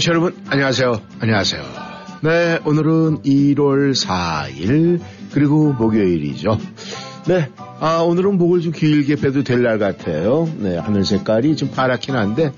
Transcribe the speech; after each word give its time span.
청취자 0.00 0.12
여러분, 0.12 0.34
안녕하세요. 0.48 1.00
안녕하세요. 1.20 1.62
네, 2.22 2.58
오늘은 2.64 3.22
1월 3.22 3.92
4일, 3.94 4.98
그리고 5.32 5.72
목요일이죠. 5.74 6.58
네, 7.28 7.50
아, 7.80 7.98
오늘은 7.98 8.38
목을 8.38 8.62
좀 8.62 8.72
길게 8.72 9.16
빼도 9.16 9.42
될 9.44 9.62
날 9.62 9.78
같아요. 9.78 10.48
네, 10.58 10.78
하늘 10.78 11.04
색깔이 11.04 11.54
좀 11.56 11.70
파랗긴 11.70 12.14
한데, 12.14 12.52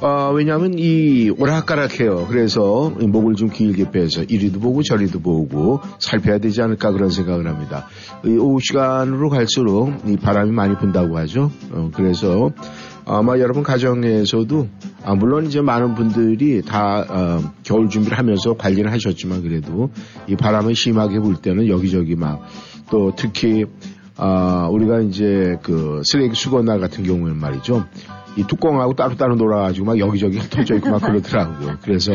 어, 0.00 0.32
왜냐하면 0.34 0.74
이 0.78 1.30
오락가락해요. 1.30 2.26
그래서 2.28 2.90
목을 2.98 3.34
좀 3.34 3.50
길게 3.50 3.90
빼서 3.90 4.22
이리도 4.22 4.58
보고 4.60 4.82
저리도 4.82 5.20
보고 5.20 5.80
살펴야 5.98 6.38
되지 6.38 6.62
않을까 6.62 6.92
그런 6.92 7.10
생각을 7.10 7.48
합니다. 7.48 7.86
이 8.24 8.30
오후 8.30 8.60
시간으로 8.60 9.28
갈수록 9.28 9.92
이 10.06 10.16
바람이 10.16 10.52
많이 10.52 10.76
분다고 10.76 11.18
하죠. 11.18 11.50
어, 11.70 11.90
그래서 11.92 12.50
아마 13.08 13.38
여러분 13.38 13.62
가정에서도 13.62 14.68
아, 15.04 15.14
물론 15.14 15.46
이제 15.46 15.60
많은 15.60 15.94
분들이 15.94 16.62
다 16.62 17.04
어, 17.08 17.52
겨울 17.62 17.88
준비를 17.88 18.18
하면서 18.18 18.54
관리를 18.54 18.92
하셨지만 18.92 19.42
그래도 19.42 19.90
이 20.28 20.36
바람을 20.36 20.74
심하게 20.74 21.18
불 21.18 21.36
때는 21.36 21.68
여기저기 21.68 22.14
막 22.14 22.42
또 22.90 23.12
특히 23.14 23.66
아, 24.16 24.68
우리가 24.70 25.00
이제 25.00 25.56
그 25.62 26.02
쓰레기 26.04 26.34
수거 26.34 26.62
날 26.62 26.80
같은 26.80 27.04
경우에는 27.04 27.38
말이죠. 27.38 27.84
이 28.36 28.44
뚜껑하고 28.44 28.94
따로따로 28.94 29.36
놀아가지고 29.36 29.86
막 29.86 29.98
여기저기 29.98 30.38
흩어져 30.38 30.76
있고 30.76 30.90
막 30.90 31.00
그러더라고요. 31.02 31.78
그래서 31.82 32.12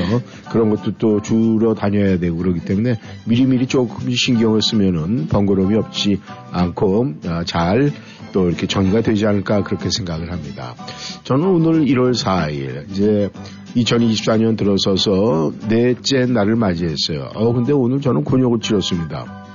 그런 0.51 0.69
것도 0.69 0.97
또 0.97 1.21
주로 1.21 1.73
다녀야 1.73 2.17
되고 2.17 2.37
그러기 2.37 2.61
때문에 2.61 2.99
미리미리 3.25 3.67
조금 3.67 4.09
신경을 4.09 4.61
쓰면은 4.61 5.27
번거로움이 5.27 5.75
없지 5.75 6.19
않고 6.51 7.13
아, 7.25 7.43
잘 7.45 7.91
또 8.33 8.49
이렇게 8.49 8.67
정리가 8.67 9.01
되지 9.01 9.25
않을까 9.25 9.63
그렇게 9.63 9.89
생각을 9.89 10.31
합니다. 10.31 10.75
저는 11.23 11.45
오늘 11.45 11.85
1월 11.85 12.11
4일 12.11 12.89
이제 12.91 13.29
2024년 13.75 14.57
들어서서 14.57 15.53
넷째 15.69 16.25
날을 16.25 16.55
맞이했어요. 16.55 17.29
어, 17.33 17.53
근데 17.53 17.71
오늘 17.71 18.01
저는 18.01 18.23
곤욕을 18.23 18.59
치렀습니다. 18.59 19.45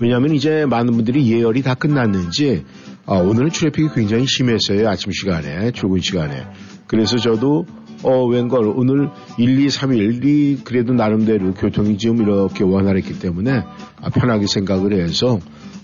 왜냐하면 0.00 0.34
이제 0.34 0.66
많은 0.66 0.92
분들이 0.92 1.30
예열이 1.30 1.62
다 1.62 1.74
끝났는지 1.74 2.64
아, 3.06 3.14
오늘은 3.14 3.50
트래픽이 3.50 3.90
굉장히 3.94 4.26
심했어요. 4.26 4.88
아침 4.88 5.12
시간에 5.12 5.70
출근 5.70 6.00
시간에. 6.00 6.44
그래서 6.86 7.16
저도 7.16 7.64
어, 8.02 8.26
웬걸 8.26 8.74
오늘 8.76 9.10
1, 9.38 9.58
2, 9.58 9.66
3일이 9.68 10.64
그래도 10.64 10.92
나름대로 10.92 11.54
교통이 11.54 11.96
지금 11.98 12.20
이렇게 12.20 12.62
원활했기 12.62 13.18
때문에 13.18 13.62
아, 14.00 14.10
편하게 14.10 14.46
생각을 14.46 14.92
해서 14.92 15.38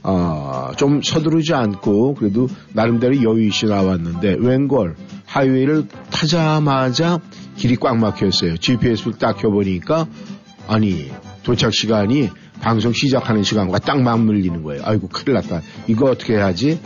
아, 0.04 0.72
좀 0.76 1.00
서두르지 1.02 1.54
않고 1.54 2.14
그래도 2.14 2.48
나름대로 2.72 3.16
여유 3.22 3.46
있이 3.46 3.66
나왔는데 3.66 4.36
웬걸 4.40 4.96
하이웨이를 5.26 5.86
타자마자 6.10 7.20
길이 7.56 7.76
꽉 7.76 7.96
막혔어요. 7.98 8.56
GPS를 8.56 9.14
딱 9.18 9.36
켜보니까 9.38 10.06
아니 10.66 11.10
도착 11.44 11.72
시간이 11.74 12.30
방송 12.60 12.92
시작하는 12.92 13.42
시간과 13.42 13.78
딱 13.80 14.00
맞물리는 14.00 14.62
거예요. 14.62 14.82
아이고 14.84 15.08
큰일 15.08 15.34
났다. 15.34 15.62
이거 15.88 16.10
어떻게 16.10 16.34
해야지? 16.34 16.80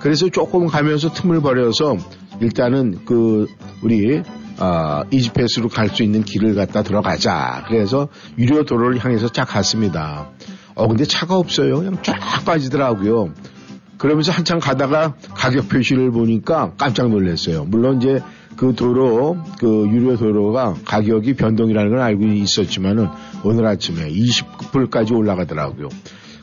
그래서 0.00 0.28
조금 0.28 0.66
가면서 0.66 1.12
틈을 1.12 1.40
버려서 1.40 1.96
일단은 2.40 3.04
그 3.04 3.46
우리 3.82 4.22
아, 4.58 5.04
이지패스로 5.10 5.68
갈 5.68 5.88
수 5.88 6.02
있는 6.02 6.22
길을 6.22 6.54
갖다 6.54 6.82
들어가자. 6.82 7.64
그래서 7.66 8.08
유료 8.38 8.64
도로를 8.64 9.02
향해서 9.02 9.28
쫙 9.28 9.44
갔습니다. 9.46 10.30
어 10.74 10.88
근데 10.88 11.04
차가 11.04 11.36
없어요. 11.36 11.78
그냥 11.78 11.98
쫙 12.02 12.16
빠지더라고요. 12.44 13.32
그러면서 13.98 14.32
한참 14.32 14.58
가다가 14.58 15.14
가격 15.34 15.68
표시를 15.68 16.10
보니까 16.10 16.72
깜짝 16.76 17.08
놀랐어요. 17.08 17.64
물론 17.64 17.98
이제 17.98 18.20
그 18.56 18.74
도로, 18.74 19.38
그 19.58 19.88
유료 19.88 20.16
도로가 20.16 20.74
가격이 20.84 21.34
변동이라는 21.34 21.90
걸 21.90 22.00
알고 22.00 22.24
있었지만은 22.24 23.08
오늘 23.44 23.66
아침에 23.66 24.10
20불까지 24.10 25.16
올라가더라고요. 25.16 25.88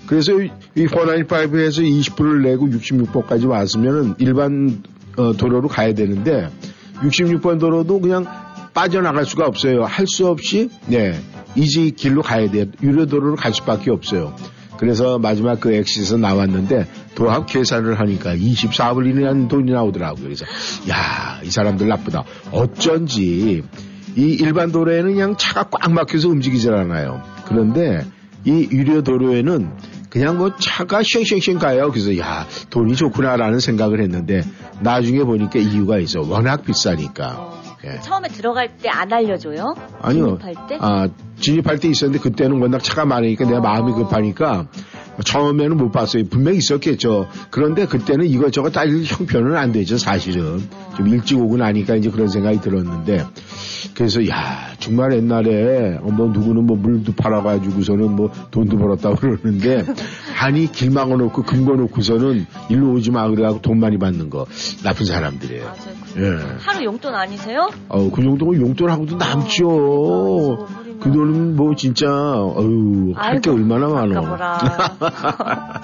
그래서 0.08 0.32
이 0.42 0.50
495에서 0.88 1.84
20불을 1.84 2.42
내고 2.42 2.68
66번까지 2.68 3.48
왔으면은 3.48 4.16
일반 4.18 4.82
어, 5.18 5.34
도로로 5.34 5.68
가야 5.68 5.94
되는데 5.94 6.50
66번 7.02 7.60
도로도 7.60 8.00
그냥 8.00 8.26
빠져나갈 8.74 9.26
수가 9.26 9.46
없어요. 9.46 9.84
할 9.86 10.06
수 10.08 10.28
없이 10.28 10.70
네 10.88 11.20
이지 11.56 11.92
길로 11.92 12.22
가야 12.22 12.50
돼요. 12.50 12.66
유료 12.82 13.06
도로로 13.06 13.36
갈 13.36 13.54
수밖에 13.54 13.92
없어요. 13.92 14.36
그래서 14.78 15.20
마지막 15.20 15.60
그 15.60 15.74
엑시에서 15.74 16.18
나왔는데 16.18 16.88
도합 17.16 17.48
계산을 17.48 18.00
하니까 18.00 18.36
24불이라는 18.36 19.50
돈이 19.50 19.72
나오더라고요. 19.72 20.24
그래서 20.24 20.46
야, 20.90 21.42
이 21.44 21.52
사람들 21.52 21.88
나쁘다. 21.88 22.24
어쩐지 22.52 23.64
이 24.16 24.22
일반 24.40 24.72
도로에는 24.72 25.12
그냥 25.14 25.36
차가 25.38 25.66
꽉 25.70 25.92
막혀서 25.92 26.30
움직이질 26.30 26.74
않아요. 26.74 27.22
그런데 27.46 28.06
이 28.46 28.70
유료 28.72 29.04
도로에는 29.04 29.70
그냥 30.10 30.38
뭐 30.38 30.56
차가 30.58 31.02
쉥쉥쉥 31.04 31.60
가요. 31.60 31.92
그래서 31.92 32.18
야, 32.18 32.48
돈이 32.70 32.96
좋구나라는 32.96 33.60
생각을 33.60 34.02
했는데 34.02 34.42
나중에 34.80 35.24
보니까 35.24 35.60
이유가 35.60 36.00
있어. 36.00 36.22
워낙 36.22 36.64
비싸니까. 36.64 37.59
예. 37.86 38.00
처음에 38.02 38.28
들어갈 38.30 38.76
때 38.78 38.90
안 38.90 39.12
알려줘요? 39.14 39.74
아니요. 40.02 40.38
진입할 40.40 40.68
때? 40.68 40.78
아, 40.82 41.08
진입할 41.40 41.80
때 41.80 41.88
있었는데 41.88 42.22
그때는 42.22 42.62
워낙 42.62 42.84
차가 42.84 43.06
많으니까 43.06 43.46
내가 43.46 43.62
마음이 43.62 43.94
급하니까 43.94 44.68
처음에는 45.24 45.78
못 45.78 45.92
봤어요. 45.92 46.24
분명히 46.30 46.58
있었겠죠. 46.58 47.28
그런데 47.50 47.86
그때는 47.86 48.26
이것저것 48.26 48.72
다 48.72 48.88
형편은 48.88 49.56
안 49.56 49.72
되죠, 49.72 49.98
사실은. 49.98 50.62
좀 50.96 51.08
일찍 51.08 51.40
오고 51.40 51.58
나니까 51.58 51.96
이제 51.96 52.10
그런 52.10 52.28
생각이 52.28 52.62
들었는데. 52.62 53.26
그래서 53.94 54.26
야 54.28 54.74
정말 54.80 55.14
옛날에 55.14 55.98
어, 56.02 56.10
뭐 56.12 56.28
누구는 56.28 56.66
뭐 56.66 56.78
물도 56.78 57.14
팔아가지고서는 57.14 58.16
뭐 58.16 58.32
돈도 58.52 58.78
벌었다고 58.78 59.16
그러는데 59.16 59.86
아니 60.40 60.72
길 60.72 60.92
막아놓고 60.92 61.44
금고 61.44 61.76
놓고서는 61.76 62.46
일로 62.70 62.94
오지 62.94 63.12
마 63.12 63.28
그래가지고 63.30 63.62
돈 63.62 63.80
많이 63.80 63.98
받는 63.98 64.30
거 64.30 64.46
나쁜 64.84 65.06
사람들이에요. 65.06 65.64
맞아요. 65.64 66.00
그 66.14 66.22
예. 66.22 66.58
하루 66.60 66.86
용돈 66.86 67.14
아니세요? 67.14 67.70
어, 67.88 68.10
그 68.12 68.22
정도면 68.22 68.62
용돈하고도 68.62 69.18
남죠. 69.18 70.68
그 71.00 71.12
돈은 71.12 71.56
뭐 71.56 71.76
진짜 71.76 72.08
어유 72.08 73.14
할 73.16 73.40
게 73.42 73.50
얼마나 73.50 73.88
많어. 73.88 74.20
아까워라. 74.20 74.60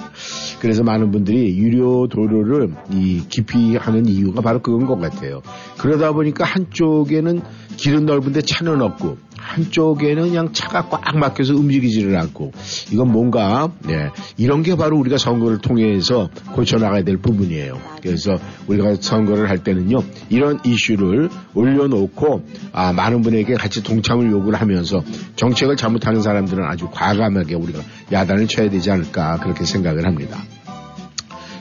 그래서 0.59 0.83
많은 0.83 1.11
분들이 1.11 1.57
유료 1.57 2.07
도로를 2.07 2.73
이 2.91 3.23
깊이 3.29 3.75
하는 3.77 4.05
이유가 4.07 4.41
바로 4.41 4.61
그건 4.61 4.85
것 4.87 4.99
같아요. 4.99 5.41
그러다 5.77 6.11
보니까 6.11 6.43
한쪽에는 6.45 7.41
길은 7.77 8.05
넓은데 8.05 8.41
차는 8.41 8.81
없고 8.81 9.17
한쪽에는 9.45 10.29
그냥 10.29 10.53
차가 10.53 10.89
꽉 10.89 11.17
막혀서 11.17 11.53
움직이지를 11.55 12.17
않고 12.17 12.51
이건 12.91 13.11
뭔가 13.11 13.71
네, 13.85 14.09
이런 14.37 14.63
게 14.63 14.75
바로 14.75 14.97
우리가 14.97 15.17
선거를 15.17 15.59
통해서 15.59 16.29
고쳐나가야 16.53 17.03
될 17.03 17.17
부분이에요. 17.17 17.79
그래서 18.01 18.37
우리가 18.67 18.95
선거를 18.99 19.49
할 19.49 19.63
때는요 19.63 20.03
이런 20.29 20.59
이슈를 20.65 21.29
올려놓고 21.53 22.43
아, 22.73 22.91
많은 22.93 23.21
분에게 23.21 23.53
같이 23.55 23.83
동참을 23.83 24.31
요구를 24.31 24.59
하면서 24.59 25.03
정책을 25.35 25.77
잘못하는 25.77 26.21
사람들은 26.21 26.65
아주 26.65 26.87
과감하게 26.91 27.55
우리가 27.55 27.79
야단을 28.11 28.47
쳐야 28.47 28.69
되지 28.69 28.91
않을까 28.91 29.37
그렇게 29.37 29.63
생각을 29.63 30.05
합니다. 30.05 30.43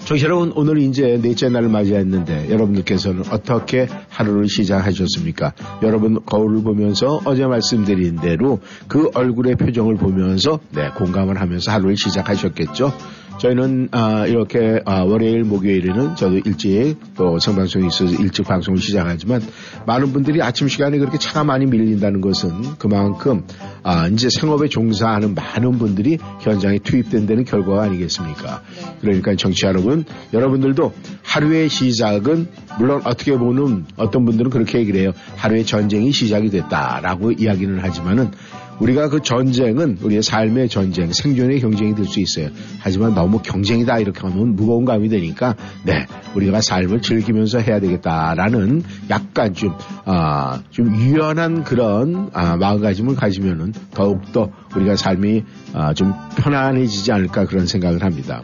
저 0.05 0.19
여러분 0.19 0.53
오늘 0.55 0.77
이제 0.79 1.19
넷째 1.23 1.49
날을 1.49 1.71
맞이했는데 1.71 2.51
여러분들께서는 2.51 3.23
어떻게 3.31 3.89
하루를 4.11 4.49
시작하셨습니까? 4.49 5.55
여러분 5.83 6.23
거울을 6.27 6.63
보면서 6.63 7.23
어제 7.25 7.47
말씀드린 7.47 8.17
대로 8.17 8.61
그 8.87 9.11
얼굴의 9.15 9.57
표정을 9.57 9.97
보면서 9.97 10.61
네 10.73 10.91
공감을 10.91 11.41
하면서 11.41 11.73
하루를 11.73 11.97
시작하셨겠죠. 11.97 12.93
저희는 13.39 13.89
아, 13.91 14.27
이렇게 14.27 14.81
아, 14.85 15.03
월요일 15.03 15.45
목요일에는 15.45 16.17
저도 16.17 16.39
일찍 16.45 16.97
또 17.17 17.39
생방송이 17.39 17.87
있어서 17.89 18.23
일찍 18.23 18.47
방송을 18.47 18.79
시작하지만 18.79 19.43
많은 19.87 20.13
분들이 20.13 20.41
아침 20.43 20.69
시간에 20.69 20.99
그렇게 20.99 21.19
차가 21.19 21.45
많이 21.45 21.67
밀린다는 21.67 22.21
것은 22.21 22.79
그만큼 22.79 23.45
아, 23.83 24.09
이제 24.09 24.29
생업에 24.31 24.69
종사하는 24.69 25.35
많은 25.35 25.79
분들이 25.79 26.19
현장에 26.41 26.79
투입된다는 26.79 27.45
결과가 27.45 27.83
아니겠습니까? 27.83 28.63
그러니까 29.01 29.35
정치 29.37 29.67
여러분, 29.67 30.05
여러분들도 30.33 30.93
하루의 31.23 31.69
시작은 31.69 32.49
물론 32.79 33.03
어떻게 33.05 33.37
보는 33.37 33.85
어떤 33.97 34.25
분들은 34.25 34.51
그렇게 34.51 34.79
얘기를 34.79 35.01
해요. 35.01 35.13
하루의 35.37 35.65
전쟁이 35.67 36.13
시작이 36.13 36.51
됐다라고 36.51 37.33
이야기는 37.33 37.81
하지만은 37.81 38.31
우리가 38.81 39.09
그 39.09 39.21
전쟁은 39.21 39.99
우리의 40.03 40.23
삶의 40.23 40.69
전쟁, 40.69 41.13
생존의 41.13 41.61
경쟁이 41.61 41.95
될 41.95 42.05
수 42.07 42.21
있어요. 42.21 42.49
하지만 42.81 43.15
너무 43.15 43.41
경쟁이다 43.41 43.99
이렇게 43.99 44.21
하면 44.21 44.55
무거운 44.57 44.85
감이 44.85 45.09
되니까 45.09 45.57
네 45.85 46.07
우리가 46.35 46.61
삶을 46.61 47.01
즐기면서 47.01 47.59
해야 47.59 47.81
되겠다라는 47.81 48.83
약간 49.11 49.55
좀 49.55 49.75
아, 50.05 50.61
좀 50.71 50.95
유연한 50.95 51.65
그런 51.65 52.31
아, 52.33 52.57
마음가짐을 52.57 53.15
가지면은 53.17 53.73
더욱 53.93 54.33
더 54.33 54.51
우리가 54.77 54.97
삶이 54.97 55.45
아, 55.73 55.95
좀 55.95 56.13
편안해지지 56.37 57.13
않을까 57.13 57.47
그런 57.47 57.67
생각을 57.67 58.03
합니다. 58.03 58.43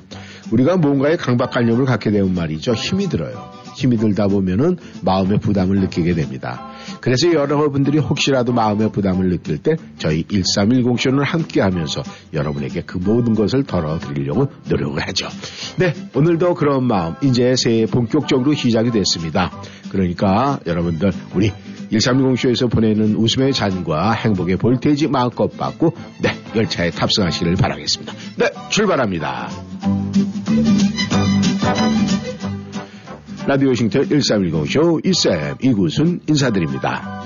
우리가 0.51 0.77
뭔가에 0.79 1.17
강박관념을 1.17 1.85
갖게 1.85 2.11
되면 2.11 2.35
말이죠 2.35 2.73
힘이 2.75 3.09
들어요. 3.09 3.60
힘이 3.81 3.97
들다 3.97 4.29
보면은 4.29 4.77
마음의 5.03 5.41
부담을 5.41 5.81
느끼게 5.81 6.15
됩니다. 6.15 6.71
그래서 7.01 7.33
여러분들이 7.33 7.99
혹시라도 7.99 8.53
마음의 8.53 8.93
부담을 8.93 9.31
느낄 9.31 9.59
때 9.59 9.77
저희 9.99 10.25
1310쇼를 10.25 11.25
함께 11.25 11.61
하면서 11.61 12.03
여러분에게 12.35 12.83
그 12.83 12.99
모든 12.99 13.35
것을 13.35 13.65
덜어드리려고 13.65 14.49
노력을 14.69 15.01
하죠. 15.01 15.29
네, 15.79 15.95
오늘도 16.15 16.55
그런 16.55 16.85
마음, 16.85 17.15
이제 17.23 17.55
새해 17.57 17.87
본격적으로 17.87 18.53
시작이 18.53 18.91
됐습니다. 18.91 19.51
그러니까 19.91 20.61
여러분들, 20.67 21.13
우리 21.35 21.53
1310쇼에서 21.91 22.71
보내는 22.71 23.17
웃음의 23.17 23.53
잔과 23.53 24.13
행복의 24.13 24.57
볼테이지 24.57 25.09
마음껏 25.09 25.49
받고, 25.57 25.95
네, 26.23 26.35
열차에 26.55 26.91
탑승하시기를 26.91 27.55
바라겠습니다. 27.57 28.13
네, 28.37 28.51
출발합니다. 28.69 29.51
라디오 33.47 33.73
싱터 33.75 34.01
1310쇼 34.01 35.07
이쌤 35.07 35.57
이구순 35.63 36.21
인사드립니다. 36.29 37.21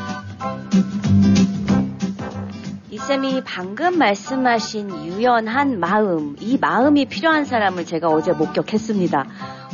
이쌤이 2.90 3.42
방금 3.44 3.98
말씀하신 3.98 5.06
유연한 5.06 5.78
마음, 5.80 6.36
이 6.40 6.56
마음이 6.58 7.06
필요한 7.06 7.44
사람을 7.44 7.84
제가 7.84 8.08
어제 8.08 8.32
목격했습니다. 8.32 9.26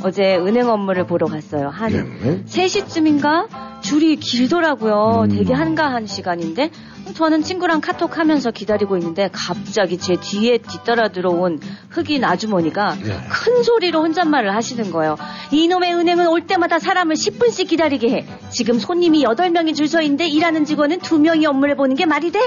어제 0.03 0.37
은행 0.37 0.69
업무를 0.69 1.07
보러 1.07 1.27
갔어요. 1.27 1.69
한 1.69 1.93
네. 1.93 2.43
3시쯤인가? 2.45 3.70
줄이 3.91 4.15
길더라고요. 4.15 5.23
음. 5.25 5.29
되게 5.37 5.53
한가한 5.53 6.07
시간인데 6.07 6.71
저는 7.15 7.43
친구랑 7.43 7.81
카톡하면서 7.81 8.53
기다리고 8.53 8.97
있는데 8.99 9.29
갑자기 9.33 9.99
제 9.99 10.15
뒤에 10.15 10.59
뒤따라 10.59 11.09
들어온 11.09 11.59
흑인 11.91 12.23
아주머니가 12.23 12.95
네. 13.03 13.19
큰 13.29 13.65
소리로 13.65 14.01
혼잣말을 14.03 14.55
하시는 14.55 14.93
거예요. 14.93 15.17
이놈의 15.51 15.93
은행은 15.97 16.29
올 16.29 16.47
때마다 16.47 16.79
사람을 16.79 17.17
10분씩 17.17 17.69
기다리게 17.69 18.11
해. 18.11 18.27
지금 18.51 18.79
손님이 18.79 19.25
8명이 19.25 19.75
줄 19.75 19.89
서 19.91 20.01
있는데 20.03 20.29
일하는 20.29 20.65
직원은 20.65 20.99
2명이 21.01 21.47
업무를 21.47 21.75
보는 21.75 21.97
게 21.97 22.07
말이 22.07 22.31
돼? 22.31 22.39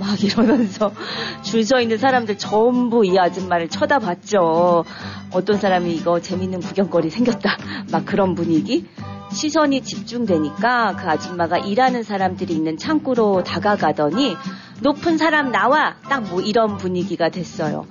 막 0.00 0.20
이러면서 0.24 0.90
줄 1.44 1.64
서 1.64 1.80
있는 1.80 1.96
사람들 1.96 2.38
전부 2.38 3.06
이 3.06 3.16
아줌마를 3.16 3.68
쳐다봤죠. 3.68 4.84
어떤 5.30 5.58
사람이 5.58 5.94
이거 5.94 6.20
재밌는 6.20 6.58
구경거리 6.58 7.08
생겼다. 7.10 7.56
막 7.92 8.04
그런 8.04 8.34
분위기. 8.34 8.84
시선이 9.32 9.82
집중되니까 9.82 10.96
그 10.96 11.08
아줌마가 11.08 11.58
일하는 11.58 12.02
사람들이 12.02 12.54
있는 12.54 12.76
창고로 12.76 13.42
다가가더니 13.44 14.36
높은 14.80 15.18
사람 15.18 15.50
나와 15.52 15.96
딱 16.08 16.22
뭐 16.22 16.40
이런 16.40 16.76
분위기가 16.76 17.28
됐어요. 17.28 17.86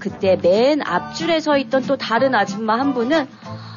그때 0.00 0.36
맨 0.40 0.80
앞줄에 0.82 1.40
서 1.40 1.56
있던 1.58 1.82
또 1.82 1.96
다른 1.96 2.34
아줌마 2.34 2.78
한 2.78 2.94
분은 2.94 3.26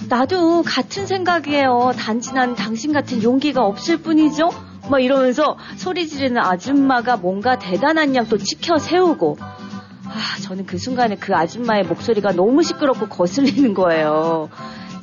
나도 0.10 0.64
같은 0.64 1.06
생각이에요. 1.06 1.92
단지 1.98 2.34
난 2.34 2.56
당신 2.56 2.94
같은 2.94 3.22
용기가 3.24 3.66
없을 3.66 3.98
뿐이죠. 3.98 4.50
막 4.90 5.00
이러면서 5.00 5.58
소리 5.76 6.08
지르는 6.08 6.42
아줌마가 6.42 7.18
뭔가 7.18 7.58
대단한 7.60 8.16
양 8.16 8.26
또 8.30 8.38
치켜 8.38 8.78
세우고 8.78 9.38
아, 9.40 10.42
저는 10.44 10.66
그 10.66 10.78
순간에 10.78 11.16
그 11.16 11.36
아줌마의 11.36 11.84
목소리가 11.84 12.32
너무 12.32 12.64
시끄럽고 12.64 13.08
거슬리는 13.10 13.74
거예요. 13.74 14.50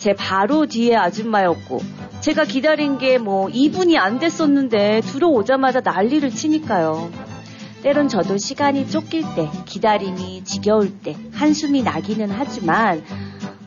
제 0.05 0.13
바로 0.13 0.67
뒤에 0.67 0.97
아줌마였고, 0.97 1.81
제가 2.21 2.45
기다린 2.45 2.99
게 2.99 3.17
뭐 3.17 3.47
2분이 3.47 3.97
안 3.97 4.19
됐었는데 4.19 5.01
들어오자마자 5.01 5.81
난리를 5.81 6.29
치니까요. 6.29 7.11
때론 7.83 8.09
저도 8.09 8.37
시간이 8.37 8.91
쫓길 8.91 9.23
때, 9.35 9.49
기다림이 9.65 10.45
지겨울 10.45 11.01
때, 11.01 11.17
한숨이 11.33 11.83
나기는 11.83 12.29
하지만, 12.31 13.03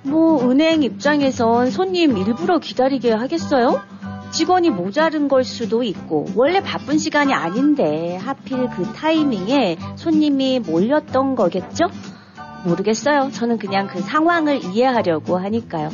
뭐, 0.03 0.47
은행 0.51 0.83
입장에선 0.83 1.71
손님 1.71 2.15
일부러 2.15 2.59
기다리게 2.59 3.13
하겠어요? 3.13 3.81
직원이 4.29 4.69
모자른 4.69 5.29
걸 5.29 5.43
수도 5.43 5.81
있고, 5.81 6.27
원래 6.35 6.61
바쁜 6.61 6.99
시간이 6.99 7.33
아닌데, 7.33 8.17
하필 8.17 8.69
그 8.69 8.83
타이밍에 8.93 9.77
손님이 9.95 10.59
몰렸던 10.59 11.33
거겠죠? 11.33 11.85
모르겠어요. 12.63 13.31
저는 13.31 13.57
그냥 13.57 13.87
그 13.87 14.01
상황을 14.01 14.63
이해하려고 14.65 15.39
하니까요. 15.39 15.89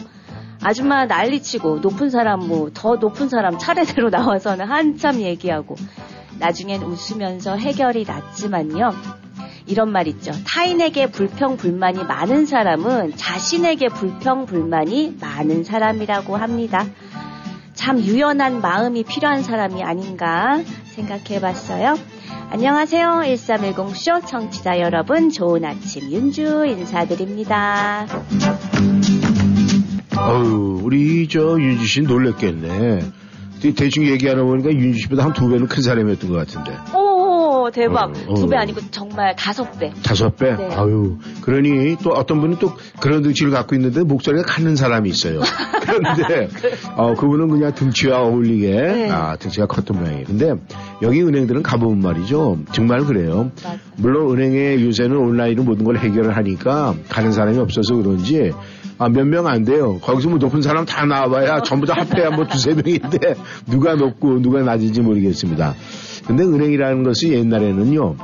아줌마 0.63 1.05
난리치고 1.05 1.79
높은 1.79 2.09
사람 2.09 2.47
뭐 2.47 2.69
더 2.73 2.95
높은 2.95 3.29
사람 3.29 3.57
차례대로 3.57 4.09
나와서는 4.11 4.65
한참 4.65 5.21
얘기하고 5.21 5.75
나중엔 6.39 6.81
웃으면서 6.83 7.55
해결이 7.57 8.05
났지만요. 8.05 8.93
이런 9.65 9.91
말 9.91 10.07
있죠. 10.07 10.31
타인에게 10.45 11.07
불평 11.11 11.55
불만이 11.55 12.03
많은 12.03 12.45
사람은 12.45 13.15
자신에게 13.15 13.87
불평 13.89 14.45
불만이 14.45 15.17
많은 15.21 15.63
사람이라고 15.63 16.35
합니다. 16.35 16.85
참 17.73 17.99
유연한 17.99 18.61
마음이 18.61 19.03
필요한 19.03 19.41
사람이 19.41 19.83
아닌가 19.83 20.61
생각해 20.95 21.39
봤어요. 21.39 21.95
안녕하세요. 22.49 23.21
1310쇼 23.25 24.27
청취자 24.27 24.79
여러분. 24.79 25.29
좋은 25.29 25.63
아침 25.63 26.11
윤주 26.11 26.65
인사드립니다. 26.65 28.05
어우, 30.17 30.81
우리 30.83 31.27
저 31.27 31.59
윤주 31.59 31.85
씨 31.85 32.01
놀랬겠네. 32.01 32.99
대- 33.61 33.73
대충 33.73 34.05
얘기하다 34.05 34.43
보니까 34.43 34.71
윤주 34.71 34.99
씨보다 34.99 35.23
한 35.25 35.33
두 35.33 35.47
배는 35.49 35.67
큰 35.67 35.81
사람이었던 35.81 36.29
것 36.29 36.35
같은데. 36.37 36.77
오, 36.93 37.69
대박. 37.73 38.11
어, 38.27 38.33
두배 38.35 38.57
어. 38.57 38.59
아니고 38.59 38.81
정말 38.91 39.33
다섯 39.37 39.71
배. 39.79 39.91
다섯 40.03 40.35
배? 40.35 40.53
네. 40.57 40.67
아유. 40.75 41.17
그러니 41.41 41.95
또 42.03 42.09
어떤 42.11 42.41
분은 42.41 42.57
또 42.59 42.73
그런 42.99 43.21
등치를 43.23 43.51
갖고 43.51 43.73
있는데 43.75 44.03
목소리가 44.03 44.43
가는 44.45 44.75
사람이 44.75 45.09
있어요. 45.09 45.39
그런데, 45.81 46.49
어, 46.97 47.13
그분은 47.13 47.47
그냥 47.47 47.73
등치와 47.73 48.21
어울리게, 48.23 48.69
네. 48.71 49.09
아, 49.09 49.37
등치가 49.37 49.65
컸던 49.65 49.97
모양이에요. 49.97 50.25
근데 50.25 50.53
여기 51.01 51.23
은행들은 51.23 51.63
가보면 51.63 51.99
말이죠. 51.99 52.59
정말 52.73 53.05
그래요. 53.05 53.51
맞- 53.63 53.79
물론 53.95 54.31
은행에 54.37 54.81
요새는 54.83 55.15
온라인으로 55.15 55.63
모든 55.63 55.85
걸 55.85 55.97
해결을 55.97 56.35
하니까 56.35 56.95
가는 57.09 57.31
사람이 57.31 57.57
없어서 57.59 57.95
그런지 57.95 58.51
아, 58.99 59.09
몇 59.09 59.25
명 59.25 59.47
안 59.47 59.65
돼요. 59.65 59.99
거기서 59.99 60.29
뭐 60.29 60.37
높은 60.37 60.61
사람 60.61 60.85
다 60.85 61.05
나와봐야 61.05 61.61
전부 61.63 61.85
다 61.85 61.95
합해야 61.97 62.29
뭐 62.31 62.45
두세 62.47 62.73
명인데 62.73 63.35
누가 63.69 63.95
높고 63.95 64.41
누가 64.41 64.61
낮은지 64.61 65.01
모르겠습니다. 65.01 65.75
근데 66.27 66.43
은행이라는 66.43 67.03
것이 67.03 67.33
옛날에는요. 67.33 68.15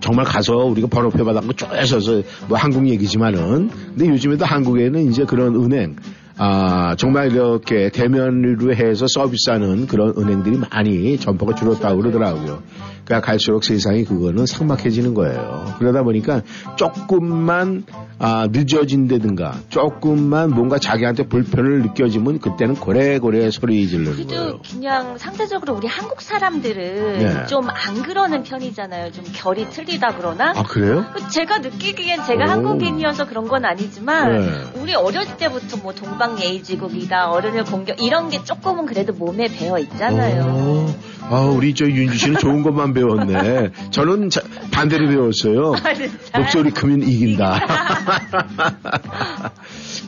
정말 0.00 0.24
가서 0.24 0.56
우리가 0.56 0.88
번호표 0.88 1.24
받아갖고 1.24 1.52
쭉 1.52 1.68
서서 1.86 2.22
뭐 2.48 2.58
한국 2.58 2.88
얘기지만은 2.88 3.70
근데 3.70 4.08
요즘에도 4.08 4.44
한국에는 4.44 5.08
이제 5.08 5.24
그런 5.24 5.54
은행 5.54 5.94
아 6.38 6.96
정말 6.96 7.30
이렇게 7.30 7.90
대면으로 7.90 8.74
해서 8.74 9.06
서비스하는 9.06 9.86
그런 9.86 10.14
은행들이 10.18 10.58
많이 10.58 11.16
점포가 11.18 11.54
줄었다고 11.54 12.00
그러더라고요. 12.00 12.62
그러니까 13.04 13.26
갈수록 13.26 13.64
세상이 13.64 14.04
그거는 14.04 14.46
삭막해지는 14.46 15.14
거예요. 15.14 15.74
그러다 15.78 16.02
보니까 16.02 16.42
조금만 16.76 17.84
아, 18.18 18.46
늦어진다든가 18.50 19.62
조금만 19.68 20.50
뭔가 20.50 20.78
자기한테 20.78 21.26
불편을 21.26 21.82
느껴지면 21.82 22.38
그때는 22.38 22.76
고래고래 22.76 23.50
소리 23.50 23.88
지르는 23.88 24.12
거예요. 24.12 24.26
그래도 24.26 24.58
그냥 24.62 25.18
상대적으로 25.18 25.74
우리 25.74 25.88
한국 25.88 26.22
사람들은 26.22 27.18
네. 27.18 27.46
좀안 27.46 28.02
그러는 28.04 28.44
편이잖아요. 28.44 29.10
좀 29.10 29.24
결이 29.32 29.68
틀리다 29.70 30.14
그러나. 30.16 30.52
아, 30.54 30.62
그래요? 30.62 31.04
제가 31.30 31.58
느끼기엔 31.58 32.24
제가 32.24 32.44
오. 32.44 32.48
한국인이어서 32.48 33.26
그런 33.26 33.48
건 33.48 33.64
아니지만 33.64 34.36
네. 34.36 34.80
우리 34.80 34.94
어렸을 34.94 35.36
때부터 35.36 35.78
뭐 35.78 35.92
동방예의지국이다 35.92 37.30
어른을 37.30 37.64
공격 37.64 38.00
이런 38.00 38.28
게 38.28 38.44
조금은 38.44 38.86
그래도 38.86 39.12
몸에 39.12 39.48
배어 39.48 39.80
있잖아요. 39.80 40.44
오, 40.44 40.86
아, 41.30 41.40
우리 41.44 41.74
저 41.74 41.86
윤주 41.86 42.18
씨는 42.18 42.38
좋은 42.40 42.62
것만 42.62 42.92
배웠네. 42.92 43.70
저는 43.90 44.28
자- 44.28 44.42
반대로 44.70 45.08
배웠어요. 45.08 45.72
목소리 46.36 46.70
크면 46.70 47.02
이긴다. 47.02 47.58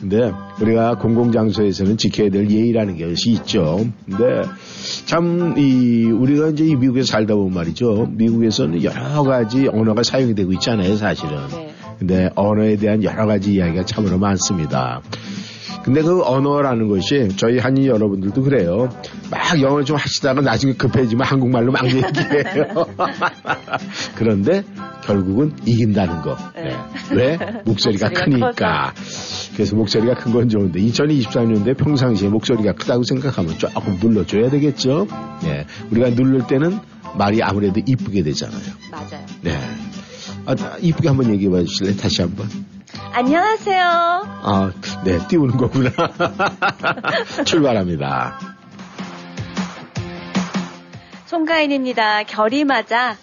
근데 0.01 0.31
우리가 0.61 0.95
공공장소에서는 0.99 1.97
지켜야 1.97 2.29
될 2.29 2.49
예의라는 2.49 2.99
것이 2.99 3.31
있죠. 3.31 3.85
근데 4.05 4.43
참, 5.05 5.55
이, 5.57 6.05
우리가 6.05 6.49
이제 6.49 6.65
이 6.65 6.75
미국에서 6.75 7.07
살다 7.13 7.33
보면 7.35 7.53
말이죠. 7.55 8.07
미국에서는 8.11 8.83
여러 8.83 9.23
가지 9.23 9.67
언어가 9.67 10.03
사용이 10.03 10.35
되고 10.35 10.51
있잖아요, 10.53 10.95
사실은. 10.95 11.37
네. 11.49 11.73
근데 11.97 12.29
언어에 12.35 12.75
대한 12.75 13.03
여러 13.03 13.25
가지 13.25 13.53
이야기가 13.53 13.85
참으로 13.85 14.17
많습니다. 14.19 15.01
근데 15.85 16.01
그 16.01 16.23
언어라는 16.23 16.87
것이 16.87 17.27
저희 17.37 17.59
한인 17.59 17.85
여러분들도 17.85 18.41
그래요. 18.41 18.89
막 19.29 19.61
영어를 19.61 19.85
좀 19.85 19.97
하시다가 19.97 20.41
나중에 20.41 20.73
급해지면 20.73 21.27
한국말로 21.27 21.71
막 21.71 21.85
얘기해요. 21.85 22.87
그런데 24.15 24.63
결국은 25.03 25.53
이긴다는 25.63 26.23
거. 26.23 26.35
네. 26.55 26.75
왜? 27.11 27.37
목소리가 27.65 28.09
크니까. 28.09 28.95
그래서 29.53 29.75
목소리가 29.75 30.15
큰 30.15 30.33
건 30.33 30.49
좋은데 30.49 30.79
2023년도에 30.81 31.77
평상시에 31.77 32.29
목소리가 32.29 32.73
크다고 32.73 33.03
생각하면 33.03 33.55
조금 33.59 33.99
눌러줘야 34.01 34.49
되겠죠. 34.49 35.05
예. 35.45 35.67
우리가 35.91 36.09
누를 36.09 36.47
때는 36.47 36.79
말이 37.15 37.43
아무래도 37.43 37.79
이쁘게 37.85 38.23
되잖아요. 38.23 38.59
맞아요. 38.91 39.23
네. 39.43 39.55
아, 40.47 40.55
이쁘게 40.81 41.09
한번 41.09 41.31
얘기해 41.31 41.51
봐 41.51 41.61
주실래요? 41.63 41.95
다시 41.95 42.23
한번. 42.23 42.47
안녕하세요. 43.13 43.83
아, 43.83 44.71
네, 45.03 45.25
띄우는 45.27 45.57
거구나. 45.57 45.89
출발합니다. 47.45 48.39
송가인입니다. 51.25 52.23
결이 52.23 52.63
맞아. 52.63 53.17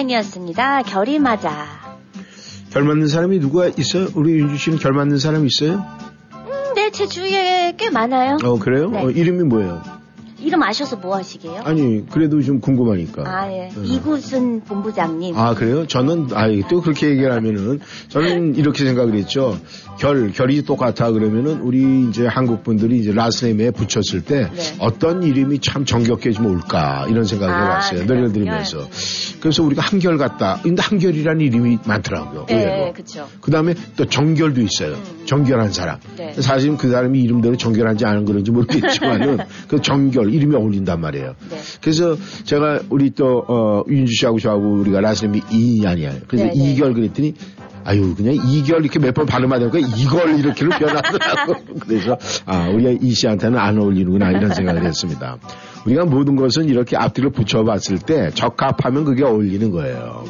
송가인이었습니다. 0.00 0.82
결이 0.82 1.18
맞아. 1.18 1.66
결 2.70 2.84
맞는 2.84 3.08
사람이 3.08 3.40
누가 3.40 3.66
있어요? 3.66 4.08
우리 4.14 4.32
윤주 4.38 4.56
씨는 4.56 4.78
결 4.78 4.92
맞는 4.92 5.18
사람 5.18 5.46
있어요? 5.46 5.84
음, 6.32 6.74
네, 6.74 6.90
제 6.90 7.06
주위에 7.06 7.74
꽤 7.76 7.90
많아요. 7.90 8.38
어, 8.42 8.58
그래요? 8.58 8.90
네. 8.90 9.04
어, 9.04 9.10
이름이 9.10 9.44
뭐예요? 9.44 9.82
이름 10.40 10.62
아셔서 10.62 10.96
뭐 10.96 11.16
하시게요? 11.16 11.60
아니, 11.64 12.06
그래도 12.08 12.40
좀 12.42 12.60
궁금하니까. 12.60 13.24
아, 13.26 13.52
예. 13.52 13.68
음. 13.76 13.84
이구순 13.84 14.62
본부장님. 14.62 15.36
아, 15.36 15.54
그래요? 15.54 15.86
저는, 15.86 16.28
아, 16.32 16.46
또 16.68 16.80
그렇게 16.80 17.10
얘기를 17.10 17.32
하면은, 17.32 17.80
저는 18.08 18.56
이렇게 18.56 18.84
생각을 18.84 19.14
했죠. 19.14 19.58
결, 19.98 20.32
결이 20.32 20.62
똑같아. 20.62 21.10
그러면은, 21.12 21.60
우리 21.60 22.08
이제 22.08 22.26
한국 22.26 22.62
분들이 22.62 22.98
이제 22.98 23.12
라스네임에 23.12 23.70
붙였을 23.72 24.22
때, 24.24 24.50
네. 24.52 24.76
어떤 24.78 25.22
이름이 25.22 25.58
참 25.60 25.84
정겹게 25.84 26.32
좀 26.32 26.46
올까, 26.46 27.06
이런 27.08 27.24
생각을 27.24 27.54
아, 27.54 27.64
해봤어요. 27.64 28.04
노래를 28.04 28.32
들으면서. 28.32 28.88
그래서 29.40 29.62
우리가 29.62 29.82
한결 29.82 30.16
같다. 30.16 30.60
근데 30.62 30.82
한결이라는 30.82 31.40
이름이 31.40 31.78
많더라고요. 31.84 32.46
네, 32.46 32.54
의외로. 32.54 32.92
그쵸. 32.92 33.28
그 33.40 33.50
다음에 33.50 33.74
또 33.96 34.04
정결도 34.06 34.60
있어요. 34.60 34.94
음. 34.94 35.22
정결한 35.26 35.72
사람. 35.72 35.98
네. 36.16 36.32
사실은 36.34 36.76
그 36.76 36.90
사람이 36.90 37.20
이름대로 37.20 37.56
정결한지 37.56 38.04
안 38.04 38.24
그런지 38.24 38.50
모르겠지만은 38.50 39.38
그 39.68 39.80
정결 39.80 40.29
이름이 40.30 40.54
어울린단 40.56 41.00
말이에요. 41.00 41.34
네. 41.50 41.56
그래서 41.80 42.16
제가 42.44 42.80
우리 42.90 43.10
또 43.10 43.44
어, 43.48 43.82
윤주 43.88 44.12
씨하고 44.14 44.38
저하고 44.38 44.74
우리가 44.80 45.00
라스님이 45.00 45.42
이인이 45.50 45.86
아니에요. 45.86 46.12
그래서 46.28 46.46
네, 46.46 46.52
네. 46.54 46.72
이결 46.72 46.94
그랬더니 46.94 47.34
아유 47.84 48.14
그냥 48.14 48.34
이결 48.34 48.82
이렇게 48.82 48.98
몇 48.98 49.14
번 49.14 49.26
발음하다 49.26 49.70
보니까 49.70 49.88
이걸 49.96 50.38
이렇게를 50.38 50.78
변하더라고. 50.78 51.54
그래서 51.80 52.18
아 52.46 52.68
우리가 52.68 52.98
이 53.00 53.10
씨한테는 53.12 53.58
안 53.58 53.78
어울리는구나 53.78 54.30
이런 54.32 54.52
생각을 54.54 54.84
했습니다. 54.84 55.38
우리가 55.86 56.04
모든 56.04 56.36
것은 56.36 56.68
이렇게 56.68 56.96
앞뒤로 56.96 57.30
붙여봤을 57.30 57.98
때 58.04 58.30
적합하면 58.34 59.04
그게 59.04 59.24
어울리는 59.24 59.70
거예요. 59.70 60.24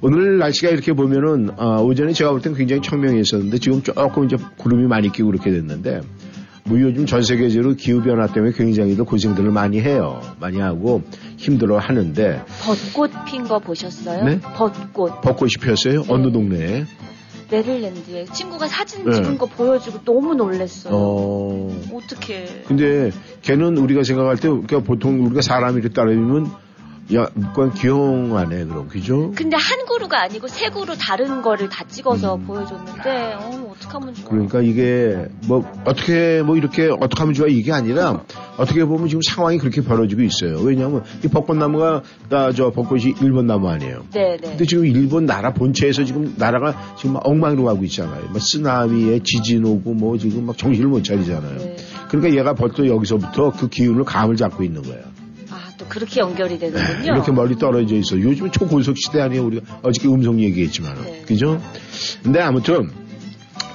오늘 0.00 0.36
날씨가 0.38 0.68
이렇게 0.70 0.92
보면은 0.92 1.50
어, 1.56 1.80
오전에 1.82 2.12
제가 2.12 2.30
볼 2.32 2.40
땐 2.42 2.54
굉장히 2.54 2.82
청명했었는데 2.82 3.58
지금 3.58 3.80
조금 3.82 4.24
이제 4.24 4.36
구름이 4.58 4.86
많이 4.86 5.10
끼고 5.10 5.30
그렇게 5.30 5.50
됐는데 5.50 6.00
뭐 6.66 6.80
요즘 6.80 7.04
전 7.04 7.22
세계적으로 7.22 7.74
기후 7.74 8.02
변화 8.02 8.26
때문에 8.26 8.52
굉장히들 8.52 9.04
고생들을 9.04 9.50
많이 9.50 9.80
해요. 9.80 10.20
많이 10.40 10.58
하고 10.60 11.02
힘들어 11.36 11.78
하는데 11.78 12.42
벚꽃 12.62 13.10
핀 13.26 13.44
거 13.44 13.58
보셨어요? 13.58 14.24
네? 14.24 14.40
벚꽃. 14.40 15.20
벚꽃이 15.20 15.50
피었어요? 15.60 16.02
네. 16.02 16.06
어느 16.08 16.32
동네에? 16.32 16.86
네덜란드에 17.50 18.24
친구가 18.32 18.66
사진 18.68 19.04
네. 19.04 19.12
찍은 19.12 19.36
거 19.36 19.44
보여주고 19.44 20.00
너무 20.04 20.34
놀랬어요. 20.34 20.94
어. 20.94 21.82
어떻게? 21.92 22.62
근데 22.66 23.10
걔는 23.42 23.76
우리가 23.76 24.02
생각할 24.02 24.36
때 24.36 24.48
그러니까 24.48 24.80
보통 24.80 25.22
우리가 25.26 25.42
사람이 25.42 25.74
이렇게 25.80 25.92
따라다니면 25.92 26.50
야, 27.12 27.26
그건 27.34 27.74
귀여워하네 27.74 28.64
그럼 28.64 28.88
그죠? 28.88 29.30
근데 29.36 29.56
한 29.56 29.84
그루가 29.86 30.22
아니고 30.22 30.48
세 30.48 30.70
그루 30.70 30.96
다른 30.98 31.42
거를 31.42 31.68
다 31.68 31.84
찍어서 31.86 32.36
음. 32.36 32.46
보여줬는데 32.46 33.34
어 33.40 33.74
어떡하면 33.76 34.14
좋아. 34.14 34.30
그러니까 34.30 34.62
이게 34.62 35.26
뭐 35.46 35.70
어떻게 35.84 36.40
뭐 36.42 36.56
이렇게 36.56 36.88
어떻게 36.88 37.20
하면 37.20 37.34
좋아 37.34 37.46
이게 37.46 37.72
아니라 37.72 38.24
어떻게 38.56 38.84
보면 38.86 39.08
지금 39.08 39.20
상황이 39.22 39.58
그렇게 39.58 39.82
벌어지고 39.82 40.22
있어요. 40.22 40.60
왜냐하면 40.60 41.02
이 41.22 41.28
벚꽃나무가 41.28 42.02
나 42.30 42.54
저 42.54 42.70
벚꽃이 42.70 43.14
일본 43.20 43.46
나무 43.46 43.68
아니에요. 43.68 44.04
네네. 44.12 44.38
근데 44.40 44.64
지금 44.64 44.86
일본 44.86 45.26
나라 45.26 45.52
본체에서 45.52 46.04
지금 46.04 46.34
나라가 46.38 46.94
지금 46.96 47.14
막 47.14 47.26
엉망으로 47.26 47.64
가고 47.64 47.84
있잖아요. 47.84 48.28
뭐 48.30 48.38
쓰나미에 48.38 49.20
지진 49.24 49.64
오고 49.64 49.94
뭐 49.94 50.16
지금 50.16 50.46
막 50.46 50.56
정신을 50.56 50.88
못 50.88 51.02
차리잖아요. 51.02 51.58
네. 51.58 51.76
그러니까 52.08 52.38
얘가 52.38 52.54
벌써 52.54 52.86
여기서부터 52.86 53.50
그 53.50 53.68
기운을 53.68 54.04
감을 54.04 54.36
잡고 54.36 54.62
있는 54.62 54.82
거예요. 54.82 55.02
아, 55.74 55.76
또 55.78 55.86
그렇게 55.86 56.20
연결이 56.20 56.58
되는군요. 56.58 57.12
이렇게 57.14 57.32
멀리 57.32 57.56
떨어져 57.56 57.96
있어. 57.96 58.18
요즘은 58.18 58.52
초고속 58.52 58.96
시대 58.96 59.20
아니에요. 59.20 59.44
우리가 59.46 59.80
어저께 59.82 60.08
음성 60.08 60.40
얘기했지만. 60.40 60.94
네. 61.02 61.22
그죠? 61.26 61.60
근데 62.22 62.40
아무튼 62.40 62.90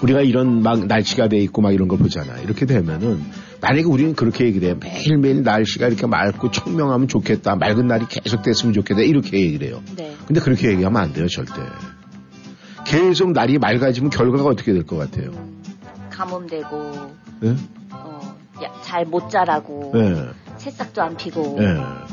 우리가 0.01 0.21
이런 0.21 0.61
막 0.63 0.85
날씨가 0.85 1.27
돼 1.27 1.37
있고 1.39 1.61
막 1.61 1.73
이런 1.73 1.87
걸 1.87 1.97
보잖아. 1.99 2.37
이렇게 2.39 2.65
되면은 2.65 3.21
만약에 3.61 3.83
우리는 3.83 4.15
그렇게 4.15 4.45
얘기를 4.45 4.69
해요. 4.69 4.77
매일매일 4.81 5.43
날씨가 5.43 5.87
이렇게 5.87 6.07
맑고 6.07 6.51
청명하면 6.51 7.09
좋겠다. 7.09 7.55
맑은 7.57 7.87
날이 7.87 8.05
계속 8.07 8.41
됐으면 8.43 8.73
좋겠다. 8.73 9.01
이렇게 9.01 9.37
얘기를 9.41 9.67
해요. 9.67 9.81
네. 9.97 10.15
근데 10.25 10.39
그렇게 10.39 10.69
얘기하면 10.71 11.01
안 11.01 11.11
돼요, 11.13 11.27
절대. 11.27 11.53
계속 12.85 13.31
날이 13.33 13.57
맑아지면 13.59 14.09
결과가 14.09 14.45
어떻게 14.49 14.71
될 14.73 14.83
것 14.85 14.95
같아요? 14.97 15.31
음, 15.31 15.61
가뭄되고 16.09 17.11
네? 17.41 17.55
어, 17.91 18.35
잘 18.83 19.05
못 19.05 19.29
자라고 19.29 19.91
네. 19.93 20.25
새싹도 20.59 21.01
안 21.01 21.17
피고 21.17 21.55
네. 21.57 21.65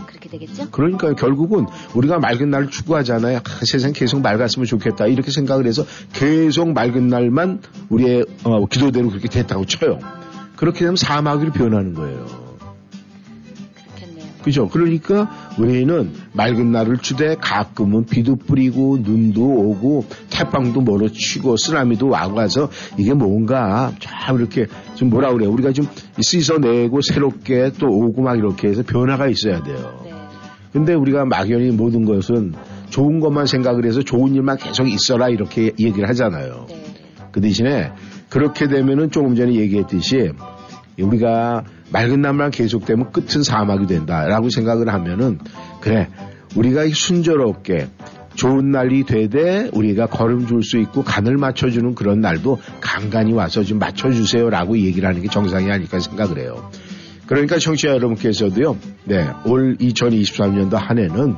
그렇게 0.07 0.29
되겠죠? 0.29 0.71
그러니까 0.71 1.15
결국은 1.15 1.67
우리가 1.95 2.19
맑은 2.19 2.50
날을 2.50 2.71
추구하잖아요. 2.71 3.38
아, 3.38 3.65
세상 3.65 3.93
계속 3.93 4.21
맑았으면 4.21 4.67
좋겠다 4.67 5.07
이렇게 5.07 5.31
생각을 5.31 5.67
해서 5.67 5.85
계속 6.12 6.73
맑은 6.73 7.09
날만 7.09 7.62
우리의 7.88 8.25
어, 8.45 8.67
기도대로 8.67 9.09
그렇게 9.09 9.29
됐다고 9.29 9.67
쳐요. 9.67 9.99
그렇게 10.57 10.81
되면 10.81 10.97
사마귀로 10.97 11.53
변하는 11.53 11.95
거예요. 11.95 12.46
그죠? 14.47 14.69
그러니까 14.69 15.29
우리는 15.59 16.12
맑은 16.33 16.71
날을 16.71 16.99
주되 16.99 17.35
가끔은 17.35 18.07
비도 18.07 18.37
뿌리고 18.37 18.97
눈도 18.97 19.43
오고 19.43 20.05
태풍도 20.31 20.83
몰아치고 20.83 21.57
쓰나미도 21.57 22.09
와고 22.09 22.37
와서 22.37 22.71
이게 22.97 23.12
뭔가 23.12 23.91
참 23.99 24.38
이렇게 24.38 24.67
좀 24.95 25.11
뭐라 25.11 25.33
그래요? 25.33 25.50
우리가 25.50 25.73
좀 25.73 25.88
씻어내고 26.21 27.00
새롭게 27.00 27.73
또 27.81 27.88
오고 27.88 28.23
막 28.23 28.38
이렇게 28.38 28.69
해서 28.69 28.85
변화가 28.87 29.26
있어야 29.26 29.65
돼요. 29.65 30.00
네. 30.05 30.15
근데 30.73 30.95
우리가 30.95 31.25
막연히 31.25 31.73
모든 31.73 32.05
것은 32.05 32.55
좋은 32.91 33.19
것만 33.19 33.47
생각을 33.47 33.85
해서 33.85 34.00
좋은 34.03 34.33
일만 34.33 34.59
계속 34.59 34.88
있어라 34.88 35.29
이렇게 35.29 35.73
얘기를 35.81 36.09
하잖아요. 36.09 36.67
네. 36.69 36.85
그 37.33 37.41
대신에 37.41 37.91
그렇게 38.29 38.69
되면은 38.69 39.11
조금 39.11 39.35
전에 39.35 39.55
얘기했듯이 39.55 40.31
우리가 41.00 41.65
맑은 41.90 42.21
날만 42.21 42.50
계속되면 42.50 43.12
끝은 43.12 43.43
사막이 43.43 43.87
된다라고 43.87 44.50
생각을 44.50 44.93
하면은 44.93 45.38
그래 45.81 46.09
우리가 46.55 46.87
순조롭게 46.93 47.88
좋은 48.35 48.71
날이 48.71 49.05
되되 49.05 49.71
우리가 49.73 50.07
걸음 50.07 50.47
줄 50.47 50.62
수 50.62 50.78
있고 50.78 51.02
간을 51.02 51.37
맞춰주는 51.38 51.95
그런 51.95 52.21
날도 52.21 52.59
간간히 52.81 53.33
와서 53.33 53.62
좀 53.62 53.78
맞춰주세요라고 53.78 54.78
얘기를 54.78 55.09
하는 55.09 55.23
게 55.23 55.28
정상이 55.28 55.71
아닐까 55.71 55.99
생각을 55.99 56.38
해요. 56.38 56.70
그러니까 57.27 57.59
청취자 57.59 57.88
여러분께서도요, 57.88 58.77
네, 59.05 59.27
올 59.46 59.77
2023년도 59.79 60.75
한 60.75 60.99
해는, 60.99 61.35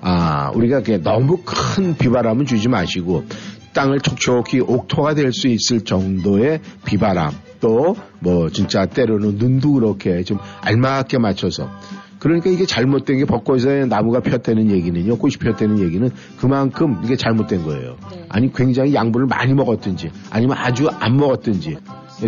아, 0.00 0.50
우리가 0.54 0.82
너무 1.02 1.38
큰 1.44 1.96
비바람은 1.96 2.46
주지 2.46 2.68
마시고, 2.68 3.24
땅을 3.72 4.00
촉촉히 4.00 4.60
옥토가 4.60 5.14
될 5.14 5.32
수 5.32 5.48
있을 5.48 5.80
정도의 5.80 6.60
비바람, 6.84 7.32
또, 7.62 7.96
뭐, 8.18 8.50
진짜 8.50 8.84
때로는 8.86 9.36
눈도 9.38 9.72
그렇게 9.74 10.24
좀 10.24 10.38
알맞게 10.60 11.18
맞춰서, 11.18 11.70
그러니까 12.18 12.50
이게 12.50 12.66
잘못된 12.66 13.18
게 13.18 13.24
벚꽃에 13.24 13.86
나무가 13.86 14.20
폈다는 14.20 14.70
얘기는요, 14.70 15.16
꽃이 15.16 15.36
폈다는 15.36 15.78
얘기는 15.78 16.10
그만큼 16.38 17.00
이게 17.04 17.16
잘못된 17.16 17.64
거예요. 17.64 17.96
네. 18.10 18.26
아니, 18.28 18.52
굉장히 18.52 18.94
양분을 18.94 19.26
많이 19.26 19.54
먹었든지, 19.54 20.10
아니면 20.30 20.56
아주 20.58 20.88
안 20.88 21.16
먹었든지, 21.16 21.78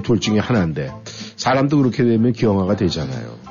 둘 0.05 0.21
중에 0.21 0.39
하나인데, 0.39 0.93
사람도 1.37 1.79
그렇게 1.79 2.05
되면 2.05 2.33
기형아가 2.33 2.77
되잖아요. 2.77 3.44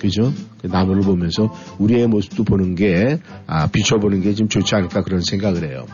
그죠? 0.00 0.32
그 0.62 0.66
나무를 0.66 1.02
보면서 1.02 1.52
우리의 1.78 2.06
모습도 2.06 2.44
보는 2.44 2.74
게, 2.74 3.18
아, 3.46 3.66
비춰보는 3.68 4.22
게 4.22 4.30
좀 4.34 4.48
좋지 4.48 4.74
않을까 4.74 5.02
그런 5.02 5.20
생각을 5.20 5.68
해요. 5.68 5.84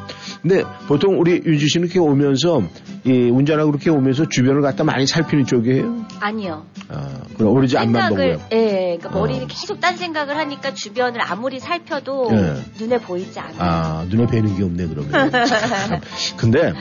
근데 0.43 0.63
보통 0.87 1.19
우리 1.19 1.43
윤주 1.45 1.67
씨는 1.69 1.87
이렇게 1.87 1.99
오면서, 1.99 2.63
이 3.05 3.11
운전하고 3.31 3.71
그렇게 3.73 3.91
오면서 3.91 4.29
주변을 4.29 4.61
갖다 4.63 4.85
많이 4.85 5.07
살피는 5.07 5.47
쪽이에요? 5.47 6.05
아니요. 6.21 6.67
아, 6.89 7.23
그럼 7.37 7.53
오로지 7.53 7.77
앞만 7.79 8.11
보고요. 8.11 8.41
예, 8.53 8.99
그러니까 9.01 9.09
어. 9.09 9.13
머리를 9.21 9.47
계속 9.49 9.81
딴 9.81 9.97
생각을 9.97 10.37
하니까 10.37 10.75
주변을 10.75 11.21
아무리 11.23 11.59
살펴도 11.59 12.31
네. 12.31 12.55
눈에 12.79 12.99
보이지 12.99 13.39
않아요. 13.41 13.57
아, 13.59 14.07
눈에 14.09 14.27
뵈는 14.27 14.57
게 14.57 14.63
없네, 14.63 14.87
그러면. 14.87 15.31
참. 15.47 16.01
근데, 16.37 16.73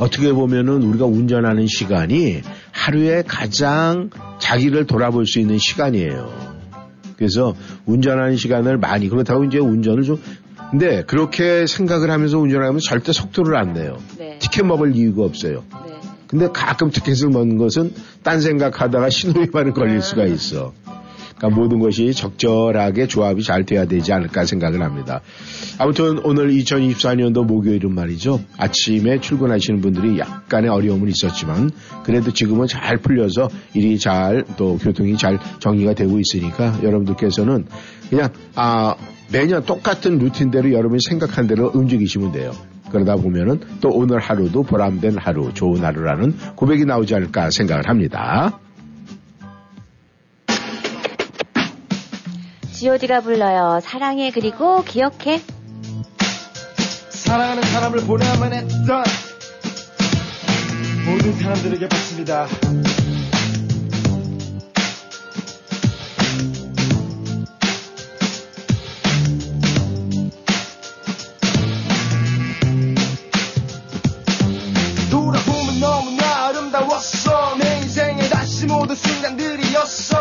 어떻게 0.00 0.32
보면은 0.32 0.82
우리가 0.82 1.04
운전하는 1.04 1.66
시간이 1.66 2.40
하루에 2.72 3.22
가장 3.26 4.08
자기를 4.38 4.86
돌아볼 4.86 5.26
수 5.26 5.38
있는 5.38 5.58
시간이에요. 5.58 6.50
그래서 7.16 7.54
운전하는 7.84 8.36
시간을 8.36 8.78
많이, 8.78 9.10
그렇다고 9.10 9.44
이제 9.44 9.58
운전을 9.58 10.04
좀, 10.04 10.18
근데 10.70 11.04
그렇게 11.04 11.66
생각을 11.66 12.10
하면서 12.10 12.38
운전하면 12.38 12.80
절대 12.80 13.12
속도를 13.12 13.56
안 13.56 13.74
내요. 13.74 13.98
네. 14.16 14.38
티켓 14.38 14.64
먹을 14.64 14.96
이유가 14.96 15.24
없어요. 15.24 15.64
네. 15.86 15.92
근데 16.26 16.48
가끔 16.50 16.90
티켓을 16.90 17.28
먹는 17.28 17.58
것은 17.58 17.92
딴 18.22 18.40
생각하다가 18.40 19.10
신호 19.10 19.40
위반을 19.40 19.74
걸릴 19.74 20.00
수가 20.00 20.24
있어. 20.24 20.72
그러니까 21.40 21.60
모든 21.60 21.78
것이 21.78 22.12
적절하게 22.12 23.06
조합이 23.06 23.42
잘 23.42 23.64
돼야 23.64 23.86
되지 23.86 24.12
않을까 24.12 24.44
생각을 24.44 24.82
합니다. 24.82 25.22
아무튼 25.78 26.18
오늘 26.24 26.50
2024년도 26.50 27.46
목요일은 27.46 27.94
말이죠. 27.94 28.40
아침에 28.58 29.20
출근하시는 29.20 29.80
분들이 29.80 30.18
약간의 30.18 30.70
어려움은 30.70 31.08
있었지만 31.08 31.70
그래도 32.04 32.30
지금은 32.32 32.66
잘 32.66 32.98
풀려서 32.98 33.48
일이 33.74 33.98
잘 33.98 34.44
또 34.56 34.76
교통이 34.78 35.16
잘 35.16 35.38
정리가 35.60 35.94
되고 35.94 36.18
있으니까 36.18 36.78
여러분들께서는 36.82 37.66
그냥 38.08 38.28
아 38.54 38.94
매년 39.32 39.64
똑같은 39.64 40.18
루틴대로 40.18 40.72
여러분이 40.72 40.98
생각한 41.08 41.46
대로 41.46 41.70
움직이시면 41.72 42.32
돼요. 42.32 42.52
그러다 42.90 43.16
보면은 43.16 43.60
또 43.80 43.88
오늘 43.90 44.18
하루도 44.18 44.64
보람된 44.64 45.16
하루, 45.18 45.54
좋은 45.54 45.84
하루라는 45.84 46.34
고백이 46.56 46.84
나오지 46.84 47.14
않을까 47.14 47.50
생각을 47.50 47.88
합니다. 47.88 48.58
G.O.D가 52.80 53.20
불러요. 53.20 53.78
사랑해 53.82 54.30
그리고 54.30 54.82
기억해. 54.82 55.42
사랑하는 57.10 57.62
사람을 57.62 58.06
보내야만 58.06 58.54
했던 58.54 59.04
모든 61.04 61.34
사람들에게 61.34 61.86
바칩니다. 61.86 62.46
돌아보면 75.10 75.80
너무나 75.80 76.46
아름다웠어 76.46 77.58
내 77.58 77.80
인생의 77.80 78.30
다시 78.30 78.64
모든 78.64 78.96
순간들이었어 78.96 80.19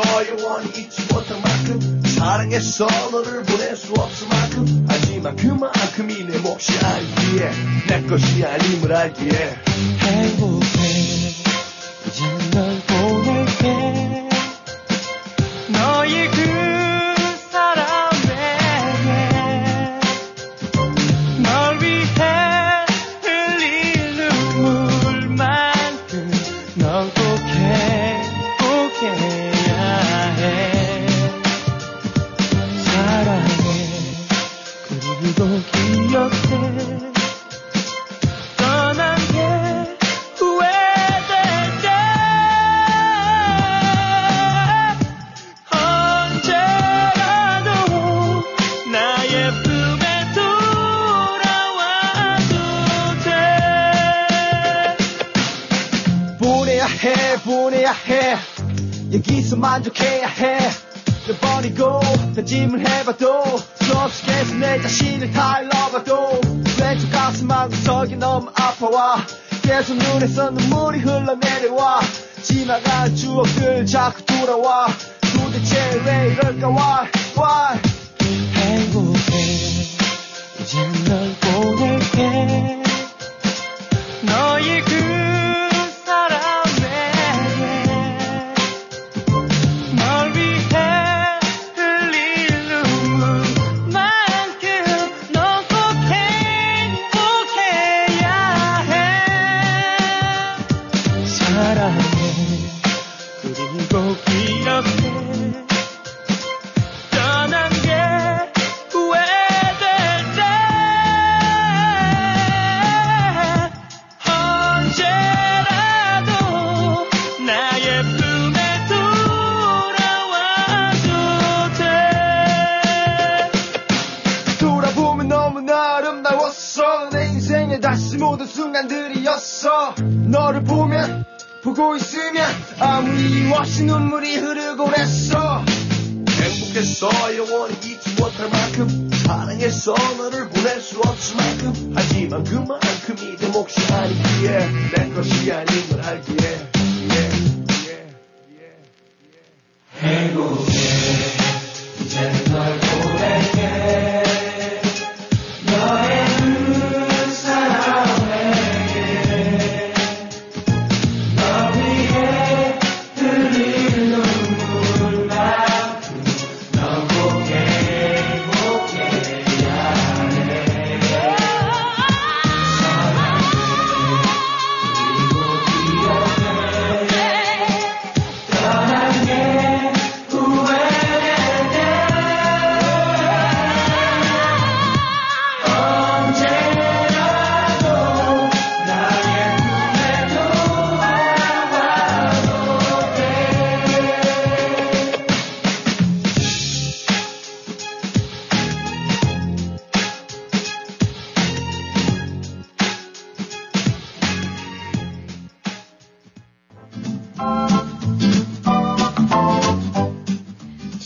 영원히 0.00 0.68
잊지 0.70 1.02
못할 1.12 1.40
만큼 1.40 2.02
사랑했어 2.06 2.86
너를 3.10 3.42
보낼 3.42 3.76
수 3.76 3.92
없을 3.94 4.28
만큼. 4.28 4.86
하지만 4.88 5.36
그만큼이 5.36 6.24
내 6.24 6.38
몫이 6.38 6.72
아니기에 6.78 7.50
내 7.88 8.02
것이 8.02 8.44
아님을 8.44 8.92
알기에. 8.92 9.56
행복해 9.98 11.41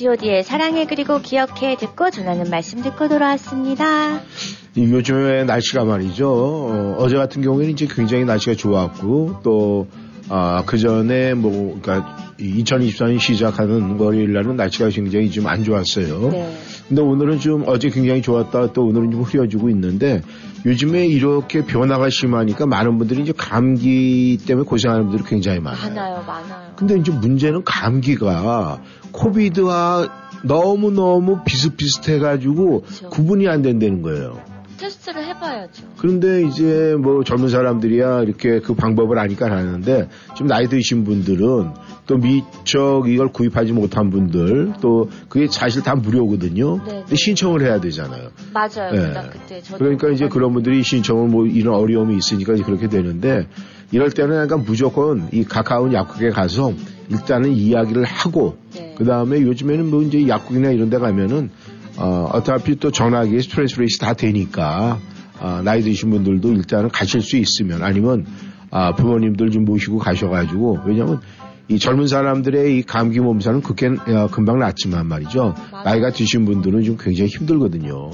G.O.D의 0.07 0.45
사랑해 0.45 0.87
그리고 0.87 1.21
기억해 1.21 1.77
듣고 1.77 2.11
전하는 2.11 2.49
말씀 2.49 2.81
듣고 2.81 3.09
돌아왔습니다. 3.09 4.21
이 4.77 4.92
요즘에 4.92 5.42
날씨가 5.42 5.85
말이죠. 5.85 6.97
어, 6.97 7.09
제 7.09 7.16
같은 7.16 7.42
경우에는 7.42 7.73
이제 7.73 7.88
굉장히 7.90 8.25
날씨가 8.25 8.55
좋았고 8.55 9.40
또 9.42 9.88
아, 10.29 10.62
그 10.67 10.79
전에 10.79 11.35
뭐 11.35 11.79
그러니까 11.81 12.35
2024년 12.39 13.19
시작하는 13.21 13.97
월요일 13.99 14.33
날은 14.33 14.57
날씨가 14.57 14.89
굉장히 14.91 15.31
좀 15.31 15.47
안 15.47 15.62
좋았어요. 15.65 16.31
네. 16.31 16.57
근데 16.89 17.03
오늘은 17.03 17.39
좀 17.41 17.65
어제 17.67 17.89
굉장히 17.91 18.23
좋았다 18.23 18.73
또 18.73 18.87
오늘은 18.87 19.11
좀 19.11 19.23
흐려지고 19.23 19.71
있는데 19.71 20.23
요즘에 20.65 21.07
이렇게 21.07 21.65
변화가 21.65 22.11
심하니까 22.11 22.67
많은 22.67 22.99
분들이 22.99 23.23
이제 23.23 23.33
감기 23.37 24.39
때문에 24.47 24.67
고생하는 24.67 25.07
분들이 25.09 25.29
굉장히 25.29 25.61
많아요. 25.61 25.89
많아요, 25.89 26.25
많아요. 26.27 26.73
근데 26.77 26.97
이제 26.99 27.11
문제는 27.12 27.62
감기가 27.65 28.81
코비드와 29.12 30.09
너무너무 30.43 31.43
비슷비슷해가지고 31.45 32.83
그렇죠. 32.83 33.09
구분이 33.09 33.49
안 33.49 33.62
된다는 33.62 34.03
거예요. 34.03 34.41
테스트를 34.77 35.25
해봐야죠. 35.27 35.85
그런데 35.97 36.43
이제 36.47 36.95
뭐 36.99 37.25
젊은 37.25 37.49
사람들이야 37.49 38.23
이렇게 38.23 38.61
그 38.61 38.75
방법을 38.75 39.19
아니까 39.19 39.51
하는데 39.51 40.09
좀 40.37 40.47
나이 40.47 40.69
드신 40.69 41.05
분들은 41.05 41.71
또 42.07 42.17
미처 42.19 43.03
이걸 43.07 43.33
구입하지 43.33 43.73
못한 43.73 44.11
분들 44.11 44.75
또 44.81 45.11
그게 45.29 45.49
사실 45.49 45.83
다 45.83 45.95
무료거든요. 45.95 46.77
네, 46.79 46.85
근데 46.85 47.05
네. 47.07 47.17
신청을 47.17 47.62
해야 47.62 47.81
되잖아요. 47.81 48.31
맞아요. 48.53 48.93
네. 48.93 49.12
나 49.12 49.29
그때 49.29 49.62
그러니까 49.77 50.09
이제 50.11 50.29
그런 50.29 50.53
분들이 50.53 50.83
신청을 50.83 51.29
뭐 51.29 51.47
이런 51.47 51.75
어려움이 51.75 52.17
있으니까 52.17 52.55
그렇게 52.55 52.89
되는데 52.89 53.49
이럴 53.93 54.11
때는 54.11 54.37
약간 54.37 54.65
무조건 54.65 55.29
이 55.33 55.45
가까운 55.45 55.93
약국에 55.93 56.31
가서 56.31 56.73
일단은 57.09 57.53
이야기를 57.53 58.05
하고 58.05 58.57
네. 58.75 58.95
그 58.97 59.05
다음에 59.05 59.41
요즘에는 59.41 59.91
뭐 59.91 60.03
이제 60.03 60.27
약국이나 60.27 60.71
이런 60.71 60.91
데 60.91 60.99
가면은 60.99 61.51
어, 61.99 62.29
어차피 62.33 62.77
또 62.77 62.91
전화기에 62.91 63.41
스트레스 63.41 63.79
레이스 63.79 63.99
다 63.99 64.13
되니까 64.15 64.99
아, 65.41 65.63
나이 65.65 65.83
드신 65.83 66.11
분들도 66.11 66.53
일단은 66.53 66.89
가실 66.91 67.21
수 67.23 67.37
있으면 67.37 67.83
아니면 67.83 68.27
아, 68.71 68.95
부모님들 68.95 69.51
좀 69.51 69.65
모시고 69.65 69.99
가셔가지고 69.99 70.81
왜냐면 70.87 71.21
이 71.69 71.79
젊은 71.79 72.07
사람들의 72.07 72.79
이 72.79 72.83
감기 72.83 73.19
몸살은 73.21 73.63
그게 73.63 73.87
어, 73.89 74.29
금방 74.31 74.59
낫지만 74.61 75.07
말이죠. 75.07 75.55
나이가 75.85 76.11
드신 76.11 76.45
분들은 76.45 76.85
좀 76.85 76.97
굉장히 76.99 77.29
힘들거든요. 77.31 78.11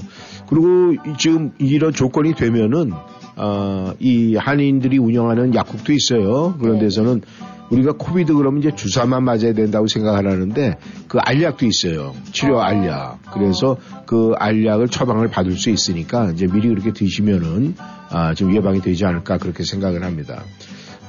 그리고 0.49 0.93
이- 0.93 1.17
지금 1.19 1.51
이런 1.59 1.93
조건이 1.93 2.33
되면은 2.33 2.91
어, 3.35 3.93
이 3.99 4.35
한인들이 4.35 4.97
운영하는 4.97 5.53
약국도 5.55 5.93
있어요. 5.93 6.55
그런 6.59 6.75
네. 6.77 6.85
데서는 6.85 7.21
우리가 7.69 7.93
코비드 7.93 8.33
그러면 8.33 8.59
이제 8.59 8.71
주사만 8.75 9.23
맞아야 9.23 9.53
된다고 9.53 9.87
생각하라는데 9.87 10.77
그 11.07 11.17
알약도 11.19 11.65
있어요. 11.65 12.13
치료 12.31 12.57
어. 12.57 12.61
알약. 12.61 13.31
그래서 13.33 13.77
그 14.05 14.33
알약을 14.37 14.89
처방을 14.89 15.29
받을 15.29 15.53
수 15.53 15.69
있으니까 15.69 16.31
이제 16.31 16.47
미리 16.47 16.69
그렇게 16.69 16.93
드시면은 16.93 17.75
아, 18.09 18.33
좀 18.33 18.55
예방이 18.55 18.81
되지 18.81 19.05
않을까 19.05 19.37
그렇게 19.37 19.63
생각을 19.63 20.03
합니다. 20.03 20.43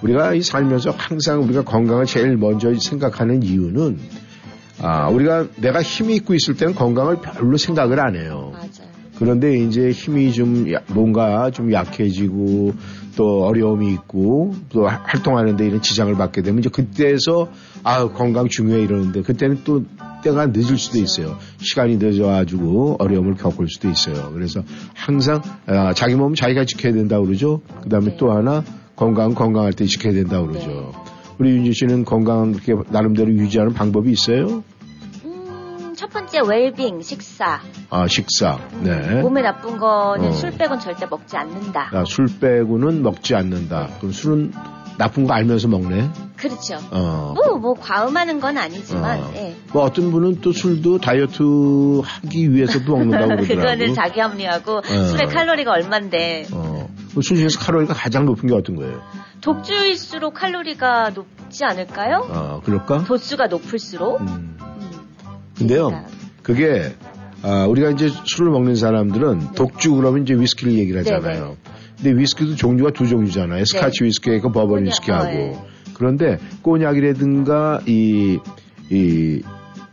우리가 0.02 0.34
이 0.34 0.42
살면서 0.42 0.90
항상 0.96 1.42
우리가 1.42 1.64
건강을 1.64 2.06
제일 2.06 2.36
먼저 2.36 2.72
생각하는 2.74 3.42
이유는 3.42 3.98
아, 4.80 5.08
우리가 5.08 5.48
내가 5.56 5.82
힘이 5.82 6.16
있고 6.16 6.34
있을 6.34 6.56
때는 6.56 6.74
건강을 6.74 7.18
별로 7.20 7.56
생각을 7.56 8.00
안 8.00 8.16
해요. 8.16 8.50
맞아요. 8.52 8.83
그런데 9.18 9.56
이제 9.58 9.90
힘이 9.90 10.32
좀 10.32 10.70
야- 10.72 10.80
뭔가 10.92 11.50
좀 11.50 11.72
약해지고 11.72 12.72
또 13.16 13.44
어려움이 13.44 13.92
있고 13.92 14.54
또 14.70 14.88
하- 14.88 15.00
활동하는데 15.04 15.64
이런 15.66 15.80
지장을 15.80 16.12
받게 16.16 16.42
되면 16.42 16.58
이제 16.60 16.68
그때에서 16.68 17.48
아 17.84 18.08
건강 18.08 18.48
중요해 18.48 18.82
이러는데 18.82 19.22
그때는 19.22 19.60
또 19.64 19.84
때가 20.24 20.46
늦을 20.46 20.78
수도 20.78 20.98
있어요. 20.98 21.36
시간이 21.58 21.98
늦어가지고 21.98 22.96
어려움을 22.98 23.34
겪을 23.34 23.68
수도 23.68 23.88
있어요. 23.90 24.30
그래서 24.32 24.62
항상 24.94 25.42
아, 25.66 25.92
자기 25.94 26.14
몸 26.16 26.34
자기가 26.34 26.64
지켜야 26.64 26.92
된다 26.92 27.18
고 27.18 27.26
그러죠. 27.26 27.60
그 27.82 27.88
다음에 27.88 28.06
네. 28.06 28.16
또 28.16 28.32
하나 28.32 28.64
건강 28.96 29.34
건강할 29.34 29.74
때 29.74 29.84
지켜야 29.84 30.12
된다 30.12 30.40
고 30.40 30.48
그러죠. 30.48 30.92
우리 31.38 31.50
윤주 31.50 31.72
씨는 31.72 32.04
건강 32.04 32.52
그렇게 32.52 32.74
나름대로 32.90 33.30
유지하는 33.32 33.74
방법이 33.74 34.10
있어요? 34.10 34.62
음, 36.04 36.06
첫 36.06 36.10
번째 36.10 36.40
웰빙 36.46 37.00
식사. 37.00 37.60
아 37.88 38.06
식사. 38.06 38.58
네. 38.82 39.22
몸에 39.22 39.40
나쁜 39.40 39.78
거는 39.78 40.28
어. 40.28 40.32
술 40.32 40.50
빼곤 40.52 40.78
절대 40.78 41.06
먹지 41.06 41.36
않는다. 41.36 41.90
아, 41.92 42.04
술 42.06 42.26
빼고는 42.40 43.02
먹지 43.02 43.34
않는다. 43.34 43.88
그럼 43.98 44.12
술은 44.12 44.52
나쁜 44.98 45.26
거 45.26 45.32
알면서 45.34 45.68
먹네. 45.68 46.10
그렇죠. 46.36 46.76
어. 46.90 47.32
뭐, 47.34 47.56
뭐, 47.58 47.74
과음하는 47.74 48.38
건 48.38 48.58
아니지만, 48.58 49.20
어. 49.20 49.32
예. 49.34 49.56
뭐 49.72 49.82
어떤 49.82 50.12
분은 50.12 50.40
또 50.40 50.52
술도 50.52 50.98
다이어트 50.98 51.42
하기 52.04 52.52
위해서도 52.52 52.96
먹는다고 52.96 53.28
그러더라고. 53.42 53.60
그거는 53.62 53.94
자기 53.94 54.20
합리하고 54.20 54.76
어. 54.78 54.82
술의 54.82 55.28
칼로리가 55.28 55.72
얼만데 55.72 56.48
어. 56.52 56.88
그술 57.14 57.38
중에서 57.38 57.58
칼로리가 57.58 57.94
가장 57.94 58.26
높은 58.26 58.48
게 58.48 58.54
어떤 58.54 58.76
거예요? 58.76 59.00
독주일수록 59.40 60.34
칼로리가 60.34 61.10
높지 61.10 61.64
않을까요? 61.64 62.26
어, 62.28 62.60
그럴까? 62.64 63.04
도수가 63.04 63.46
높을수록. 63.46 64.20
음. 64.20 64.56
음, 65.54 65.58
근데요, 65.58 65.86
그러니까. 65.88 66.10
그게 66.42 66.92
아, 67.42 67.66
우리가 67.66 67.90
이제 67.90 68.08
술을 68.24 68.50
먹는 68.52 68.74
사람들은 68.74 69.52
독주 69.54 69.94
그러면 69.96 70.22
이제 70.22 70.34
위스키를 70.34 70.74
얘기를 70.74 71.00
하잖아요. 71.00 71.56
네, 71.98 72.02
근데 72.02 72.20
위스키도 72.20 72.56
종류가 72.56 72.90
두 72.92 73.06
종류잖아요. 73.06 73.64
스카치 73.66 74.04
위스키하고 74.04 74.50
버번 74.52 74.84
위스키하고. 74.86 75.62
그런데 75.94 76.38
꼬냑이라든가 76.62 77.80
이, 77.86 78.38
이 78.90 79.42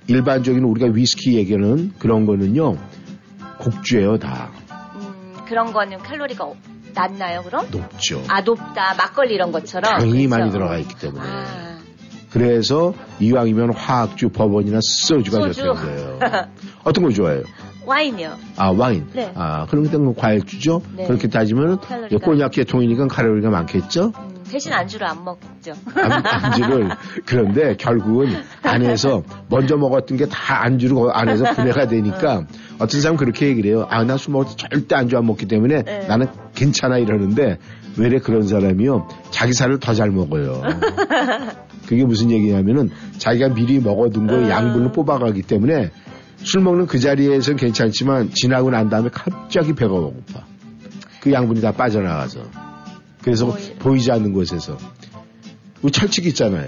일반적인 0.08 0.63
우리가 0.63 0.88
위스키 0.93 1.36
얘기는 1.36 1.91
그런 2.00 2.26
거는요. 2.26 2.78
곡주예요, 3.60 4.17
다. 4.17 4.50
음, 4.95 5.34
그런 5.47 5.71
거는 5.74 6.00
칼로리가 6.00 6.45
어- 6.45 6.56
낮나요, 6.93 7.43
그럼? 7.43 7.67
높죠. 7.71 8.21
아, 8.28 8.41
높다. 8.41 8.95
막걸리 8.95 9.34
이런 9.36 9.52
것처럼. 9.52 9.97
당이 10.00 10.12
그렇죠? 10.28 10.30
많이 10.30 10.52
들어가 10.52 10.78
있기 10.78 10.95
때문에. 10.95 11.21
아, 11.24 11.70
그래서 12.32 12.94
이왕이면 13.20 13.74
화학주, 13.74 14.30
버번이나 14.30 14.80
소주가 14.82 15.39
소주. 15.48 15.63
좋다는 15.63 15.76
거예요. 16.20 16.20
어떤 16.84 17.04
걸 17.04 17.13
좋아해요? 17.13 17.44
와인이요. 17.86 18.38
아, 18.58 18.70
와인. 18.72 19.08
네. 19.13 19.32
아, 19.36 19.65
그런 19.65 19.89
때는 19.89 20.13
과일주죠? 20.15 20.82
네. 20.96 21.08
그렇게 21.08 21.28
따지면 21.28 21.80
칼로리가. 21.82 22.26
꼬냑 22.26 22.52
계통이니까 22.52 23.08
칼로리가 23.08 23.50
많겠죠? 23.50 24.13
음, 24.17 24.44
대신 24.50 24.72
안주를 24.72 25.08
안 25.08 25.24
먹죠. 25.26 25.74
안, 25.96 26.24
안주를. 26.26 26.89
그런데 27.26 27.76
결국은 27.78 28.30
안에서 28.62 29.24
먼저 29.50 29.78
먹었던 29.78 30.17
게 30.17 30.26
다 30.28 30.62
안주로 30.63 31.02
그 31.02 31.10
안에서 31.10 31.54
분해가 31.56 31.88
되니까 31.88 32.46
어떤 32.80 33.02
사람은 33.02 33.17
그렇게 33.17 33.48
얘기를 33.48 33.72
해요. 33.72 33.88
아, 33.89 34.04
나 34.04 34.15
술 34.17 34.34
먹을 34.34 34.46
때 34.56 34.56
절대 34.70 34.96
안주 34.96 35.17
안 35.17 35.26
먹기 35.26 35.48
때문에 35.48 35.82
네. 35.84 36.06
나는 36.08 36.28
괜찮아 36.62 36.97
이러는데 37.00 37.58
왜래 37.97 38.19
그런 38.19 38.43
사람이요. 38.47 39.08
자기 39.32 39.54
살을 39.54 39.80
더 39.80 39.93
잘 39.95 40.12
먹어요. 40.12 40.62
그게 41.88 42.06
무슨 42.06 42.30
얘기냐면은 42.32 42.89
자기가 43.17 43.50
미리 43.56 43.80
먹어둔 43.80 44.28
거 44.28 44.36
음. 44.36 44.47
양분을 44.50 44.91
뽑아가기 44.91 45.41
때문에 45.41 45.89
술 46.38 46.62
먹는 46.62 46.86
그 46.86 47.00
자리에서는 47.00 47.58
괜찮지만 47.58 48.30
지나고 48.34 48.69
난 48.69 48.89
다음에 48.89 49.10
갑자기 49.12 49.74
배가 49.74 49.91
고파. 49.91 50.45
그 51.19 51.32
양분이 51.32 51.62
다 51.62 51.71
빠져나가서. 51.71 52.39
그래서 53.24 53.47
보이- 53.47 53.76
보이지 53.80 54.12
않는 54.12 54.32
곳에서. 54.34 54.78
우리 55.82 55.91
철칙 55.91 56.26
있잖아요. 56.28 56.67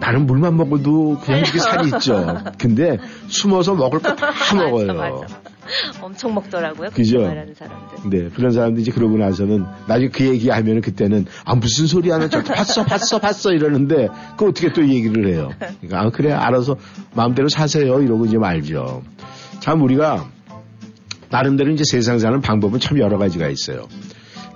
나는 0.00 0.26
물만 0.26 0.56
먹어도 0.56 1.18
그냥 1.22 1.40
이렇게 1.40 1.58
살이 1.58 1.88
있죠. 1.90 2.38
근데 2.58 2.98
숨어서 3.28 3.74
먹을 3.74 4.00
거 4.00 4.16
다 4.16 4.32
먹어요. 4.54 4.86
맞아, 4.88 5.10
맞아. 5.20 5.26
엄청 6.00 6.34
먹더라고요. 6.34 6.90
그죠? 6.90 7.20
말하는 7.20 7.54
사람들. 7.54 8.10
네, 8.10 8.28
그런 8.34 8.50
사람들이 8.52 8.82
이제 8.82 8.90
그러고 8.90 9.16
나서는 9.16 9.64
나중에 9.86 10.10
그 10.10 10.24
얘기하면은 10.24 10.80
그때는 10.80 11.26
아 11.44 11.54
무슨 11.54 11.86
소리야 11.86 12.18
나 12.18 12.28
저기 12.28 12.48
봤어 12.48 12.84
봤어 12.84 13.18
봤어 13.18 13.52
이러는데 13.52 14.08
그 14.36 14.48
어떻게 14.48 14.72
또 14.72 14.86
얘기를 14.86 15.32
해요. 15.32 15.50
그러니까 15.58 16.00
아 16.00 16.10
그래 16.10 16.32
알아서 16.32 16.76
마음대로 17.14 17.48
사세요 17.48 18.02
이러고 18.02 18.26
이제 18.26 18.38
말죠. 18.38 19.02
참 19.60 19.82
우리가 19.82 20.28
나름대로 21.30 21.70
이제 21.70 21.84
세상 21.84 22.18
사는 22.18 22.40
방법은 22.40 22.80
참 22.80 22.98
여러 22.98 23.18
가지가 23.18 23.48
있어요. 23.48 23.88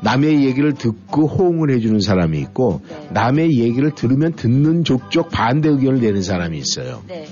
남의 0.03 0.45
얘기를 0.45 0.75
듣고 0.75 1.27
호응을 1.27 1.71
해주는 1.71 2.01
사람이 2.01 2.39
있고 2.41 2.83
네. 2.89 3.09
남의 3.13 3.59
얘기를 3.59 3.93
들으면 3.93 4.35
듣는 4.35 4.85
족족 4.85 5.31
반대 5.31 5.71
의견을 5.71 6.01
내는 6.01 6.23
사람이 6.23 6.59
있어요. 6.59 7.03
네. 7.09 7.27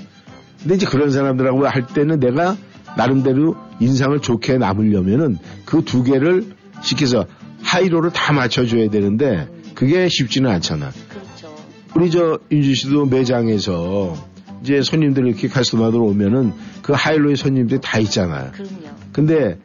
근데 0.61 0.75
이제 0.75 0.87
그런 0.87 1.11
사람들하고 1.11 1.67
할 1.67 1.85
때는 1.85 2.19
내가 2.19 2.57
나름대로 2.97 3.55
인상을 3.79 4.19
좋게 4.21 4.57
남으려면은 4.57 5.37
그 5.65 5.81
두 5.83 6.03
개를 6.03 6.45
시켜서 6.81 7.25
하이로를 7.61 8.11
다 8.11 8.33
맞춰줘야 8.33 8.89
되는데 8.89 9.47
그게 9.73 10.07
쉽지는 10.07 10.49
않잖아. 10.51 10.91
그렇죠. 11.09 11.55
우리 11.95 12.11
저 12.11 12.39
윤주 12.51 12.75
씨도 12.75 13.05
매장에서 13.07 14.15
이제 14.61 14.81
손님들 14.81 15.27
이렇게 15.27 15.47
카스터마들 15.47 15.99
오면은 15.99 16.53
그 16.81 16.93
하이로의 16.93 17.35
손님들이 17.35 17.79
다 17.81 17.99
있잖아요. 17.99 18.51
그럼요. 18.51 18.95
근데 19.11 19.57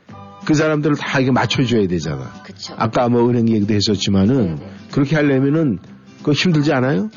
그 0.44 0.54
사람들을 0.54 0.96
다 0.96 1.20
이게 1.20 1.30
맞춰줘야 1.30 1.86
되잖아. 1.86 2.32
그쵸. 2.42 2.74
아까 2.76 3.08
뭐 3.08 3.28
은행 3.28 3.48
얘기도 3.48 3.74
했었지만은 3.74 4.56
네네. 4.56 4.70
그렇게 4.90 5.16
하려면은 5.16 5.78
그거 6.18 6.32
힘들지 6.32 6.72
않아요? 6.72 7.10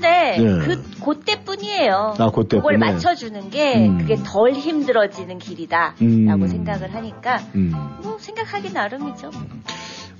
힘든데 0.00 0.36
네. 0.38 0.58
그 0.58 0.82
그때뿐이에요. 1.04 2.14
아, 2.18 2.30
그때뿐에. 2.30 2.60
그걸 2.60 2.78
맞춰주는 2.78 3.50
게 3.50 3.86
음. 3.86 3.98
그게 3.98 4.16
덜 4.16 4.52
힘들어지는 4.52 5.38
길이다라고 5.38 6.02
음. 6.02 6.48
생각을 6.48 6.94
하니까 6.94 7.38
음. 7.54 7.72
뭐 8.02 8.18
생각하기 8.18 8.72
나름이죠. 8.72 9.30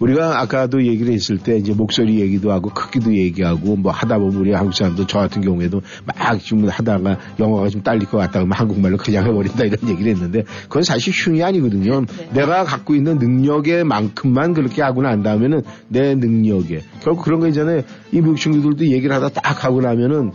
우리가 0.01 0.41
아까도 0.41 0.85
얘기를 0.85 1.13
했을 1.13 1.39
때 1.39 1.57
이제 1.57 1.73
목소리 1.73 2.21
얘기도 2.21 2.51
하고 2.51 2.71
크기도 2.71 3.15
얘기하고 3.15 3.77
뭐 3.77 3.93
하다 3.93 4.19
보면 4.19 4.35
우리 4.37 4.53
한국 4.53 4.75
사람도 4.75 5.07
저 5.07 5.19
같은 5.19 5.43
경우에도 5.43 5.83
막 6.05 6.39
지금 6.41 6.69
하다가 6.69 7.19
영어가 7.39 7.69
좀 7.69 7.83
딸릴 7.83 8.07
것 8.07 8.19
같다고 8.19 8.49
한국말로 8.51 8.97
그냥 8.97 9.27
해버린다 9.27 9.65
이런 9.65 9.89
얘기를 9.89 10.13
했는데 10.13 10.45
그건 10.65 10.83
사실 10.83 11.13
흉이 11.15 11.43
아니거든요. 11.43 12.01
네. 12.01 12.31
내가 12.33 12.65
갖고 12.65 12.95
있는 12.95 13.19
능력의 13.19 13.85
만큼만 13.85 14.55
그렇게 14.55 14.83
하고 14.83 15.03
난 15.03 15.23
다음에는 15.23 15.63
내 15.89 16.15
능력에 16.15 16.83
결국 17.03 17.25
그런 17.25 17.41
거 17.41 17.49
있잖아요. 17.49 17.83
이 18.13 18.21
미국 18.21 18.37
친구들도 18.37 18.87
얘기를 18.87 19.15
하다 19.15 19.29
딱 19.29 19.65
하고 19.65 19.81
나면은 19.81 20.33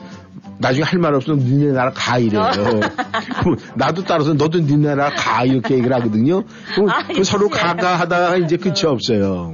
나중에 0.57 0.83
할 0.83 0.99
말 0.99 1.13
없으면 1.15 1.39
니네 1.39 1.71
나라 1.73 1.91
가 1.93 2.17
이래요. 2.17 2.49
그럼 3.41 3.57
나도 3.75 4.03
따라서 4.03 4.33
너도 4.33 4.59
니네 4.59 4.95
나라 4.95 5.09
가 5.15 5.43
이렇게 5.43 5.75
얘기를 5.75 5.93
하거든요. 5.97 6.43
그럼 6.73 6.89
아, 6.89 7.05
그 7.07 7.23
서로. 7.23 7.49
가가 7.49 7.99
하다가 7.99 8.37
이제 8.37 8.57
끝이 8.57 8.83
없어요. 8.85 9.53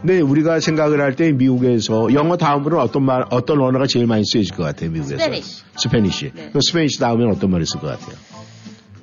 근데 0.00 0.20
우리가 0.20 0.58
생각을 0.58 1.00
할 1.00 1.14
때 1.14 1.30
미국에서 1.30 2.12
영어 2.12 2.36
다음으로 2.36 2.80
어떤 2.80 3.04
말, 3.04 3.24
어떤 3.30 3.60
언어가 3.60 3.86
제일 3.86 4.06
많이 4.08 4.24
쓰여질 4.24 4.56
것 4.56 4.64
같아요, 4.64 4.90
미국에서? 4.90 5.16
Spanish. 5.18 5.62
Spanish. 5.76 6.32
네. 6.34 6.50
Spanish 6.60 6.98
다음엔 6.98 7.30
어떤 7.30 7.50
말을 7.50 7.64
쓸 7.66 7.78
것 7.78 7.86
같아요? 7.88 8.16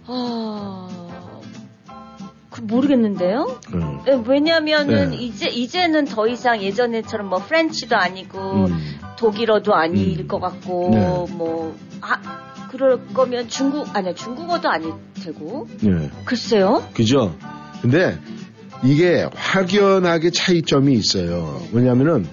아, 0.07 0.78
그 2.59 2.63
모르겠는데요. 2.63 3.59
음. 3.73 3.99
네, 4.05 4.21
왜냐면은 4.25 5.11
네. 5.11 5.17
이제 5.17 5.47
이제는 5.47 6.05
더 6.05 6.27
이상 6.27 6.61
예전에처럼 6.61 7.29
뭐 7.29 7.39
French도 7.39 7.95
아니고 7.95 8.65
음. 8.65 8.99
독일어도 9.17 9.73
아닐 9.73 10.19
음. 10.19 10.27
것 10.27 10.39
같고 10.39 10.89
네. 10.91 10.99
뭐 11.35 11.75
아, 12.01 12.67
그럴 12.69 13.05
거면 13.07 13.47
중국 13.47 13.95
아니야 13.95 14.13
중국어도 14.13 14.69
아닐 14.69 14.93
테고 15.23 15.67
네. 15.81 16.09
글쎄요. 16.25 16.83
그죠? 16.93 17.35
근데 17.81 18.17
이게 18.83 19.27
확연하게 19.33 20.31
차이점이 20.31 20.93
있어요. 20.93 21.61
왜냐면은 21.71 22.25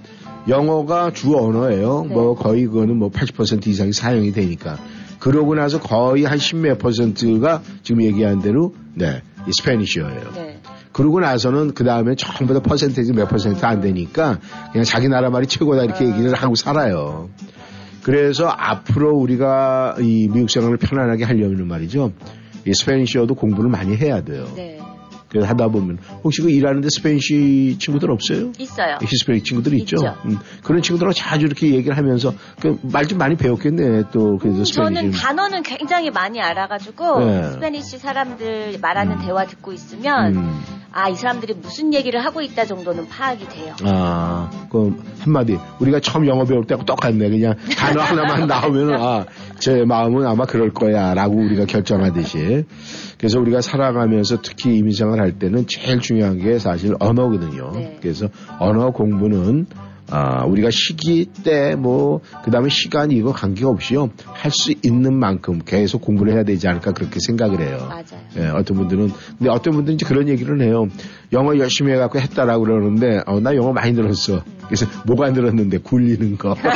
영어가 0.48 1.12
주 1.12 1.36
언어예요. 1.36 2.06
네. 2.08 2.14
뭐 2.14 2.34
거의 2.36 2.66
그거는 2.66 2.96
뭐 2.96 3.10
80% 3.10 3.66
이상이 3.66 3.92
사용이 3.92 4.32
되니까. 4.32 4.78
그러고 5.18 5.54
나서 5.54 5.80
거의 5.80 6.24
한 6.24 6.38
십몇 6.38 6.78
퍼센트가 6.78 7.62
지금 7.82 8.02
얘기한 8.02 8.40
대로 8.42 8.74
네, 8.94 9.22
이 9.46 9.50
Spanish어예요. 9.58 10.32
네. 10.34 10.60
그러고 10.92 11.20
나서는 11.20 11.74
그 11.74 11.84
다음에 11.84 12.14
전부 12.16 12.54
다 12.54 12.60
퍼센테이지 12.60 13.12
몇 13.12 13.28
퍼센트 13.28 13.64
안 13.64 13.80
되니까 13.80 14.38
그냥 14.72 14.84
자기 14.84 15.08
나라 15.08 15.30
말이 15.30 15.46
최고다 15.46 15.84
이렇게 15.84 16.06
얘기를 16.06 16.34
하고 16.34 16.54
살아요. 16.54 17.28
그래서 18.02 18.46
앞으로 18.46 19.16
우리가 19.16 19.96
이 20.00 20.28
미국 20.32 20.48
생활을 20.48 20.78
편안하게 20.78 21.24
하려면 21.24 21.66
말이죠. 21.66 22.12
이 22.66 22.72
Spanish어도 22.72 23.34
공부를 23.34 23.70
많이 23.70 23.96
해야 23.96 24.22
돼요. 24.22 24.46
네. 24.56 24.80
그래서 25.28 25.48
하다 25.48 25.68
보면 25.68 25.98
혹시 26.22 26.40
그 26.42 26.50
일하는데 26.50 26.88
Spanish 26.88 27.76
친구들 27.80 28.10
없어요? 28.10 28.52
있어요. 28.58 28.98
히스패닉 29.02 29.44
친구들 29.44 29.74
있죠. 29.80 29.96
있죠. 29.96 30.16
음, 30.26 30.38
그런 30.62 30.82
친구들하고 30.82 31.12
자주 31.14 31.46
이렇게 31.46 31.72
얘기를 31.74 31.96
하면서 31.96 32.32
그 32.60 32.78
말 32.82 33.06
좀 33.06 33.18
많이 33.18 33.36
배웠겠네. 33.36 34.04
또 34.12 34.36
그래서 34.38 34.64
저는 34.64 34.94
Spanish. 34.96 35.20
단어는 35.22 35.62
굉장히 35.62 36.10
많이 36.10 36.40
알아가지고 36.40 37.20
네. 37.24 37.50
Spanish 37.52 37.98
사람들 37.98 38.78
말하는 38.80 39.18
음. 39.20 39.24
대화 39.24 39.44
듣고 39.46 39.72
있으면 39.72 40.36
음. 40.36 40.60
아 40.96 41.10
이 41.10 41.14
사람들이 41.14 41.52
무슨 41.60 41.92
얘기를 41.92 42.24
하고 42.24 42.40
있다 42.40 42.64
정도는 42.64 43.06
파악이 43.08 43.46
돼요. 43.48 43.74
아, 43.84 44.50
그 44.70 44.98
한마디. 45.20 45.58
우리가 45.78 46.00
처음 46.00 46.26
영어 46.26 46.44
배울 46.44 46.66
때하고 46.66 46.86
똑같네. 46.86 47.28
그냥 47.28 47.54
단어 47.76 48.00
하나만 48.00 48.46
나오면 48.48 48.94
아, 48.94 49.26
제 49.58 49.84
마음은 49.84 50.26
아마 50.26 50.46
그럴 50.46 50.72
거야 50.72 51.12
라고 51.12 51.36
우리가 51.36 51.66
결정하듯이. 51.66 52.64
그래서 53.18 53.38
우리가 53.38 53.60
살아가면서 53.60 54.40
특히 54.40 54.78
이민생활 54.78 55.20
할 55.20 55.38
때는 55.38 55.66
제일 55.66 56.00
중요한 56.00 56.38
게 56.38 56.58
사실 56.58 56.94
언어거든요. 56.98 57.72
네. 57.74 57.98
그래서 58.00 58.28
언어 58.58 58.90
공부는 58.90 59.66
아, 60.10 60.44
우리가 60.44 60.70
시기 60.70 61.26
때, 61.44 61.74
뭐, 61.74 62.20
그 62.44 62.50
다음에 62.50 62.68
시간 62.68 63.10
이거 63.10 63.32
관계없이요. 63.32 64.10
할 64.32 64.50
수 64.50 64.72
있는 64.82 65.14
만큼 65.14 65.60
계속 65.64 66.00
공부를 66.02 66.32
해야 66.34 66.44
되지 66.44 66.68
않을까 66.68 66.92
그렇게 66.92 67.18
생각을 67.26 67.60
해요. 67.60 67.78
맞아요. 67.88 68.04
예, 68.38 68.46
어떤 68.48 68.76
분들은, 68.78 69.10
근데 69.38 69.50
어떤 69.50 69.74
분들은 69.74 69.96
이제 69.96 70.06
그런 70.06 70.28
얘기를 70.28 70.60
해요. 70.62 70.86
영어 71.32 71.56
열심히 71.58 71.92
해갖고 71.92 72.20
했다라고 72.20 72.64
그러는데, 72.64 73.22
어, 73.26 73.40
나 73.40 73.54
영어 73.56 73.72
많이 73.72 73.92
늘었어. 73.92 74.42
그래서 74.66 74.86
뭐가 75.06 75.30
늘었는데, 75.30 75.78
굴리는 75.78 76.38
거. 76.38 76.56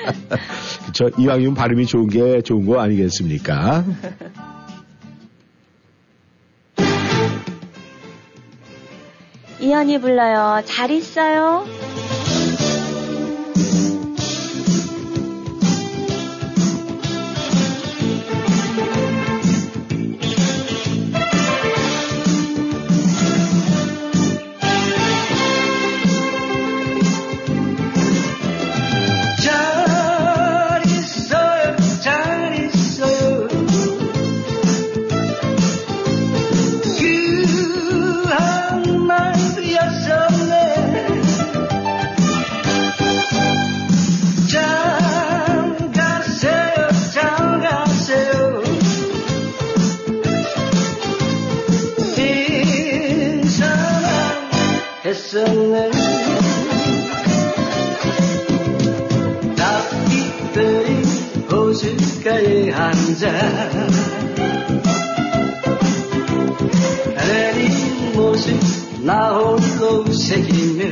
그쵸. 0.86 1.10
이왕이면 1.18 1.54
발음이 1.54 1.86
좋은 1.86 2.08
게 2.08 2.42
좋은 2.42 2.66
거 2.66 2.80
아니겠습니까? 2.80 3.84
이현이 9.60 10.00
불러요. 10.00 10.62
잘 10.64 10.90
있어요. 10.90 11.66
했었네. 55.30 55.90
닭기들이 59.54 61.02
호숫가에 61.48 62.72
앉아. 62.72 63.30
내린 67.16 68.12
모습 68.14 68.58
나 69.04 69.30
홀로 69.38 70.12
새기며 70.12 70.84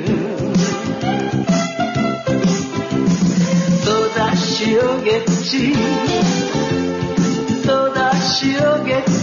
또다시 3.85 4.77
오겠지. 4.77 5.75
또다시 7.67 8.57
오겠지 8.57 9.18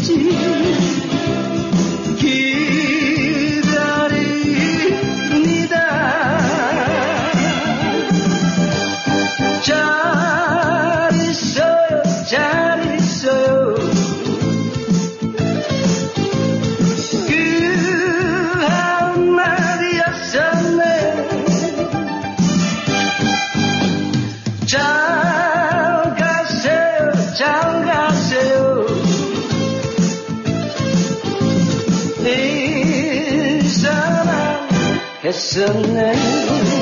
했 35.36 36.75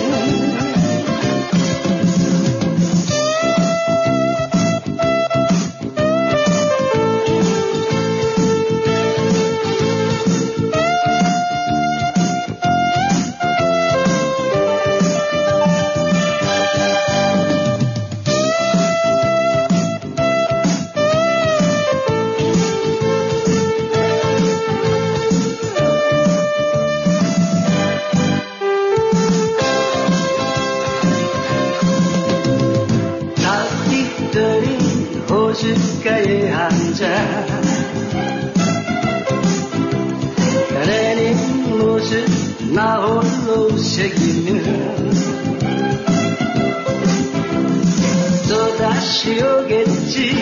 또다시 49.23 49.41
오겠지 49.41 50.35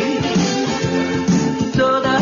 또다 1.77 2.19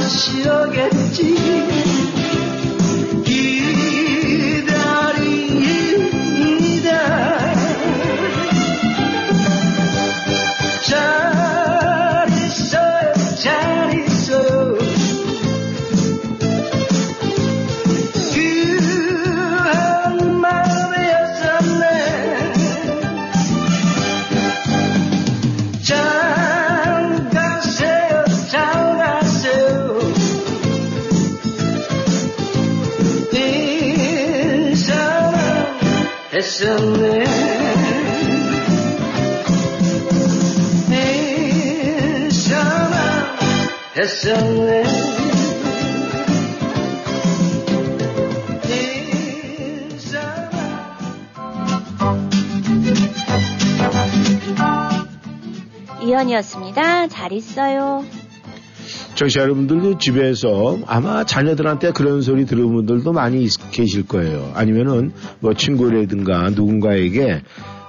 이현이었습니다. 56.34 57.08
잘 57.08 57.32
있어요. 57.34 58.04
청취자 59.16 59.42
여러분들도 59.42 59.98
집에서 59.98 60.78
아마 60.88 61.24
자녀들한테 61.24 61.92
그런 61.92 62.22
소리 62.22 62.46
들은 62.46 62.72
분들도 62.74 63.12
많이 63.12 63.44
있- 63.44 63.72
계실 63.72 64.08
거예요. 64.08 64.52
아니면은 64.56 65.12
뭐 65.40 65.54
친구라든가 65.54 66.50
누군가에게 66.52 67.42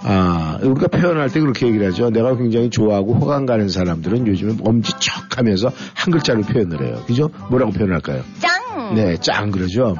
아, 0.03 0.59
우리가 0.63 0.89
표현할 0.89 1.29
때 1.31 1.41
그렇게 1.41 1.67
얘기를 1.67 1.87
하죠. 1.89 2.09
내가 2.11 2.35
굉장히 2.37 2.71
좋아하고 2.71 3.15
호감 3.15 3.45
가는 3.45 3.69
사람들은 3.69 4.27
요즘에 4.27 4.55
엄지척 4.65 5.37
하면서 5.37 5.71
한 5.95 6.11
글자로 6.11 6.41
표현을 6.43 6.83
해요. 6.87 7.03
그죠? 7.07 7.31
뭐라고 7.51 7.73
표현할까요? 7.73 8.23
짱! 8.39 8.95
네, 8.95 9.17
짱 9.21 9.51
그러죠. 9.51 9.97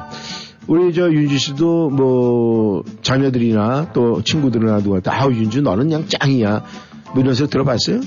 우리 0.67 0.91
저 0.93 1.11
윤주 1.11 1.37
씨도 1.37 1.89
뭐 1.91 2.83
자녀들이나 3.03 3.91
또 3.93 4.23
친구들이나 4.23 4.77
누구한테 4.77 5.11
아우 5.11 5.31
윤주 5.31 5.61
너는 5.61 5.85
그냥 5.89 6.05
짱이야. 6.07 6.63
뭐 7.13 7.21
이런 7.21 7.33
소리 7.35 7.49
들어봤어요? 7.49 7.99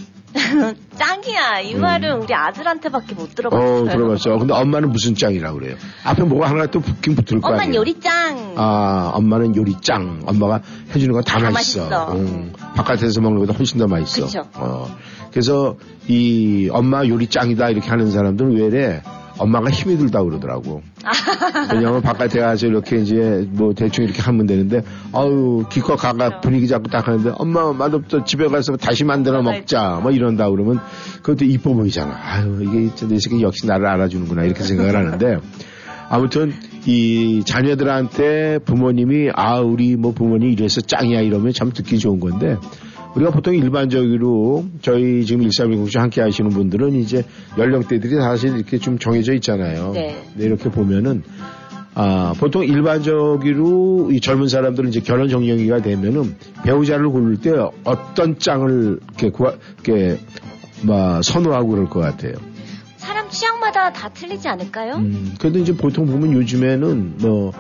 짱이야. 0.97 1.61
이 1.61 1.74
말은 1.76 2.22
우리 2.22 2.35
아들한테밖에 2.35 3.14
못 3.14 3.35
들어봤어요. 3.35 3.82
어, 3.82 3.89
들어봤죠. 3.89 4.39
근데 4.39 4.53
엄마는 4.55 4.91
무슨 4.91 5.14
짱이라고 5.14 5.59
그래요? 5.59 5.76
앞에 6.05 6.22
뭐가 6.24 6.51
하나 6.51 6.66
또 6.66 6.80
붙긴 6.80 7.14
붙을 7.14 7.41
거 7.41 7.49
엄마는 7.49 7.66
아니에요? 7.66 7.80
요리 7.80 8.01
짱. 8.01 8.55
아, 8.57 9.12
엄마는 9.14 9.57
요리 9.57 9.74
짱. 9.80 10.20
엄마가 10.26 10.61
해주는 10.95 11.12
건다다 11.12 11.51
맛있어. 11.51 11.80
맛있어. 11.89 12.12
음, 12.14 12.53
바깥에서 12.76 13.20
먹는 13.20 13.41
것보다 13.41 13.57
훨씬 13.59 13.78
더 13.78 13.87
맛있어. 13.87 14.26
그쵸. 14.26 14.43
어, 14.55 14.87
그래서 15.30 15.76
이 16.09 16.68
엄마 16.72 17.07
요리 17.07 17.26
짱이다 17.28 17.70
이렇게 17.70 17.89
하는 17.89 18.11
사람들은 18.11 18.57
왜래? 18.57 19.03
엄마가 19.39 19.70
힘이 19.70 19.97
들다 19.97 20.22
그러더라고. 20.22 20.82
왜냐하면 21.72 22.03
바깥에 22.03 22.41
가서 22.41 22.66
이렇게 22.66 22.97
이제 22.97 23.47
뭐 23.51 23.74
대충 23.74 24.05
이렇게 24.05 24.22
하면 24.22 24.47
되는데, 24.47 24.82
아유, 25.12 25.64
기껏 25.70 25.97
가가 25.97 26.41
분위기 26.41 26.68
잡고 26.68 26.89
딱 26.89 27.07
하는데, 27.07 27.32
엄마 27.37 27.72
맛없어 27.72 28.24
집에 28.24 28.47
가서 28.47 28.76
다시 28.76 29.05
만들어 29.05 29.43
먹자. 29.43 30.01
뭐 30.03 30.11
이런다 30.11 30.51
그러면 30.51 30.80
그것도 31.22 31.45
이뻐 31.45 31.74
보이잖아. 31.74 32.16
아유, 32.22 32.62
이게 32.62 32.95
진짜 32.95 33.09
내 33.09 33.18
새끼 33.18 33.43
역시 33.43 33.66
나를 33.66 33.87
알아주는구나. 33.87 34.45
이렇게 34.45 34.62
생각을 34.62 34.95
하는데, 34.95 35.39
아무튼 36.09 36.53
이 36.87 37.43
자녀들한테 37.45 38.59
부모님이 38.64 39.30
아 39.35 39.59
우리 39.61 39.97
뭐 39.97 40.12
부모님 40.12 40.51
이래서 40.51 40.80
짱이야 40.80 41.22
이러면 41.22 41.53
참 41.53 41.72
듣기 41.72 41.99
좋은 41.99 42.20
건데 42.20 42.57
우리가 43.14 43.30
보통 43.30 43.54
일반적으로 43.54 44.64
저희 44.82 45.24
지금 45.24 45.46
1310주 45.46 45.98
함께 45.98 46.20
하시는 46.20 46.50
분들은 46.50 46.94
이제 46.94 47.24
연령대들이 47.56 48.16
사실 48.16 48.56
이렇게 48.56 48.78
좀 48.78 48.98
정해져 48.98 49.34
있잖아요. 49.34 49.92
네. 49.92 50.20
근데 50.32 50.46
이렇게 50.46 50.68
보면은 50.70 51.22
아, 51.96 52.34
보통 52.38 52.64
일반적으로 52.64 54.10
이 54.10 54.20
젊은 54.20 54.48
사람들은 54.48 54.88
이제 54.88 55.00
결혼 55.00 55.28
정년기가 55.28 55.80
되면은 55.82 56.34
배우자를 56.64 57.08
고를 57.08 57.36
때 57.36 57.52
어떤 57.84 58.38
짱을 58.38 58.98
이렇게 59.10 59.30
구하, 59.30 59.54
이렇게 59.84 60.18
막 60.82 61.22
선호하고 61.22 61.68
그럴 61.68 61.88
것 61.88 62.00
같아요. 62.00 62.32
사람 62.96 63.30
취향마다 63.30 63.92
다 63.92 64.08
틀리지 64.08 64.48
않을까요? 64.48 64.96
음, 64.96 65.34
그래도 65.38 65.60
이제 65.60 65.72
보통 65.76 66.06
보면 66.06 66.32
요즘에는 66.32 67.18
뭐, 67.18 67.52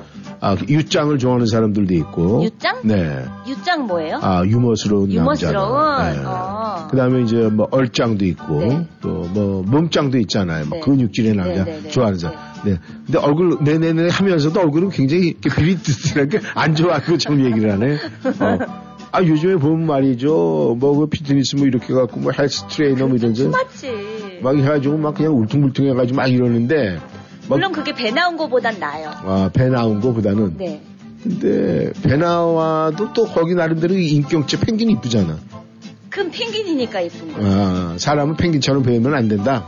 아, 0.44 0.56
유짱을 0.68 1.18
좋아하는 1.18 1.46
사람들도 1.46 1.94
있고. 1.94 2.44
유짱? 2.44 2.80
네. 2.84 3.24
유짱 3.48 3.86
뭐예요? 3.86 4.18
아, 4.20 4.44
유머스러운 4.44 5.10
유머스러운? 5.10 5.74
남자. 5.74 6.12
네. 6.12 6.18
어. 6.26 6.88
그 6.90 6.96
다음에 6.98 7.22
이제 7.22 7.36
뭐 7.48 7.66
얼짱도 7.70 8.26
있고, 8.26 8.60
네. 8.60 8.86
또뭐 9.00 9.62
몸짱도 9.62 10.18
있잖아요. 10.18 10.66
뭐 10.66 10.78
네. 10.78 10.84
근육질의 10.84 11.34
남자 11.34 11.64
네, 11.64 11.72
네, 11.72 11.80
네. 11.84 11.88
좋아하는 11.88 12.18
사람. 12.18 12.36
네. 12.64 12.78
근데 13.06 13.18
얼굴 13.18 13.58
네네네 13.62 14.08
하면서도 14.10 14.60
얼굴은 14.60 14.90
굉장히 14.90 15.32
비릿비릿하게 15.34 16.40
안 16.54 16.74
좋아하는 16.74 17.06
것처럼 17.06 17.42
얘기를 17.44 17.72
하네. 17.72 17.94
어. 17.94 18.58
아, 19.12 19.22
요즘에 19.22 19.56
보면 19.56 19.86
말이죠. 19.86 20.76
뭐 20.78 20.98
그 20.98 21.06
피트니스 21.06 21.56
뭐 21.56 21.66
이렇게 21.66 21.94
갖고 21.94 22.20
뭐 22.20 22.32
헬스 22.36 22.64
트레이너 22.68 23.06
뭐 23.06 23.16
이런 23.16 23.32
데 23.32 23.48
맞지. 23.48 24.40
막 24.42 24.56
해가지고 24.56 24.98
막 24.98 25.14
그냥 25.14 25.38
울퉁불퉁 25.38 25.86
해가지고 25.90 26.16
막 26.16 26.26
이러는데 26.26 26.96
막 26.96 27.13
물론 27.48 27.72
그게 27.72 27.92
배 27.94 28.10
나온 28.10 28.36
거보단 28.36 28.78
나아요. 28.78 29.10
아, 29.10 29.50
배 29.52 29.68
나온 29.68 30.00
거보다는. 30.00 30.56
네. 30.56 30.80
근데 31.22 31.92
배 32.02 32.16
나와도 32.16 33.12
또 33.14 33.24
거기 33.26 33.54
나름대로 33.54 33.94
인격체 33.94 34.60
펭귄 34.60 34.90
이쁘잖아. 34.90 35.38
큰 36.10 36.30
펭귄이니까 36.30 37.04
예쁜 37.04 37.32
거. 37.32 37.40
아, 37.42 37.96
사람은 37.98 38.36
펭귄처럼 38.36 38.82
배 38.82 38.91
나오면 38.91 39.14
안 39.14 39.28
된다. 39.28 39.66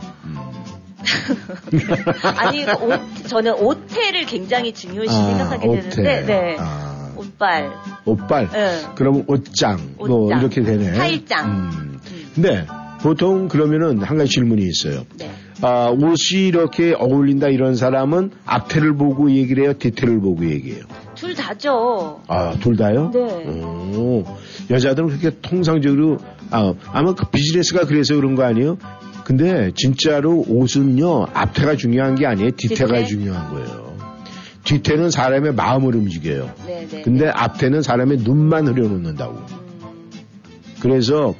아니 2.37 2.63
옷, 2.63 3.27
저는 3.27 3.53
옷태를 3.55 4.25
굉장히 4.25 4.73
중요시 4.73 5.09
아, 5.13 5.25
생각하게 5.27 5.67
옷태. 5.67 5.89
되는데, 5.89 6.25
네. 6.25 6.55
아, 6.59 7.11
옷발, 7.15 7.71
옷발. 8.05 8.49
네. 8.51 8.81
그러면 8.95 9.23
옷장. 9.27 9.79
뭐 9.97 10.25
옷장. 10.25 10.39
이렇게 10.39 10.61
되네. 10.61 10.93
스타일장. 10.93 11.49
음. 11.49 11.99
근데 12.35 12.65
보통 13.01 13.47
그러면은 13.47 14.01
한 14.03 14.17
가지 14.17 14.29
질문이 14.29 14.61
있어요. 14.63 15.03
네. 15.17 15.31
아, 15.61 15.89
옷이 15.89 16.47
이렇게 16.47 16.93
어울린다 16.93 17.47
이런 17.47 17.75
사람은 17.75 18.31
앞태를 18.45 18.95
보고 18.95 19.31
얘기를 19.31 19.63
해요, 19.63 19.73
뒤태를 19.73 20.19
보고 20.19 20.45
얘기해요. 20.45 20.83
둘 21.15 21.33
다죠. 21.33 22.21
아, 22.27 22.53
둘 22.59 22.77
다요? 22.77 23.09
네. 23.11 23.21
오, 23.97 24.23
여자들은 24.69 25.09
그렇게 25.09 25.31
통상적으로, 25.41 26.17
아, 26.51 26.73
아마 26.91 27.13
그 27.15 27.25
비즈니스가 27.31 27.85
그래서 27.85 28.15
그런 28.15 28.35
거 28.35 28.43
아니에요? 28.43 28.77
근데 29.23 29.71
진짜로 29.75 30.45
옷은요, 30.47 31.27
앞태가 31.33 31.75
중요한 31.75 32.15
게 32.15 32.25
아니에요. 32.27 32.51
뒤태가 32.51 32.93
뒤태? 32.93 33.05
중요한 33.05 33.49
거예요. 33.51 33.97
뒤태는 34.63 35.09
사람의 35.09 35.53
마음을 35.53 35.95
움직여요. 35.95 36.51
네, 36.67 36.87
네. 36.89 37.01
근데 37.01 37.27
앞태는 37.29 37.81
사람의 37.81 38.19
눈만 38.19 38.67
흐려놓는다고. 38.67 39.33
음, 39.33 40.11
그래서 40.81 41.33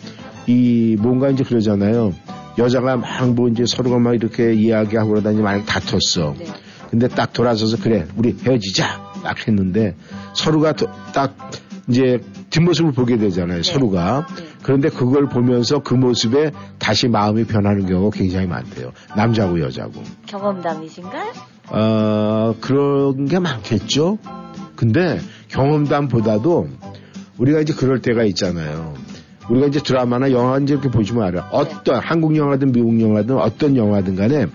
이 0.47 0.95
뭔가 0.99 1.30
이제 1.30 1.43
그러잖아요. 1.43 2.13
여자가 2.57 2.97
막 2.97 3.27
뭐 3.35 3.47
이제 3.49 3.65
서로가 3.65 3.99
막 3.99 4.13
이렇게 4.15 4.53
이야기하고 4.53 5.09
그러다니 5.09 5.41
만약 5.41 5.65
다퉜어. 5.65 6.35
네. 6.39 6.45
근데 6.89 7.07
딱 7.07 7.33
돌아서서 7.33 7.77
그래 7.81 8.07
우리 8.15 8.35
헤어지자 8.41 9.11
딱 9.23 9.47
했는데 9.47 9.95
서로가 10.33 10.71
도- 10.73 10.87
딱 11.13 11.35
이제 11.89 12.21
뒷모습을 12.49 12.93
보게 12.93 13.17
되잖아요 13.17 13.61
서로가 13.63 14.25
네. 14.37 14.45
그런데 14.63 14.89
그걸 14.89 15.27
보면서 15.27 15.79
그 15.79 15.93
모습에 15.95 16.51
다시 16.79 17.07
마음이 17.09 17.43
변하는 17.45 17.85
경우가 17.85 18.17
굉장히 18.17 18.47
많대요 18.47 18.91
남자고 19.17 19.59
여자고 19.59 20.01
경험담이신가요? 20.27 21.31
어 21.69 22.55
그런 22.61 23.25
게 23.25 23.39
많겠죠 23.39 24.17
근데 24.77 25.19
경험담보다도 25.49 26.69
우리가 27.37 27.59
이제 27.61 27.73
그럴 27.73 28.01
때가 28.01 28.23
있잖아요 28.23 28.93
우리가 29.49 29.67
이제 29.67 29.79
드라마나 29.79 30.31
영화 30.31 30.57
이제 30.57 30.73
이렇게 30.73 30.89
보시면 30.89 31.23
알아 31.23 31.49
어떤 31.51 32.01
한국 32.03 32.35
영화든 32.35 32.71
미국 32.71 32.99
영화든 32.99 33.37
어떤 33.37 33.75
영화든 33.75 34.15
간에 34.15 34.47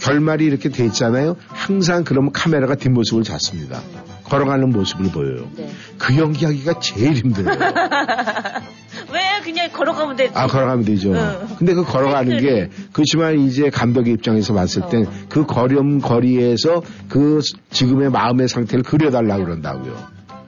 결말이 0.00 0.46
이렇게 0.46 0.70
돼 0.70 0.86
있잖아요. 0.86 1.36
항상 1.48 2.04
그러면 2.04 2.32
카메라가 2.32 2.74
뒷모습을 2.74 3.22
잡습니다. 3.22 3.80
걸어가는 4.24 4.70
모습을 4.70 5.10
보여요. 5.10 5.48
네. 5.56 5.68
그 5.98 6.16
연기하기가 6.16 6.78
제일 6.78 7.14
힘들어요. 7.14 7.58
왜 9.12 9.20
그냥 9.42 9.68
걸어가면 9.72 10.16
되지? 10.16 10.32
아, 10.36 10.46
걸어가면 10.46 10.84
되죠. 10.84 11.12
응. 11.12 11.56
근데 11.58 11.74
그 11.74 11.84
걸어가는 11.84 12.38
게, 12.38 12.70
그렇지만 12.92 13.40
이제 13.40 13.70
감독의 13.70 14.14
입장에서 14.14 14.54
봤을 14.54 14.82
땐 14.88 15.06
어. 15.06 15.10
그 15.28 15.46
걸음거리에서 15.46 16.82
그 17.08 17.40
지금의 17.70 18.10
마음의 18.10 18.48
상태를 18.48 18.84
그려달라고 18.84 19.44
그런다고요. 19.44 19.96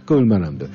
그 0.07 0.17
얼마나 0.17 0.47
힘들어. 0.47 0.71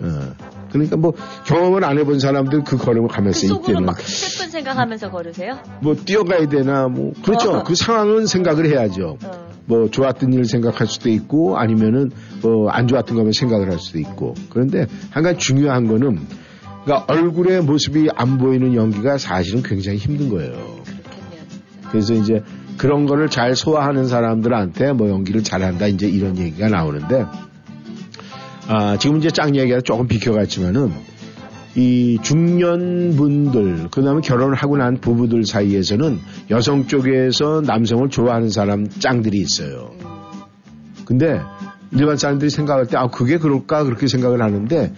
어. 0.00 0.61
그러니까 0.72 0.96
뭐 0.96 1.12
경험을 1.46 1.84
안 1.84 1.98
해본 1.98 2.18
사람들 2.18 2.64
그 2.64 2.76
걸음을 2.76 3.08
그 3.08 3.14
가면서 3.14 3.46
속으로 3.46 3.62
이때는 3.62 3.84
막 3.84 4.00
슬픈 4.00 4.50
생각하면서 4.50 5.10
걸으세요? 5.10 5.58
뭐 5.82 5.94
뛰어가야 5.94 6.48
되나 6.48 6.88
뭐 6.88 7.12
그렇죠. 7.22 7.52
어. 7.52 7.62
그 7.62 7.74
상황은 7.74 8.26
생각을 8.26 8.66
해야죠. 8.66 9.18
어. 9.24 9.52
뭐 9.66 9.88
좋았던 9.88 10.32
일을 10.32 10.44
생각할 10.44 10.86
수도 10.88 11.08
있고 11.08 11.56
아니면은 11.56 12.10
뭐 12.42 12.70
안 12.72 12.86
좋았던 12.88 13.16
거면 13.16 13.32
생각을 13.32 13.70
할 13.70 13.78
수도 13.78 13.98
있고 13.98 14.34
그런데 14.50 14.86
한 15.10 15.22
가지 15.22 15.38
중요한 15.38 15.86
거는 15.86 16.18
그러니까 16.84 17.04
얼굴의 17.12 17.62
모습이 17.62 18.08
안 18.16 18.38
보이는 18.38 18.74
연기가 18.74 19.18
사실은 19.18 19.62
굉장히 19.62 19.98
힘든 19.98 20.28
거예요. 20.30 20.52
그렇겠네요. 20.52 21.42
그래서 21.90 22.14
이제 22.14 22.42
그런 22.76 23.06
거를 23.06 23.28
잘 23.28 23.54
소화하는 23.54 24.06
사람들한테 24.06 24.92
뭐 24.92 25.08
연기를 25.08 25.44
잘한다 25.44 25.86
이제 25.86 26.08
이런 26.08 26.36
얘기가 26.38 26.68
나오는데 26.68 27.24
아 28.74 28.96
지금 28.96 29.18
이제 29.18 29.28
짱 29.30 29.54
얘기가 29.54 29.82
조금 29.82 30.06
비켜갔지만은 30.08 30.92
이 31.74 32.18
중년분들 32.22 33.88
그 33.90 34.02
다음에 34.02 34.22
결혼을 34.22 34.54
하고 34.54 34.78
난 34.78 34.96
부부들 34.98 35.44
사이에서는 35.44 36.18
여성 36.50 36.86
쪽에서 36.86 37.60
남성을 37.60 38.08
좋아하는 38.08 38.48
사람 38.48 38.88
짱들이 38.88 39.38
있어요. 39.38 39.90
근데 41.04 41.38
일반 41.90 42.16
사람들이 42.16 42.48
생각할 42.48 42.86
때 42.86 42.96
아 42.96 43.08
그게 43.08 43.36
그럴까 43.36 43.84
그렇게 43.84 44.06
생각을 44.06 44.40
하는데 44.40 44.94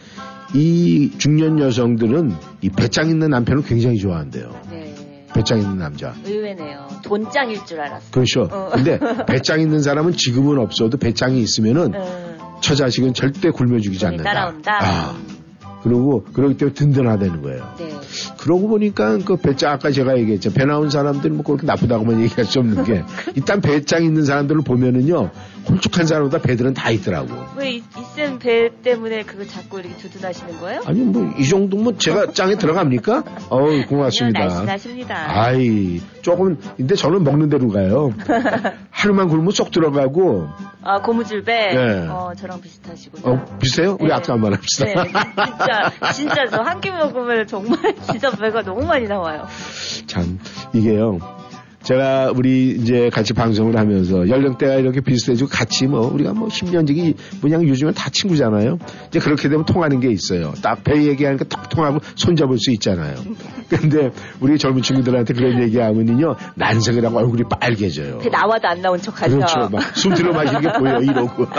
이 0.54 1.10
중년 1.18 1.58
여성들은 1.58 2.32
이 2.60 2.70
배짱 2.70 3.08
있는 3.08 3.30
남편을 3.30 3.64
굉장히 3.64 3.98
좋아한대요. 3.98 4.54
네. 4.70 4.94
배짱 5.34 5.58
있는 5.58 5.78
남자. 5.78 6.14
의외네요. 6.24 6.86
돈짱일 7.02 7.66
줄 7.66 7.80
알았어. 7.80 8.04
그렇죠. 8.12 8.42
어. 8.52 8.70
근데 8.72 9.00
배짱 9.26 9.60
있는 9.60 9.82
사람은 9.82 10.12
지금은 10.12 10.58
없어도 10.60 10.96
배짱이 10.96 11.40
있으면은 11.40 11.92
음. 11.94 12.23
처자식은 12.60 13.14
절대 13.14 13.50
굶어 13.50 13.78
죽이지 13.78 14.04
돈이 14.04 14.14
않는다. 14.14 14.32
따라온다. 14.32 14.78
아, 14.82 15.16
그리고 15.82 16.24
그러기 16.32 16.56
때문에 16.56 16.74
든든하다는 16.74 17.42
거예요. 17.42 17.74
네. 17.78 17.90
그러고 18.38 18.68
보니까 18.68 19.18
그 19.18 19.36
배짱 19.36 19.72
아까 19.72 19.90
제가 19.90 20.16
얘기했죠. 20.18 20.52
배 20.52 20.64
나온 20.64 20.88
사람들은 20.88 21.36
뭐 21.36 21.44
그렇게 21.44 21.66
나쁘다고만 21.66 22.22
얘기할 22.22 22.46
수 22.46 22.58
없는 22.60 22.84
게 22.84 23.04
일단 23.36 23.60
배짱 23.60 24.02
있는 24.02 24.24
사람들을 24.24 24.62
보면은요 24.62 25.30
홀쭉한 25.68 26.06
사람보다 26.06 26.38
배들은 26.38 26.74
다 26.74 26.90
있더라고. 26.90 27.28
왜 27.56 27.70
이쌤 27.98 28.38
배 28.38 28.70
때문에 28.82 29.22
그거 29.22 29.44
자꾸 29.46 29.80
이렇게 29.80 29.96
두둔하시는 29.96 30.60
거예요? 30.60 30.82
아니 30.86 31.00
뭐 31.00 31.24
이 31.38 31.48
정도면 31.48 31.98
제가 31.98 32.32
짱에 32.32 32.56
들어갑니까? 32.56 33.24
어우 33.48 33.86
고맙습니다. 33.86 34.40
날씬하십니다. 34.40 35.16
아이 35.40 36.00
조금 36.22 36.58
근데 36.76 36.94
저는 36.94 37.24
먹는 37.24 37.48
대로 37.48 37.68
가요. 37.68 38.12
하루만 38.90 39.28
굶으면 39.28 39.50
쏙 39.52 39.70
들어가고 39.70 40.48
아, 40.82 41.00
고무줄 41.00 41.44
배? 41.44 41.74
네. 41.74 42.06
어, 42.08 42.32
저랑 42.36 42.60
비슷하시군요. 42.60 43.32
어 43.32 43.44
비슷해요? 43.58 43.96
우리 44.00 44.08
네. 44.08 44.14
아까 44.14 44.34
한번 44.34 44.52
합시다. 44.52 44.84
네, 44.84 44.94
진짜, 45.06 46.12
진짜 46.12 46.46
저 46.50 46.62
한 46.62 46.80
끼 46.80 46.90
먹으면 46.90 47.46
정말 47.46 47.78
진짜 48.10 48.30
배가 48.30 48.62
너무 48.62 48.84
많이 48.84 49.06
나와요. 49.08 49.46
참 50.06 50.38
이게요. 50.74 51.18
제가 51.84 52.32
우리 52.34 52.70
이제 52.70 53.10
같이 53.10 53.32
방송을 53.34 53.76
하면서 53.78 54.28
연령대가 54.28 54.74
이렇게 54.76 55.00
비슷해지고 55.00 55.48
같이 55.50 55.86
뭐 55.86 56.10
우리가 56.12 56.32
뭐 56.32 56.48
10년 56.48 56.86
지기 56.86 57.14
뭐냐 57.40 57.62
요즘은 57.62 57.94
다 57.94 58.08
친구잖아요. 58.10 58.78
이제 59.08 59.18
그렇게 59.20 59.48
되면 59.48 59.64
통하는 59.64 60.00
게 60.00 60.10
있어요. 60.10 60.52
딱 60.62 60.82
배 60.84 61.04
얘기하니까 61.04 61.44
딱 61.44 61.68
통하고 61.70 62.00
손잡을 62.14 62.58
수 62.58 62.70
있잖아요. 62.72 63.14
근데 63.70 64.10
우리 64.40 64.58
젊은 64.58 64.82
친구들한테 64.82 65.32
그런 65.34 65.62
얘기하면은요 65.62 66.36
난색을 66.56 67.04
하고 67.04 67.18
얼굴이 67.18 67.42
빨개져요. 67.48 68.18
배 68.18 68.28
나와도 68.28 68.68
안 68.68 68.80
나온 68.82 68.98
척 69.00 69.22
하죠. 69.22 69.36
그렇죠. 69.36 69.68
막 69.70 69.94
숨 69.96 70.14
들어 70.14 70.32
마시는 70.32 70.60
게 70.60 70.72
보여 70.78 71.00
이러고. 71.00 71.46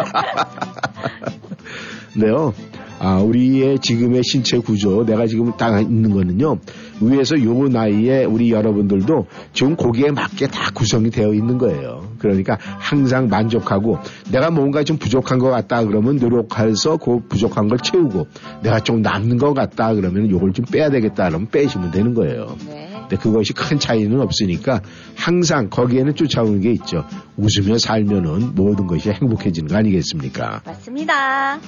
네요. 2.16 2.54
아, 3.00 3.18
우리의 3.18 3.80
지금의 3.80 4.22
신체 4.24 4.58
구조, 4.58 5.06
내가 5.06 5.28
지금 5.28 5.52
딱 5.58 5.80
있는 5.82 6.12
거는요, 6.12 6.60
위에서 7.02 7.42
요 7.44 7.68
나이에 7.68 8.24
우리 8.24 8.52
여러분들도 8.52 9.28
지금 9.54 9.76
거기에 9.76 10.12
맞게 10.12 10.48
다 10.48 10.72
구성이 10.74 11.10
되어 11.10 11.34
있는 11.34 11.58
거예요. 11.58 12.10
그러니까 12.20 12.58
항상 12.60 13.28
만족하고, 13.28 14.00
내가 14.32 14.50
뭔가 14.50 14.84
좀 14.84 14.98
부족한 14.98 15.40
것 15.40 15.50
같다 15.50 15.84
그러면 15.84 16.18
노력해서 16.18 16.98
그 16.98 17.20
부족한 17.28 17.68
걸 17.68 17.80
채우고, 17.80 18.28
내가 18.64 18.80
좀 18.80 19.02
남는 19.02 19.38
것 19.38 19.54
같다 19.54 19.94
그러면 19.94 20.30
요걸 20.30 20.54
좀 20.54 20.66
빼야 20.66 20.90
되겠다 20.90 21.28
그러면 21.30 21.50
빼시면 21.50 21.92
되는 21.92 22.14
거예요. 22.14 22.56
네. 22.68 22.90
근데 23.02 23.18
그것이 23.18 23.54
큰 23.54 23.78
차이는 23.78 24.20
없으니까 24.20 24.82
항상 25.16 25.70
거기에는 25.70 26.16
쫓아오는 26.16 26.60
게 26.62 26.72
있죠. 26.72 27.06
웃으며 27.38 27.78
살면은 27.78 28.56
모든 28.56 28.88
것이 28.88 29.12
행복해지는 29.12 29.70
거 29.70 29.76
아니겠습니까? 29.78 30.62
맞습니다. 30.66 31.60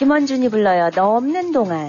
김원준이 0.00 0.48
불러요. 0.48 0.88
너 0.94 1.16
없는 1.16 1.52
동안. 1.52 1.86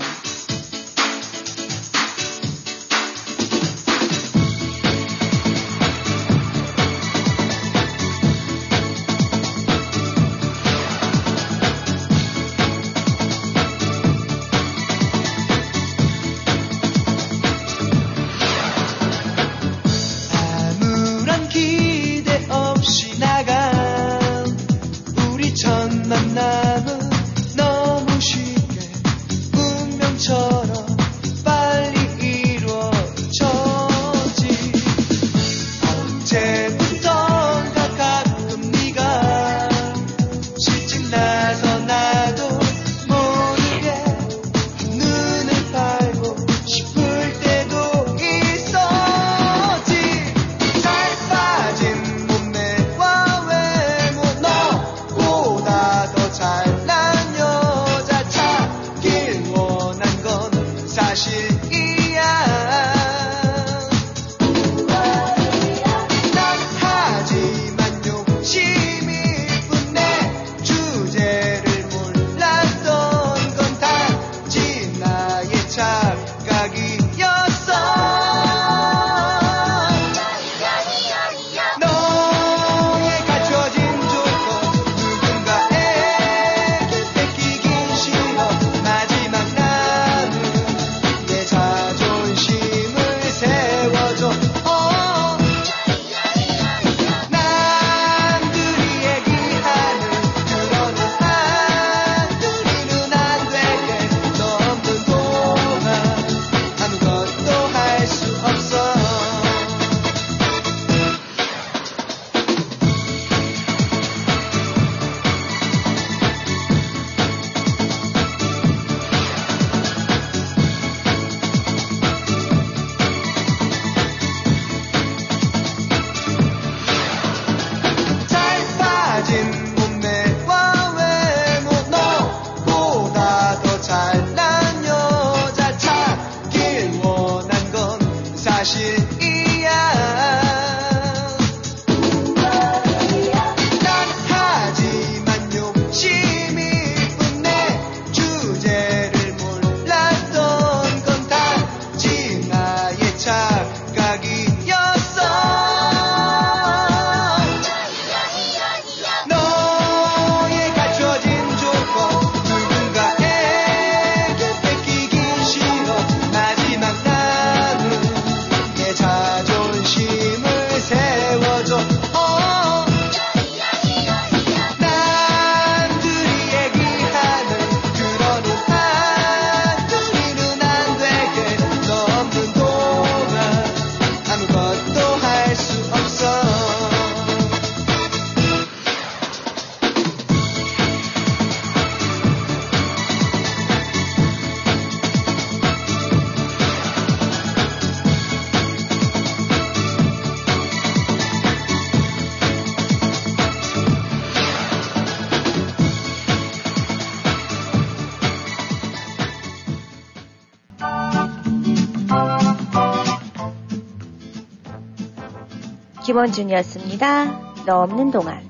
김원준이었습니다. 216.11 217.65
너 217.65 217.83
없는 217.83 218.11
동안. 218.11 218.41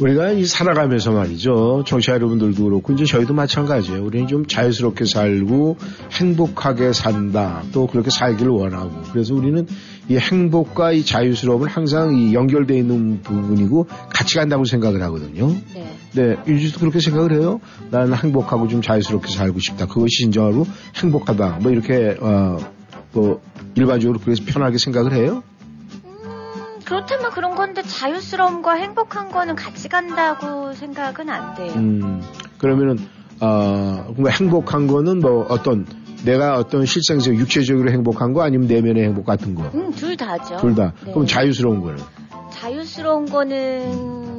우리가 0.00 0.30
이 0.32 0.44
살아가면서 0.44 1.12
말이죠. 1.12 1.84
청취자 1.86 2.14
여러분들도 2.14 2.64
그렇고 2.64 2.92
이제 2.92 3.04
저희도 3.04 3.34
마찬가지예요. 3.34 4.04
우리는 4.04 4.26
좀 4.26 4.46
자유스럽게 4.46 5.04
살고 5.06 5.76
행복하게 6.12 6.92
산다. 6.92 7.62
또 7.72 7.86
그렇게 7.86 8.10
살기를 8.10 8.50
원하고. 8.50 8.90
그래서 9.12 9.34
우리는 9.34 9.66
이 10.08 10.16
행복과 10.16 10.92
이 10.92 11.04
자유스러움은 11.04 11.68
항상 11.68 12.14
이 12.14 12.34
연결되어 12.34 12.76
있는 12.76 13.22
부분이고 13.22 13.86
같이 14.10 14.36
간다고 14.36 14.64
생각을 14.64 15.02
하거든요. 15.02 15.48
네. 15.74 15.96
네, 16.12 16.36
유지도 16.46 16.80
그렇게 16.80 17.00
생각을 17.00 17.32
해요. 17.32 17.60
나는 17.90 18.14
행복하고 18.14 18.68
좀 18.68 18.82
자유스럽게 18.82 19.28
살고 19.28 19.60
싶다. 19.60 19.86
그것이 19.86 20.22
진정으로 20.22 20.66
행복하다. 21.02 21.58
뭐 21.62 21.70
이렇게 21.70 22.16
어, 22.20 22.58
뭐 23.12 23.42
일반적으로 23.74 24.18
그래서 24.22 24.42
편하게 24.46 24.78
생각을 24.78 25.14
해요. 25.14 25.42
음, 26.86 26.88
그렇다면 26.88 27.30
그런 27.32 27.54
건데 27.54 27.82
자유스러움과 27.82 28.74
행복한 28.74 29.28
거는 29.30 29.56
같이 29.56 29.88
간다고 29.88 30.72
생각은 30.72 31.28
안 31.28 31.54
돼요. 31.54 31.72
음, 31.76 32.22
그러면은 32.58 32.96
어, 33.40 34.12
뭐 34.16 34.30
행복한 34.30 34.86
거는 34.86 35.18
뭐 35.18 35.46
어떤 35.48 35.86
내가 36.24 36.56
어떤 36.56 36.86
실생적 36.86 37.34
육체적으로 37.36 37.90
행복한 37.90 38.32
거 38.32 38.42
아니면 38.42 38.66
내면의 38.68 39.04
행복 39.04 39.26
같은 39.26 39.54
거. 39.54 39.64
음, 39.74 39.90
둘 39.92 40.16
다죠. 40.16 40.56
둘 40.56 40.74
다. 40.74 40.92
네. 41.04 41.12
그럼 41.12 41.26
자유스러운 41.26 41.80
거는 41.80 41.98
자유스러운 42.50 43.26
거는 43.26 44.35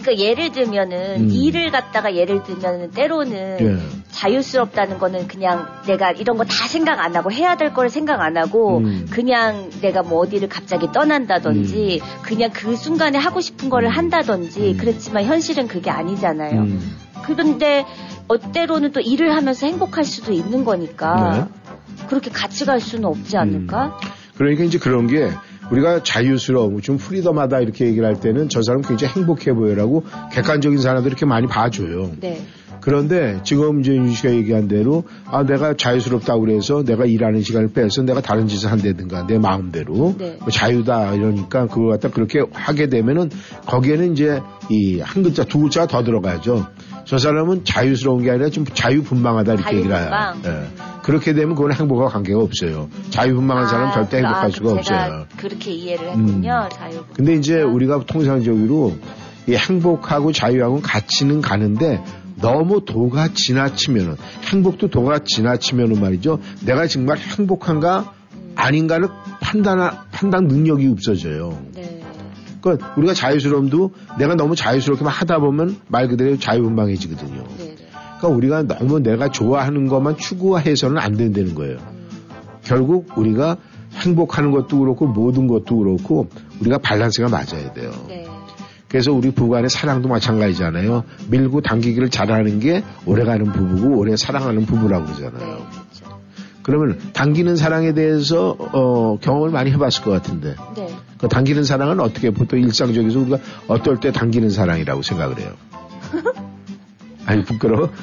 그러니까 0.00 0.18
예를 0.24 0.52
들면은 0.52 1.24
음. 1.24 1.30
일을 1.30 1.70
갖다가 1.70 2.14
예를 2.14 2.42
들면은 2.42 2.90
때로는 2.90 3.56
예. 3.60 3.78
자유스럽다는 4.10 4.98
거는 4.98 5.26
그냥 5.28 5.66
내가 5.86 6.12
이런 6.12 6.36
거 6.36 6.44
다 6.44 6.68
생각 6.68 7.00
안 7.00 7.16
하고 7.16 7.32
해야 7.32 7.56
될 7.56 7.72
거를 7.72 7.90
생각 7.90 8.20
안 8.20 8.36
하고 8.36 8.78
음. 8.78 9.06
그냥 9.10 9.70
내가 9.80 10.02
뭐 10.02 10.20
어디를 10.20 10.48
갑자기 10.48 10.90
떠난다든지 10.92 12.00
그냥 12.22 12.50
그 12.52 12.76
순간에 12.76 13.18
하고 13.18 13.40
싶은 13.40 13.70
거를 13.70 13.88
한다든지 13.88 14.72
음. 14.72 14.76
그렇지만 14.78 15.24
현실은 15.24 15.66
그게 15.66 15.90
아니잖아요. 15.90 16.60
음, 16.60 16.96
그런데 17.24 17.86
어때로는 18.28 18.92
또 18.92 19.00
일을 19.00 19.34
하면서 19.34 19.66
행복할 19.66 20.04
수도 20.04 20.32
있는 20.32 20.64
거니까 20.64 21.48
네. 21.50 22.06
그렇게 22.06 22.30
같이 22.30 22.64
갈 22.64 22.80
수는 22.80 23.06
없지 23.06 23.36
않을까? 23.36 23.98
그러니까 24.36 24.64
이제 24.64 24.78
그런 24.78 25.06
게 25.06 25.30
우리가 25.70 26.02
자유스러움, 26.02 26.80
좀 26.80 26.98
프리덤하다 26.98 27.60
이렇게 27.60 27.86
얘기를 27.86 28.06
할 28.06 28.20
때는 28.20 28.48
저 28.48 28.62
사람 28.62 28.82
굉장히 28.82 29.14
행복해 29.14 29.52
보여라고 29.54 30.04
객관적인 30.32 30.78
사람들 30.78 31.10
이렇게 31.10 31.26
많이 31.26 31.46
봐줘요. 31.46 32.10
네. 32.20 32.42
그런데 32.80 33.40
지금 33.44 33.80
이제 33.80 33.94
윤 33.96 34.12
씨가 34.12 34.30
얘기한 34.34 34.68
대로 34.68 35.04
아 35.24 35.42
내가 35.42 35.74
자유스럽다고 35.74 36.42
그래서 36.42 36.84
내가 36.84 37.06
일하는 37.06 37.40
시간을 37.40 37.68
빼서 37.72 38.02
내가 38.02 38.20
다른 38.20 38.46
짓을 38.46 38.70
한다든가 38.70 39.26
내 39.26 39.38
마음대로 39.38 40.14
네. 40.18 40.36
뭐 40.40 40.50
자유다 40.50 41.14
이러니까 41.14 41.66
그걸 41.66 41.92
갖다 41.92 42.10
그렇게 42.10 42.42
하게 42.52 42.88
되면은 42.90 43.30
거기에는 43.66 44.12
이제 44.12 44.42
이 44.68 44.98
한 45.00 45.22
글자 45.22 45.44
두 45.44 45.60
글자가 45.60 45.86
더 45.86 46.04
들어가죠. 46.04 46.66
저 47.06 47.16
사람은 47.16 47.64
자유스러운 47.64 48.22
게 48.22 48.30
아니라 48.30 48.50
좀 48.50 48.66
자유분방하다 48.66 49.54
이렇게 49.54 49.76
얘기를 49.76 49.96
해요. 49.96 50.08
자유분방. 50.10 50.42
예. 50.44 50.93
그렇게 51.04 51.34
되면 51.34 51.54
그건 51.54 51.72
행복과 51.72 52.06
관계가 52.06 52.40
없어요. 52.40 52.88
자유분방한 53.10 53.68
사람은 53.68 53.88
아, 53.88 53.92
절대 53.92 54.16
행복할 54.16 54.46
아, 54.46 54.48
수가 54.48 54.72
없어요. 54.72 55.26
그렇게 55.36 55.70
이해를 55.70 56.08
했군요. 56.08 56.68
자유. 56.72 57.04
근데 57.12 57.34
이제 57.34 57.60
우리가 57.60 58.06
통상적으로 58.06 58.96
이 59.46 59.54
행복하고 59.54 60.32
자유하고는 60.32 60.80
같이는 60.80 61.42
가는데 61.42 62.02
너무 62.40 62.86
도가 62.86 63.28
지나치면은 63.34 64.16
행복도 64.50 64.88
도가 64.88 65.20
지나치면은 65.24 66.00
말이죠. 66.00 66.40
내가 66.64 66.86
정말 66.86 67.18
행복한가 67.18 68.14
아닌가를 68.54 69.08
판단 69.40 69.90
판단 70.10 70.46
능력이 70.46 70.88
없어져요. 70.88 71.58
네. 71.74 72.02
그러니까 72.62 72.94
우리가 72.96 73.12
자유스러움도 73.12 73.92
내가 74.18 74.36
너무 74.36 74.56
자유스럽게만 74.56 75.12
하다 75.12 75.38
보면 75.40 75.76
말 75.86 76.08
그대로 76.08 76.38
자유분방해지거든요. 76.38 77.44
네. 77.58 77.63
네. 78.24 78.28
그러니까 78.28 78.28
우리가 78.28 78.62
너무 78.62 79.00
내가 79.00 79.28
좋아하는 79.30 79.88
것만 79.88 80.16
추구해서는 80.16 80.98
안 80.98 81.16
된다는 81.16 81.54
거예요. 81.54 81.78
결국 82.62 83.06
우리가 83.16 83.56
행복하는 83.92 84.50
것도 84.50 84.78
그렇고 84.78 85.06
모든 85.06 85.46
것도 85.46 85.76
그렇고 85.76 86.28
우리가 86.60 86.78
밸런스가 86.78 87.28
맞아야 87.28 87.72
돼요. 87.72 87.92
네. 88.08 88.26
그래서 88.88 89.12
우리 89.12 89.30
부부간의 89.32 89.70
사랑도 89.70 90.08
마찬가지잖아요. 90.08 91.04
밀고 91.28 91.60
당기기를 91.62 92.10
잘하는 92.10 92.60
게 92.60 92.82
오래가는 93.06 93.44
부부고 93.52 93.98
오래 93.98 94.16
사랑하는 94.16 94.66
부부라고 94.66 95.06
그러잖아요. 95.06 95.38
네. 95.38 95.64
그렇죠. 95.70 96.20
그러면 96.62 96.98
당기는 97.12 97.56
사랑에 97.56 97.92
대해서 97.92 98.56
어, 98.58 99.18
경험을 99.20 99.50
많이 99.50 99.70
해봤을 99.70 100.02
것 100.02 100.10
같은데 100.10 100.54
네. 100.76 100.88
그 101.18 101.28
당기는 101.28 101.64
사랑은 101.64 102.00
어떻게 102.00 102.30
보통 102.30 102.58
일상적에서 102.60 103.18
우리가 103.18 103.38
어떨 103.68 104.00
때 104.00 104.12
당기는 104.12 104.48
사랑이라고 104.48 105.02
생각을 105.02 105.40
해요. 105.40 105.52
아니 107.26 107.42
부끄러워. 107.44 107.90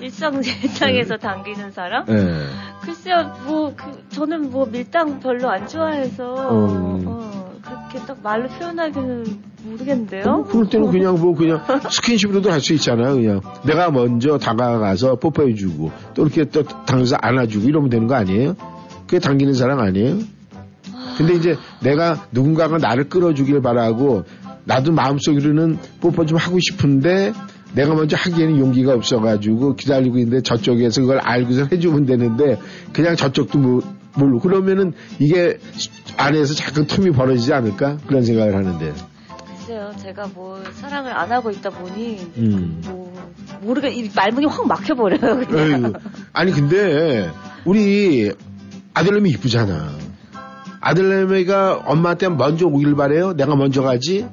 일상 0.00 0.42
세상에서 0.42 1.16
당기는 1.16 1.70
사람? 1.70 2.04
네. 2.06 2.46
글쎄요, 2.82 3.34
뭐, 3.46 3.72
그, 3.74 3.84
저는 4.10 4.50
뭐 4.50 4.66
밀당 4.66 5.20
별로 5.20 5.50
안 5.50 5.66
좋아해서, 5.66 6.50
음. 6.50 7.04
어, 7.06 7.52
그렇게 7.62 8.06
딱 8.06 8.18
말로 8.22 8.48
표현하기는 8.48 9.24
모르겠는데요? 9.64 10.24
뭐 10.24 10.44
그럴 10.44 10.68
때는 10.68 10.90
그냥 10.90 11.18
뭐 11.18 11.34
그냥 11.34 11.62
스킨십으로도 11.88 12.50
할 12.50 12.60
수 12.60 12.74
있잖아요. 12.74 13.14
그냥 13.14 13.40
내가 13.64 13.90
먼저 13.90 14.36
다가가서 14.36 15.16
뽀뽀해주고 15.16 15.90
또 16.14 16.22
이렇게 16.22 16.44
또 16.44 16.62
당겨서 16.62 17.16
안아주고 17.20 17.66
이러면 17.66 17.88
되는 17.88 18.06
거 18.06 18.14
아니에요? 18.14 18.54
그게 19.06 19.18
당기는 19.18 19.54
사랑 19.54 19.80
아니에요? 19.80 20.18
근데 21.16 21.34
이제 21.34 21.56
내가 21.80 22.26
누군가가 22.32 22.76
나를 22.78 23.08
끌어주길 23.08 23.62
바라고 23.62 24.24
나도 24.64 24.92
마음속으로는 24.92 25.78
뽀뽀 26.00 26.26
좀 26.26 26.38
하고 26.38 26.58
싶은데 26.60 27.32
내가 27.74 27.94
먼저 27.94 28.16
하기에는 28.16 28.58
용기가 28.58 28.94
없어가지고 28.94 29.74
기다리고 29.76 30.18
있는데 30.18 30.42
저쪽에서 30.42 31.00
그걸 31.00 31.18
알고서 31.18 31.66
해주면 31.72 32.06
되는데 32.06 32.58
그냥 32.92 33.16
저쪽도 33.16 33.58
모- 33.58 33.82
모르고 34.16 34.40
그러면은 34.40 34.92
이게 35.18 35.58
안에서 36.16 36.54
자꾸 36.54 36.86
틈이 36.86 37.10
벌어지지 37.10 37.52
않을까 37.52 37.96
그런 38.06 38.24
생각을 38.24 38.54
하는데 38.54 38.92
글쎄요, 39.66 39.92
제가 39.96 40.28
뭐, 40.34 40.62
사랑을 40.74 41.10
안 41.16 41.32
하고 41.32 41.50
있다 41.50 41.70
보니, 41.70 42.18
음. 42.36 42.82
뭐, 42.84 43.10
모르게, 43.62 43.88
이 43.92 44.10
말문이 44.14 44.44
확 44.44 44.66
막혀버려요, 44.68 45.46
그냥. 45.46 45.94
아니 46.34 46.52
근데 46.52 47.30
우리 47.64 48.30
아들내미 48.92 49.30
이쁘잖아. 49.30 49.88
아들내미가 50.82 51.76
엄마한테 51.86 52.28
먼저 52.28 52.66
오길 52.66 52.94
바래요. 52.94 53.32
내가 53.32 53.56
먼저 53.56 53.82
가지. 53.82 54.26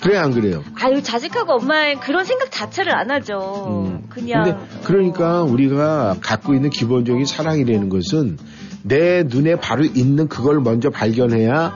그래 0.00 0.16
안 0.16 0.32
그래요? 0.32 0.62
아유, 0.76 1.02
자식하고 1.02 1.54
엄마의 1.54 1.96
그런 1.96 2.24
생각 2.24 2.50
자체를 2.50 2.94
안 2.94 3.10
하죠. 3.10 3.86
음. 3.86 4.06
그냥. 4.08 4.66
그러니까 4.84 5.42
우리가 5.42 6.16
갖고 6.20 6.54
있는 6.54 6.70
기본적인 6.70 7.26
사랑이라는 7.26 7.88
것은 7.88 8.38
내 8.82 9.24
눈에 9.24 9.56
바로 9.56 9.84
있는 9.84 10.28
그걸 10.28 10.60
먼저 10.60 10.90
발견해야 10.90 11.74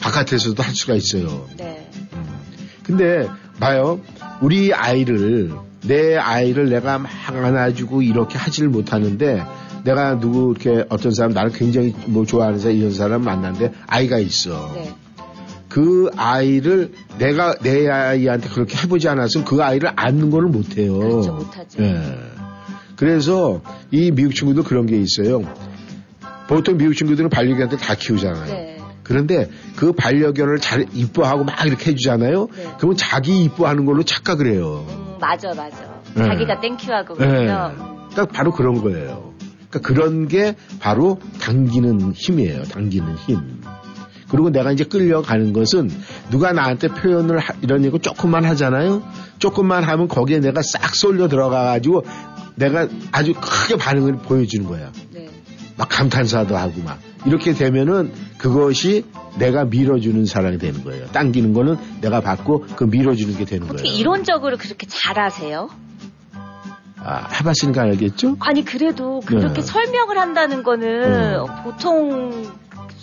바깥에서도 0.00 0.62
할 0.62 0.74
수가 0.74 0.94
있어요. 0.94 1.46
네. 1.56 1.90
근데 2.82 3.28
봐요. 3.60 4.00
우리 4.40 4.72
아이를 4.72 5.52
내 5.82 6.16
아이를 6.16 6.70
내가 6.70 6.98
막 6.98 7.10
안아주고 7.28 8.02
이렇게 8.02 8.38
하지를 8.38 8.68
못하는데 8.68 9.44
내가 9.84 10.18
누구 10.18 10.54
이렇게 10.56 10.84
어떤 10.88 11.12
사람 11.12 11.32
나를 11.32 11.52
굉장히 11.52 11.94
뭐 12.06 12.24
좋아하는 12.24 12.58
사람 12.58 12.76
이런 12.76 12.92
사람 12.92 13.22
만났는데 13.22 13.72
아이가 13.86 14.18
있어. 14.18 14.72
네. 14.74 14.94
그 15.76 16.08
아이를 16.16 16.90
내가 17.18 17.54
내 17.56 17.86
아이한테 17.86 18.48
그렇게 18.48 18.78
해보지 18.78 19.10
않았으면 19.10 19.44
그 19.44 19.62
아이를 19.62 19.90
안는 19.94 20.30
거를 20.30 20.48
못해요. 20.48 20.98
그렇죠, 20.98 21.34
못하죠. 21.34 21.82
예. 21.82 22.18
그래서 22.96 23.60
이 23.90 24.10
미국 24.10 24.34
친구도 24.34 24.62
그런 24.62 24.86
게 24.86 24.96
있어요. 24.96 25.42
보통 26.48 26.78
미국 26.78 26.94
친구들은 26.94 27.28
반려견들 27.28 27.76
다 27.76 27.94
키우잖아요. 27.94 28.46
네. 28.46 28.78
그런데 29.02 29.50
그 29.76 29.92
반려견을 29.92 30.60
잘 30.60 30.86
이뻐하고 30.94 31.44
막 31.44 31.66
이렇게 31.66 31.90
해주잖아요. 31.90 32.48
네. 32.56 32.66
그러면 32.78 32.96
자기 32.96 33.44
이뻐하는 33.44 33.84
걸로 33.84 34.02
착각을 34.02 34.46
해요. 34.46 34.86
음, 34.88 35.18
맞아, 35.20 35.48
맞아. 35.48 35.76
네. 36.14 36.24
자기가 36.24 36.58
땡큐하고 36.58 37.16
예. 37.20 37.26
그러면. 37.26 38.08
딱 38.16 38.32
바로 38.32 38.50
그런 38.50 38.80
거예요. 38.80 39.34
그러니까 39.68 39.80
그런 39.80 40.26
게 40.26 40.56
바로 40.80 41.18
당기는 41.38 42.12
힘이에요. 42.12 42.62
당기는 42.62 43.14
힘. 43.16 43.55
그리고 44.28 44.50
내가 44.50 44.72
이제 44.72 44.84
끌려가는 44.84 45.52
것은 45.52 45.90
누가 46.30 46.52
나한테 46.52 46.88
표현을 46.88 47.38
하- 47.38 47.54
이런 47.62 47.84
얘기 47.84 47.98
조금만 47.98 48.44
하잖아요. 48.44 49.02
조금만 49.38 49.84
하면 49.84 50.08
거기에 50.08 50.40
내가 50.40 50.62
싹 50.62 50.94
쏠려 50.94 51.28
들어가가지고 51.28 52.04
내가 52.56 52.88
아주 53.12 53.34
크게 53.34 53.76
반응을 53.76 54.16
보여주는 54.18 54.66
거야. 54.66 54.90
네. 55.12 55.28
막 55.76 55.88
감탄사도 55.88 56.56
하고 56.56 56.80
막 56.82 56.98
이렇게 57.26 57.52
되면은 57.52 58.12
그것이 58.38 59.04
내가 59.38 59.64
밀어주는 59.66 60.24
사랑이 60.24 60.56
되는 60.58 60.82
거예요. 60.82 61.06
당기는 61.08 61.52
거는 61.52 61.76
내가 62.00 62.20
받고 62.20 62.66
그 62.76 62.84
밀어주는 62.84 63.36
게 63.36 63.44
되는 63.44 63.66
어떻게 63.68 63.82
거예요. 63.82 63.98
이론적으로 63.98 64.56
그렇게 64.56 64.86
잘하세요? 64.88 65.68
아, 66.98 67.28
해봤으니까 67.38 67.82
알겠죠? 67.82 68.36
아니 68.40 68.64
그래도 68.64 69.20
그렇게 69.20 69.60
네. 69.60 69.62
설명을 69.62 70.18
한다는 70.18 70.62
거는 70.62 71.40
음. 71.40 71.46
보통 71.62 72.50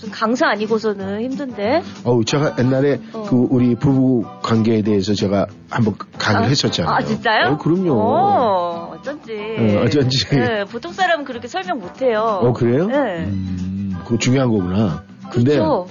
무슨 0.03 0.11
강사 0.11 0.47
아니고서는 0.49 1.21
힘든데. 1.21 1.81
어우, 2.03 2.25
제가 2.25 2.55
옛날에 2.59 2.99
어. 3.13 3.23
그 3.29 3.47
우리 3.49 3.75
부부 3.75 4.25
관계에 4.41 4.81
대해서 4.81 5.13
제가 5.13 5.47
한번 5.69 5.95
강의를 6.17 6.45
아, 6.45 6.49
했었잖아요. 6.49 6.93
아, 6.93 7.01
진짜요? 7.01 7.51
어, 7.53 7.57
그럼요. 7.57 7.93
어, 7.93 8.97
어쩐지. 8.99 9.31
어, 9.59 9.81
어쩐지. 9.85 10.25
네, 10.29 10.65
보통 10.65 10.91
사람은 10.91 11.23
그렇게 11.23 11.47
설명 11.47 11.79
못 11.79 12.01
해요. 12.01 12.39
어, 12.43 12.51
그래요? 12.51 12.87
네. 12.87 12.95
음, 13.27 13.95
그거 14.03 14.17
중요한 14.17 14.49
거구나. 14.49 15.03
근데 15.31 15.53
그렇죠. 15.55 15.87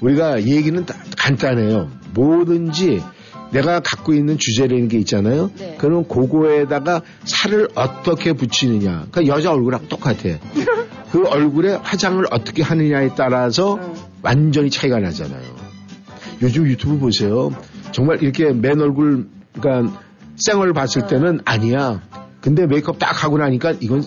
우리가 0.00 0.42
얘기는 0.42 0.86
다- 0.86 0.94
간단해요. 1.18 1.90
뭐든지 2.14 3.02
내가 3.52 3.80
갖고 3.80 4.14
있는 4.14 4.38
주제라는 4.38 4.88
게 4.88 4.96
있잖아요. 5.00 5.50
네. 5.58 5.74
그러면 5.78 6.08
그거에다가 6.08 7.02
살을 7.24 7.68
어떻게 7.74 8.32
붙이느냐. 8.32 9.06
그러니까 9.10 9.26
여자 9.36 9.52
얼굴하고 9.52 9.88
똑같아. 9.88 10.38
그 11.10 11.26
얼굴에 11.26 11.74
화장을 11.74 12.24
어떻게 12.30 12.62
하느냐에 12.62 13.10
따라서 13.16 13.74
음. 13.74 13.94
완전히 14.22 14.70
차이가 14.70 14.98
나잖아요. 15.00 15.42
요즘 16.42 16.66
유튜브 16.66 16.98
보세요. 16.98 17.50
정말 17.92 18.22
이렇게 18.22 18.52
맨 18.52 18.80
얼굴, 18.80 19.28
그러니까 19.52 19.92
쌩얼 20.36 20.72
봤을 20.72 21.06
때는 21.06 21.40
아니야. 21.44 22.00
근데 22.40 22.66
메이크업 22.66 22.98
딱 22.98 23.24
하고 23.24 23.38
나니까 23.38 23.74
이건 23.80 24.02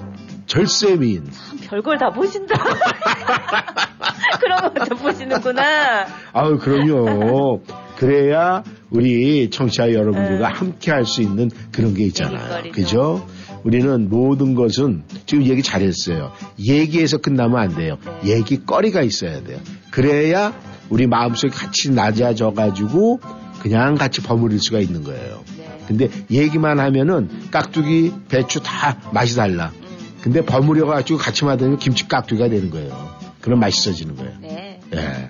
절세 0.48 0.96
미인. 0.96 1.26
참 1.32 1.58
별걸 1.62 1.98
다 1.98 2.10
보신다. 2.10 2.56
그런 4.40 4.74
것도 4.74 4.96
보시는구나. 4.96 6.06
아유, 6.34 6.58
그럼요. 6.58 7.62
그래야 7.98 8.64
우리 8.90 9.50
청취자 9.50 9.94
여러분들과 9.94 10.50
네. 10.50 10.54
함께 10.54 10.92
할 10.92 11.06
수 11.06 11.22
있는 11.22 11.50
그런 11.72 11.94
게 11.94 12.04
있잖아요. 12.06 12.72
그죠? 12.72 13.26
우리는 13.64 14.10
모든 14.10 14.56
것은 14.56 15.04
지금 15.26 15.46
얘기 15.46 15.64
잘했어요. 15.64 16.32
얘기해서 16.60 17.18
끝나면 17.18 17.60
안 17.60 17.76
돼요. 17.76 17.98
네. 18.24 18.38
얘기거리가 18.38 19.02
있어야 19.02 19.44
돼요. 19.44 19.60
그래야 19.92 20.54
우리 20.90 21.08
마음속에 21.08 21.50
같이 21.50 21.92
낮아져가지고 21.92 23.20
그냥 23.62 23.96
같이 23.96 24.22
버무릴 24.22 24.60
수가 24.60 24.80
있는 24.80 25.04
거예요. 25.04 25.44
네. 25.58 25.80
근데 25.88 26.10
얘기만 26.30 26.80
하면은 26.80 27.30
깍두기, 27.52 28.14
배추 28.30 28.62
다 28.62 29.00
맛이 29.14 29.36
달라. 29.36 29.72
음, 29.76 29.84
근데 30.22 30.44
버무려가지고 30.44 31.20
같이 31.20 31.46
만들면 31.46 31.78
김치 31.78 32.08
깍두기가 32.08 32.50
되는 32.50 32.70
거예요. 32.70 33.14
그럼 33.42 33.60
맛있어지는 33.60 34.16
거예요. 34.16 34.34
네. 34.42 34.80
예. 34.94 35.30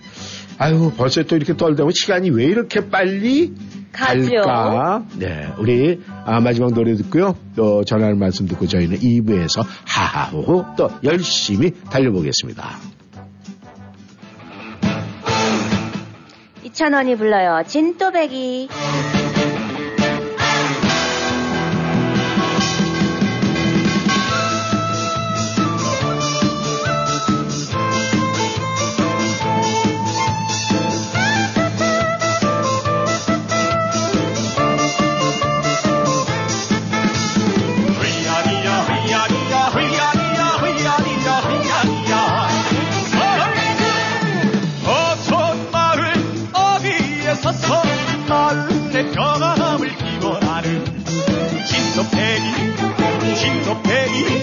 아유, 0.58 0.92
벌써 0.96 1.24
또 1.24 1.36
이렇게 1.36 1.58
떨다 1.58 1.84
보면 1.84 1.94
시간이 1.94 2.30
왜 2.30 2.46
이렇게 2.46 2.90
빨리. 2.90 3.54
갈까? 3.94 5.04
네. 5.18 5.48
우리, 5.58 6.02
아, 6.26 6.42
마지막 6.42 6.74
노래 6.74 6.96
듣고요. 6.96 7.38
또 7.56 7.84
전하는 7.86 8.20
말씀 8.20 8.48
듣고 8.48 8.68
저희는 8.68 8.98
2부에서 8.98 9.64
하하호호 9.88 10.66
또 10.76 10.90
열심히 11.04 11.72
달려보겠습니다. 11.90 12.78
이찬원이 16.64 17.16
불러요. 17.18 17.64
진또배기. 17.68 18.68
마을의 49.04 49.12
평안함을 49.12 49.90
기원하는 49.98 50.86
진도배기 51.66 53.36
진도배기 53.36 54.43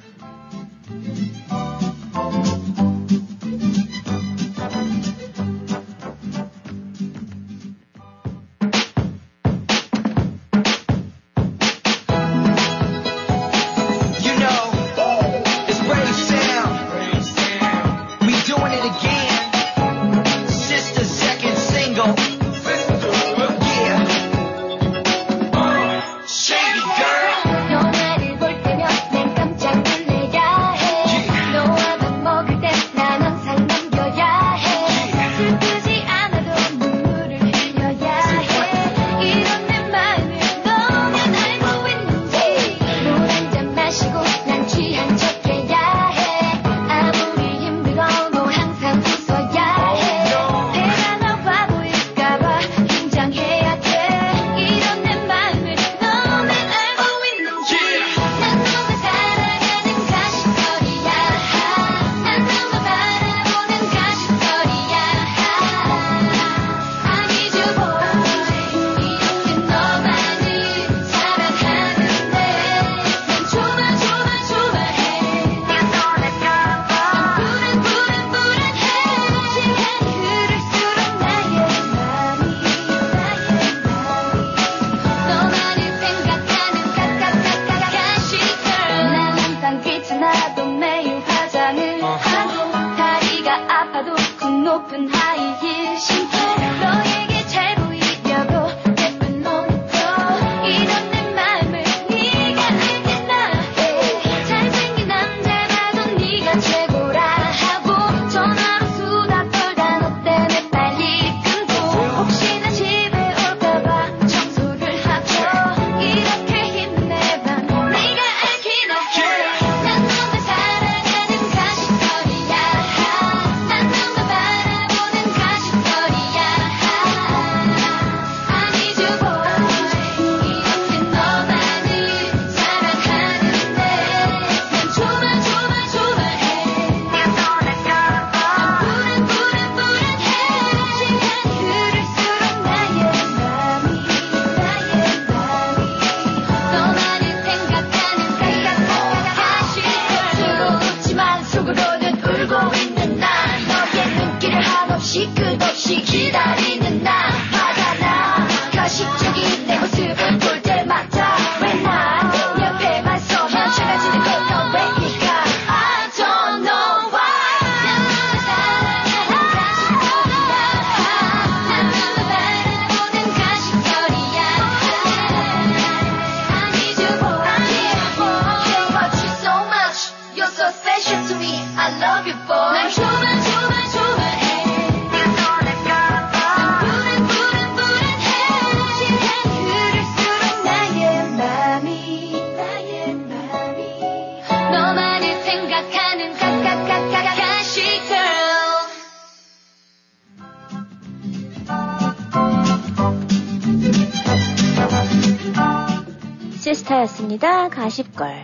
가십걸. 207.85 208.43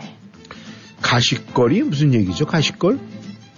가식거리 1.02 1.84
무슨 1.84 2.12
얘기죠? 2.16 2.48
가식걸? 2.48 3.00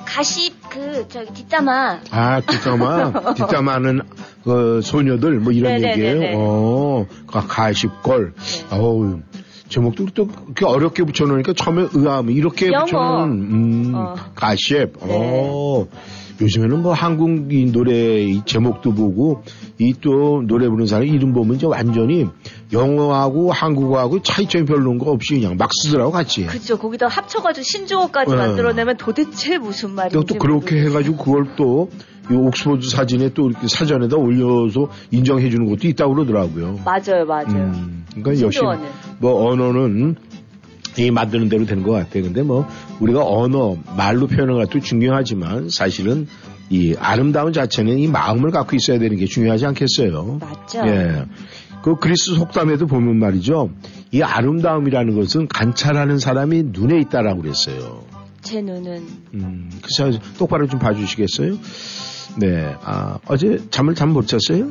가십 0.03 0.69
그 0.69 1.07
저기 1.07 1.34
뒷담화. 1.34 2.01
아, 2.11 2.41
뒷담화. 2.41 3.34
뒷담화는 3.36 4.01
그 4.43 4.82
소녀들 4.84 5.39
뭐 5.39 5.53
이런 5.53 5.75
네네네네. 5.80 6.11
얘기예요. 6.15 6.38
어, 6.38 7.07
가- 7.27 7.45
가십걸. 7.47 8.34
어우, 8.71 9.21
제목도 9.69 10.07
또 10.13 10.27
그렇게 10.27 10.65
어렵게 10.65 11.03
붙여놓으니까 11.03 11.53
처음에 11.53 11.88
의아함 11.93 12.30
이렇게 12.32 12.67
영어. 12.73 12.84
붙여놓은 12.86 13.32
음, 13.32 13.91
어. 13.95 14.15
가십. 14.36 14.93
네. 15.05 15.17
어. 15.53 15.88
요즘에는 16.42 16.82
뭐 16.82 16.94
한국 16.94 17.52
이 17.54 17.66
노래 17.72 18.22
이 18.22 18.42
제목도 18.46 18.94
보고 18.94 19.44
이 19.78 19.94
또 20.02 20.42
노래 20.46 20.68
부르는 20.68 20.88
사람 20.88 21.08
이름 21.08 21.34
보면 21.34 21.56
이제 21.58 21.66
완전히 21.66 22.26
영어하고 22.72 23.52
한국어하고 23.52 24.22
차이점이 24.22 24.66
별로 24.66 24.98
거 24.98 25.12
없이 25.12 25.36
그냥 25.36 25.58
막 25.58 25.70
쓰더라고 25.84 26.12
같이. 26.12 26.46
그죠. 26.46 26.78
거기다 26.78 27.08
합쳐가지고 27.08 27.64
신조어까지 27.64 28.32
네. 28.32 28.38
만들어내면 28.38 28.98
도대체 28.98 29.58
무슨 29.58 29.92
말인지. 29.92 30.14
또, 30.16 30.24
또 30.24 30.36
그렇게 30.40 30.76
모르겠어요. 30.76 30.90
해가지고 30.90 31.18
그걸 31.18 31.56
또, 31.58 31.90
이 32.32 32.34
옥스퍼드 32.36 32.88
사진에 32.88 33.30
또 33.34 33.50
이렇게 33.50 33.68
사전에다 33.68 34.16
올려서 34.18 34.90
인정해 35.12 35.50
주는 35.50 35.66
것도 35.68 35.88
있다고 35.88 36.14
그러더라고요. 36.14 36.80
맞아요, 36.86 37.26
맞아요. 37.26 37.48
음, 37.74 38.06
그러니까 38.16 38.46
역시. 38.46 38.60
뭐 39.20 39.50
언어는 39.52 40.16
이 40.98 41.12
만드는 41.12 41.50
대로 41.50 41.66
되는 41.66 41.84
것 41.84 41.92
같아요. 41.92 42.24
근데 42.24 42.42
뭐 42.42 42.68
우리가 43.00 43.24
언어, 43.26 43.78
말로 43.96 44.28
표현하는 44.28 44.62
것도 44.66 44.80
중요하지만 44.82 45.70
사실은 45.70 46.28
이 46.70 46.96
아름다운 47.00 47.54
자체는 47.54 47.98
이 48.00 48.08
마음을 48.08 48.52
갖고 48.52 48.76
있어야 48.76 49.00
되는 49.00 49.18
게 49.18 49.26
중요하지 49.26 49.66
않겠어요. 49.68 50.40
맞죠. 50.42 50.80
예. 50.88 51.26
그 51.82 51.96
그리스 51.96 52.36
속담에도 52.36 52.88
보면 52.88 53.18
말이죠. 53.18 53.70
이 54.12 54.22
아름다움이라는 54.22 55.16
것은 55.16 55.48
관찰하는 55.48 56.20
사람이 56.20 56.64
눈에 56.68 57.00
있다라고 57.00 57.42
그랬어요. 57.42 58.04
제 58.42 58.62
눈은 58.62 59.08
음, 59.36 59.70
그래서 59.82 60.20
똑바로 60.38 60.68
좀 60.68 60.80
봐주시겠어요? 60.80 61.58
네, 62.38 62.76
아, 62.84 63.20
어제 63.28 63.60
잠을 63.70 63.96
잠 63.96 64.10
못 64.12 64.28
잤어요? 64.28 64.68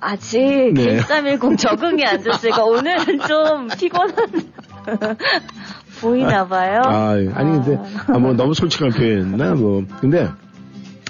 아직 0.00 0.72
네. 0.74 0.98
1310 1.00 1.56
적응이 1.58 2.04
안 2.04 2.22
됐으니까 2.22 2.64
오늘은 2.64 3.20
좀 3.26 3.68
피곤한 3.78 4.14
보이나 6.00 6.46
봐요. 6.46 6.80
아, 6.84 7.10
아니, 7.34 7.50
근데, 7.52 7.78
아, 8.06 8.18
뭐, 8.18 8.32
너무 8.32 8.54
솔직한 8.54 8.90
표현이나, 8.90 9.54
뭐, 9.54 9.84
근데, 10.00 10.28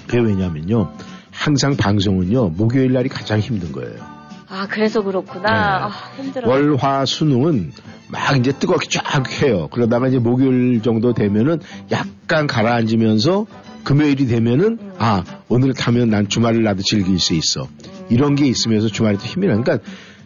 그게 0.07 0.19
왜냐면요. 0.19 0.91
항상 1.31 1.77
방송은요, 1.77 2.49
목요일 2.49 2.93
날이 2.93 3.07
가장 3.07 3.39
힘든 3.39 3.71
거예요. 3.71 3.95
아, 4.49 4.67
그래서 4.67 5.01
그렇구나. 5.03 5.41
네. 5.41 5.55
아, 5.55 5.89
힘들어. 6.17 6.49
월, 6.49 6.75
화, 6.75 7.05
수능은 7.05 7.71
막 8.11 8.35
이제 8.37 8.51
뜨겁게 8.51 8.87
쫙 8.89 9.23
해요. 9.43 9.67
그러다가 9.71 10.07
이제 10.07 10.17
목요일 10.17 10.81
정도 10.81 11.13
되면은 11.13 11.59
약간 11.91 12.47
가라앉으면서 12.47 13.45
금요일이 13.89 14.27
되면은 14.27 14.65
음. 14.79 14.93
아, 14.99 15.23
오늘 15.47 15.73
타면 15.73 16.11
난 16.11 16.29
주말을 16.29 16.61
나도 16.61 16.83
즐길 16.83 17.17
수 17.17 17.33
있어. 17.33 17.67
이런 18.11 18.35
게 18.35 18.45
있으면서 18.45 18.87
주말이 18.87 19.17
또 19.17 19.23
힘이 19.23 19.47
나. 19.47 19.59
그러니까 19.59 19.83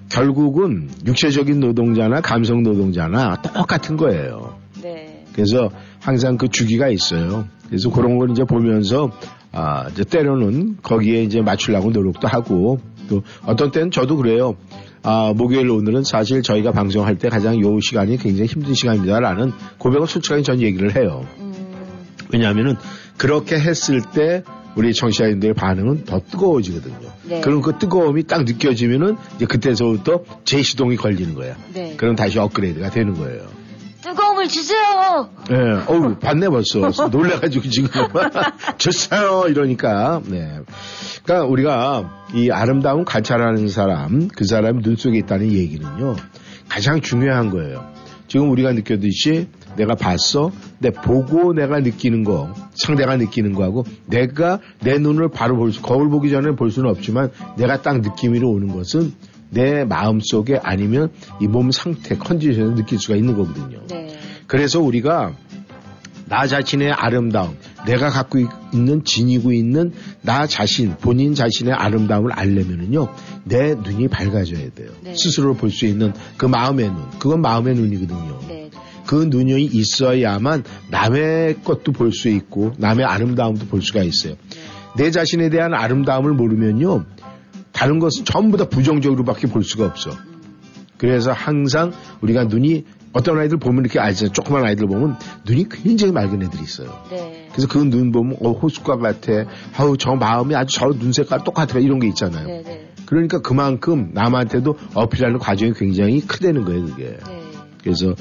결국은 0.09 0.89
육체적인 1.05 1.61
노동자나 1.61 2.19
감성 2.19 2.61
노동자나 2.61 3.41
똑같은 3.41 3.95
거예요. 3.95 4.57
네. 4.81 5.23
그래서 5.31 5.69
항상 6.01 6.35
그 6.35 6.49
주기가 6.49 6.89
있어요. 6.89 7.47
그래서 7.67 7.89
그런 7.89 8.17
걸 8.17 8.31
이제 8.31 8.43
보면서 8.43 9.11
아, 9.53 9.87
이제 9.93 10.03
때로는 10.03 10.79
거기에 10.83 11.23
이제 11.23 11.39
맞추려고 11.39 11.91
노력도 11.91 12.27
하고 12.27 12.79
또 13.07 13.23
어떤 13.45 13.71
때는 13.71 13.91
저도 13.91 14.17
그래요. 14.17 14.57
아, 15.03 15.31
목요일 15.33 15.69
오늘은 15.69 16.03
사실 16.03 16.41
저희가 16.41 16.73
방송할 16.73 17.17
때 17.17 17.29
가장 17.29 17.61
요 17.61 17.79
시간이 17.79 18.17
굉장히 18.17 18.49
힘든 18.49 18.73
시간입니다라는 18.73 19.53
고백을 19.77 20.05
솔직하게 20.05 20.41
전 20.41 20.59
얘기를 20.59 20.97
해요. 20.97 21.25
음, 21.39 21.53
왜냐하면은 22.33 22.75
그렇게 23.17 23.59
했을 23.59 24.01
때 24.01 24.43
우리 24.75 24.93
청취자님들의 24.93 25.53
반응은 25.53 26.05
더 26.05 26.19
뜨거워지거든요. 26.19 27.11
네. 27.23 27.41
그럼 27.41 27.61
그 27.61 27.77
뜨거움이 27.77 28.23
딱 28.23 28.43
느껴지면은 28.43 29.17
이제 29.35 29.45
그때서부터 29.45 30.23
재시동이 30.45 30.95
걸리는 30.95 31.35
거야. 31.35 31.55
네. 31.73 31.93
그럼 31.95 32.15
다시 32.15 32.39
업그레이드가 32.39 32.89
되는 32.89 33.13
거예요. 33.13 33.45
뜨거움을 34.01 34.47
주세요. 34.49 35.29
예, 35.51 35.55
어우, 35.87 36.15
봤네 36.19 36.49
벌써. 36.49 37.07
놀래가지고 37.07 37.69
지금. 37.69 37.89
졌어요! 38.77 39.47
이러니까, 39.47 40.21
네. 40.25 40.59
그러니까 41.23 41.47
우리가 41.49 42.25
이 42.33 42.49
아름다운 42.51 43.05
관찰하는 43.05 43.69
사람, 43.69 44.27
그 44.27 44.43
사람 44.45 44.81
눈 44.81 44.97
속에 44.97 45.19
있다는 45.19 45.51
얘기는요, 45.53 46.17
가장 46.67 46.99
중요한 46.99 47.49
거예요. 47.49 47.87
지금 48.27 48.49
우리가 48.51 48.73
느꼈듯이 48.73 49.47
내가 49.75 49.95
봤어, 49.95 50.51
내 50.79 50.89
보고 50.91 51.53
내가 51.53 51.79
느끼는 51.79 52.23
거, 52.23 52.53
상대가 52.75 53.15
느끼는 53.17 53.53
거하고 53.53 53.85
내가 54.07 54.59
내 54.81 54.97
눈을 54.99 55.29
바로 55.29 55.55
볼 55.57 55.71
수, 55.71 55.81
거울 55.81 56.09
보기 56.09 56.29
전에 56.29 56.55
볼 56.55 56.71
수는 56.71 56.89
없지만 56.89 57.31
내가 57.57 57.81
딱 57.81 58.01
느낌으로 58.01 58.49
오는 58.49 58.67
것은 58.69 59.13
내 59.49 59.83
마음 59.85 60.19
속에 60.21 60.59
아니면 60.63 61.09
이 61.41 61.47
몸 61.47 61.71
상태, 61.71 62.15
컨디션을 62.17 62.75
느낄 62.75 62.99
수가 62.99 63.15
있는 63.15 63.35
거거든요. 63.37 63.81
네. 63.87 64.17
그래서 64.47 64.79
우리가 64.81 65.33
나 66.25 66.47
자신의 66.47 66.91
아름다움, 66.91 67.55
내가 67.85 68.09
갖고 68.09 68.39
있- 68.39 68.47
있는 68.73 69.03
지니고 69.03 69.51
있는 69.51 69.91
나 70.21 70.47
자신, 70.47 70.95
본인 71.01 71.35
자신의 71.35 71.73
아름다움을 71.73 72.31
알려면은요, 72.31 73.09
내 73.43 73.75
눈이 73.75 74.07
밝아져야 74.07 74.69
돼요. 74.73 74.89
네. 75.03 75.13
스스로 75.15 75.53
볼 75.53 75.69
수 75.69 75.85
있는 75.85 76.13
그 76.37 76.45
마음의 76.45 76.87
눈, 76.87 77.09
그건 77.19 77.41
마음의 77.41 77.75
눈이거든요. 77.75 78.39
네. 78.47 78.69
그 79.05 79.27
눈이 79.29 79.65
있어야만 79.65 80.63
남의 80.89 81.61
것도 81.63 81.91
볼 81.91 82.11
수 82.13 82.29
있고 82.29 82.73
남의 82.77 83.05
아름다움도 83.05 83.65
볼 83.67 83.81
수가 83.81 84.03
있어요. 84.03 84.35
내 84.97 85.11
자신에 85.11 85.49
대한 85.49 85.73
아름다움을 85.73 86.33
모르면요. 86.33 87.05
다른 87.71 87.99
것은 87.99 88.25
전부 88.25 88.57
다 88.57 88.69
부정적으로밖에 88.69 89.47
볼 89.47 89.63
수가 89.63 89.85
없어. 89.85 90.11
그래서 90.97 91.31
항상 91.31 91.91
우리가 92.21 92.45
눈이 92.45 92.85
어떤 93.13 93.37
아이들 93.37 93.57
보면 93.57 93.83
이렇게 93.83 93.99
아이들 93.99 94.29
조그만 94.29 94.63
아이들 94.65 94.87
보면 94.87 95.17
눈이 95.45 95.67
굉장히 95.69 96.13
맑은 96.13 96.41
애들이 96.41 96.63
있어요. 96.63 97.03
네. 97.11 97.47
그래서 97.51 97.67
그 97.67 97.79
눈 97.83 98.11
보면 98.11 98.37
어 98.41 98.51
호숫가 98.51 98.97
같아. 98.97 99.45
아우 99.75 99.97
저 99.97 100.13
마음이 100.15 100.55
아주 100.55 100.75
저 100.77 100.87
눈 100.93 101.11
색깔 101.11 101.43
똑같아 101.43 101.79
이런 101.79 101.99
게 101.99 102.07
있잖아요. 102.07 102.47
네, 102.47 102.63
네. 102.65 102.89
그러니까 103.05 103.39
그만큼 103.41 104.11
남한테도 104.13 104.77
어필하는 104.93 105.39
과정이 105.39 105.73
굉장히 105.73 106.21
크다는 106.21 106.63
거예요, 106.65 106.85
그게. 106.85 107.03
네. 107.27 107.41
그래서 107.83 108.15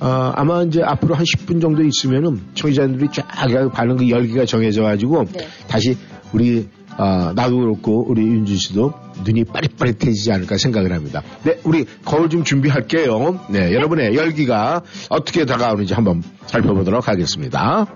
어, 0.00 0.32
아마 0.34 0.62
이제 0.62 0.82
앞으로 0.82 1.14
한 1.14 1.24
10분 1.24 1.60
정도 1.60 1.82
있으면은 1.82 2.40
청취자들이 2.54 3.08
쫙 3.12 3.26
반응 3.72 3.96
그 3.96 4.08
열기가 4.08 4.46
정해져 4.46 4.82
가지고 4.82 5.24
네. 5.32 5.46
다시 5.68 5.96
우리 6.32 6.68
아, 6.96 7.32
나도 7.34 7.56
그렇고 7.58 8.04
우리 8.08 8.22
윤준 8.22 8.56
씨도 8.56 8.92
눈이 9.24 9.44
빠릿빠릿해지지 9.44 10.32
않을까 10.32 10.58
생각을 10.58 10.92
합니다. 10.92 11.22
네, 11.44 11.58
우리 11.64 11.86
거울 12.04 12.28
좀 12.28 12.44
준비할게요. 12.44 13.40
네, 13.50 13.72
여러분의 13.72 14.14
열기가 14.16 14.82
어떻게 15.08 15.44
다가오는지 15.44 15.94
한번 15.94 16.22
살펴보도록 16.46 17.08
하겠습니다. 17.08 17.86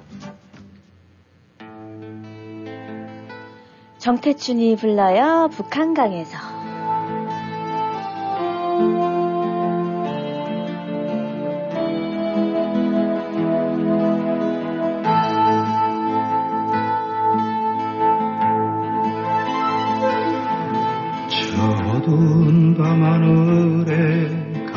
정태춘이 3.99 4.77
불러요 4.77 5.49
북한강에서 5.55 6.64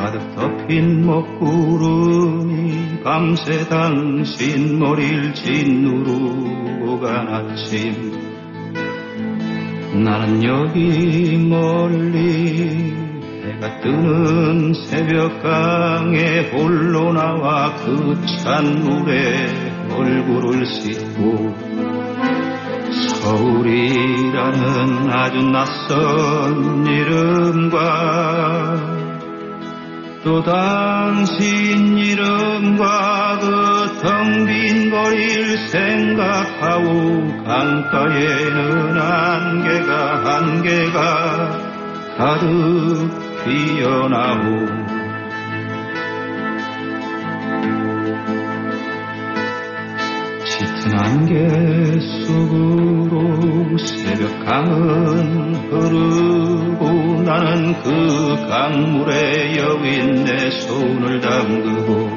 가득 0.08 0.34
덮인 0.36 1.04
먹구름이 1.04 3.02
밤새 3.04 3.68
당신 3.68 4.78
머리를 4.78 5.34
짓누르고 5.34 6.98
간 7.00 7.28
아침. 7.28 8.10
나는 10.02 10.42
여기 10.44 11.36
멀리 11.36 12.94
해가 13.44 13.80
뜨는 13.80 14.72
새벽강에 14.86 16.52
홀로 16.52 17.12
나와 17.12 17.74
그 17.74 18.14
찬 18.42 18.80
물에 18.80 19.46
얼굴을 19.94 20.64
씻고 20.64 21.54
서울이라는 23.20 25.10
아주 25.10 25.42
낯선 25.50 26.86
이름과 26.86 28.97
또 30.24 30.42
당신 30.42 31.96
이름과 31.98 33.38
그 33.40 33.78
텅 34.00 34.46
빈 34.46 34.90
거리를 34.90 35.58
생각하고 35.68 37.42
강가에는 37.44 38.96
안개가 38.96 40.36
안개가 40.36 41.48
가득 42.16 43.10
피어나고 43.44 44.87
짙은 50.88 50.98
안개 50.98 51.34
속으로 52.26 53.76
새벽 53.78 54.44
강은 54.44 55.54
흐르고 55.70 57.22
나는 57.22 57.74
그 57.82 58.48
강물에 58.48 59.56
여윈 59.58 60.24
내 60.24 60.50
손을 60.50 61.20
담그고 61.20 62.08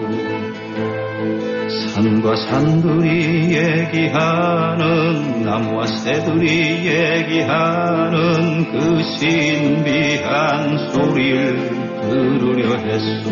산과 1.93 2.35
산들이 2.35 3.55
얘기하는 3.55 5.43
나무와 5.43 5.85
새들이 5.85 6.87
얘기하는 6.87 8.71
그 8.71 9.03
신비한 9.03 10.77
소리를 10.91 11.69
들으려 12.01 12.77
했소 12.77 13.31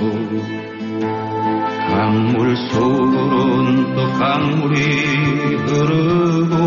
강물 1.92 2.56
속으론 2.72 3.96
또 3.96 4.12
강물이 4.20 4.80
흐르고 5.66 6.60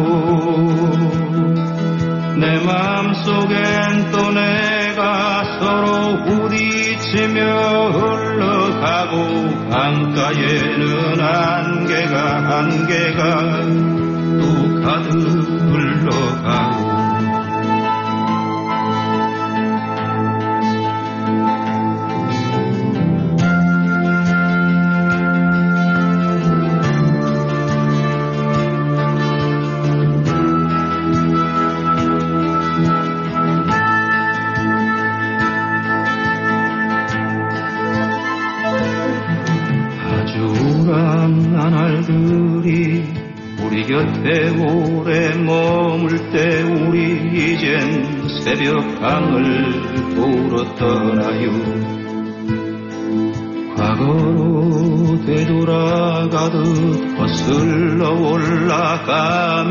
내 2.37 2.59
맘속엔 2.64 4.11
또 4.11 4.33
내가 4.33 5.45
서로 5.59 6.25
부딪히며 6.25 7.41
흘러가고 7.91 9.16
강가에는 9.70 11.20
안개가 11.20 12.59
안개가 12.59 13.20
또 14.41 14.43
가득 14.83 15.12
흘러 15.70 15.91
새벽강을 48.45 49.72
보러 50.16 50.74
떠나요 50.74 51.51
과거로 53.76 55.24
되돌아가듯 55.24 57.16
거슬러 57.16 58.11
올라가면 58.11 59.70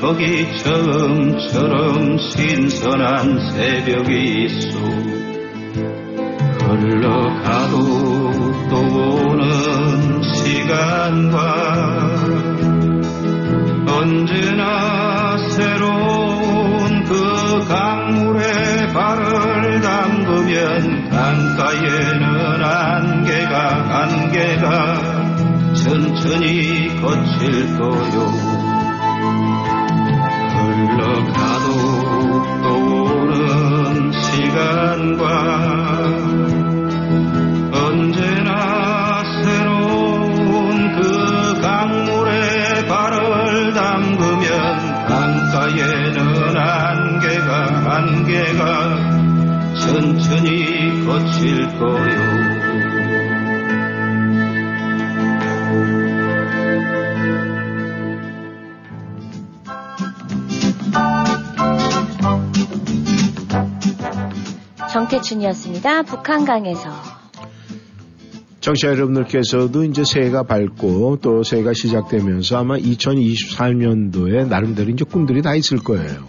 거기 0.00 0.44
처음처럼 0.58 2.18
신선한 2.18 3.38
새벽이 3.52 4.44
있어 4.44 4.78
흘러가도 6.66 7.99
안개가 24.40 25.74
천천히 25.74 26.88
거칠 27.00 27.76
거요 27.76 28.39
정태춘이었습니다. 65.20 66.02
북한강에서 66.02 66.90
청취자 68.60 68.88
여러분들께서도 68.88 69.84
이제 69.84 70.04
새해가 70.04 70.42
밝고 70.42 71.18
또 71.22 71.42
새해가 71.42 71.72
시작되면서 71.72 72.58
아마 72.58 72.76
2024년도에 72.76 74.48
나름대로 74.48 74.90
이제 74.90 75.04
꿈들이 75.04 75.40
다 75.42 75.54
있을 75.54 75.78
거예요. 75.78 76.28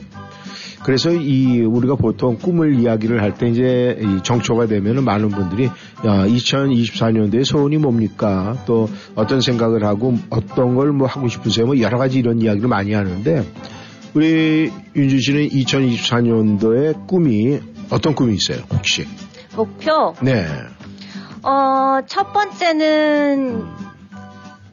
그래서 0.84 1.12
이 1.12 1.60
우리가 1.62 1.96
보통 1.96 2.38
꿈을 2.38 2.80
이야기를 2.80 3.22
할 3.22 3.36
때 3.36 3.50
이제 3.50 3.98
이 4.02 4.24
정초가 4.24 4.66
되면은 4.68 5.04
많은 5.04 5.30
분들이 5.30 5.66
야 5.66 6.26
2024년도에 6.28 7.44
소원이 7.44 7.78
뭡니까? 7.78 8.58
또 8.66 8.90
어떤 9.16 9.42
생각을 9.42 9.84
하고 9.84 10.16
어떤 10.30 10.76
걸 10.76 10.92
뭐 10.92 11.08
하고 11.08 11.28
싶으세요? 11.28 11.66
뭐 11.68 11.80
여러 11.80 11.98
가지 11.98 12.20
이런 12.20 12.42
이야기를 12.42 12.68
많이 12.68 12.94
하는데 12.94 13.46
우리 14.14 14.72
윤주 14.96 15.20
씨는 15.22 15.50
2024년도에 15.50 17.08
꿈이 17.08 17.60
어떤 17.92 18.16
꿈이 18.16 18.36
있어요? 18.36 18.64
혹시? 18.74 19.08
목표 19.56 20.16
네. 20.22 20.48
어, 21.44 22.00
첫 22.08 22.32
번째는 22.34 23.66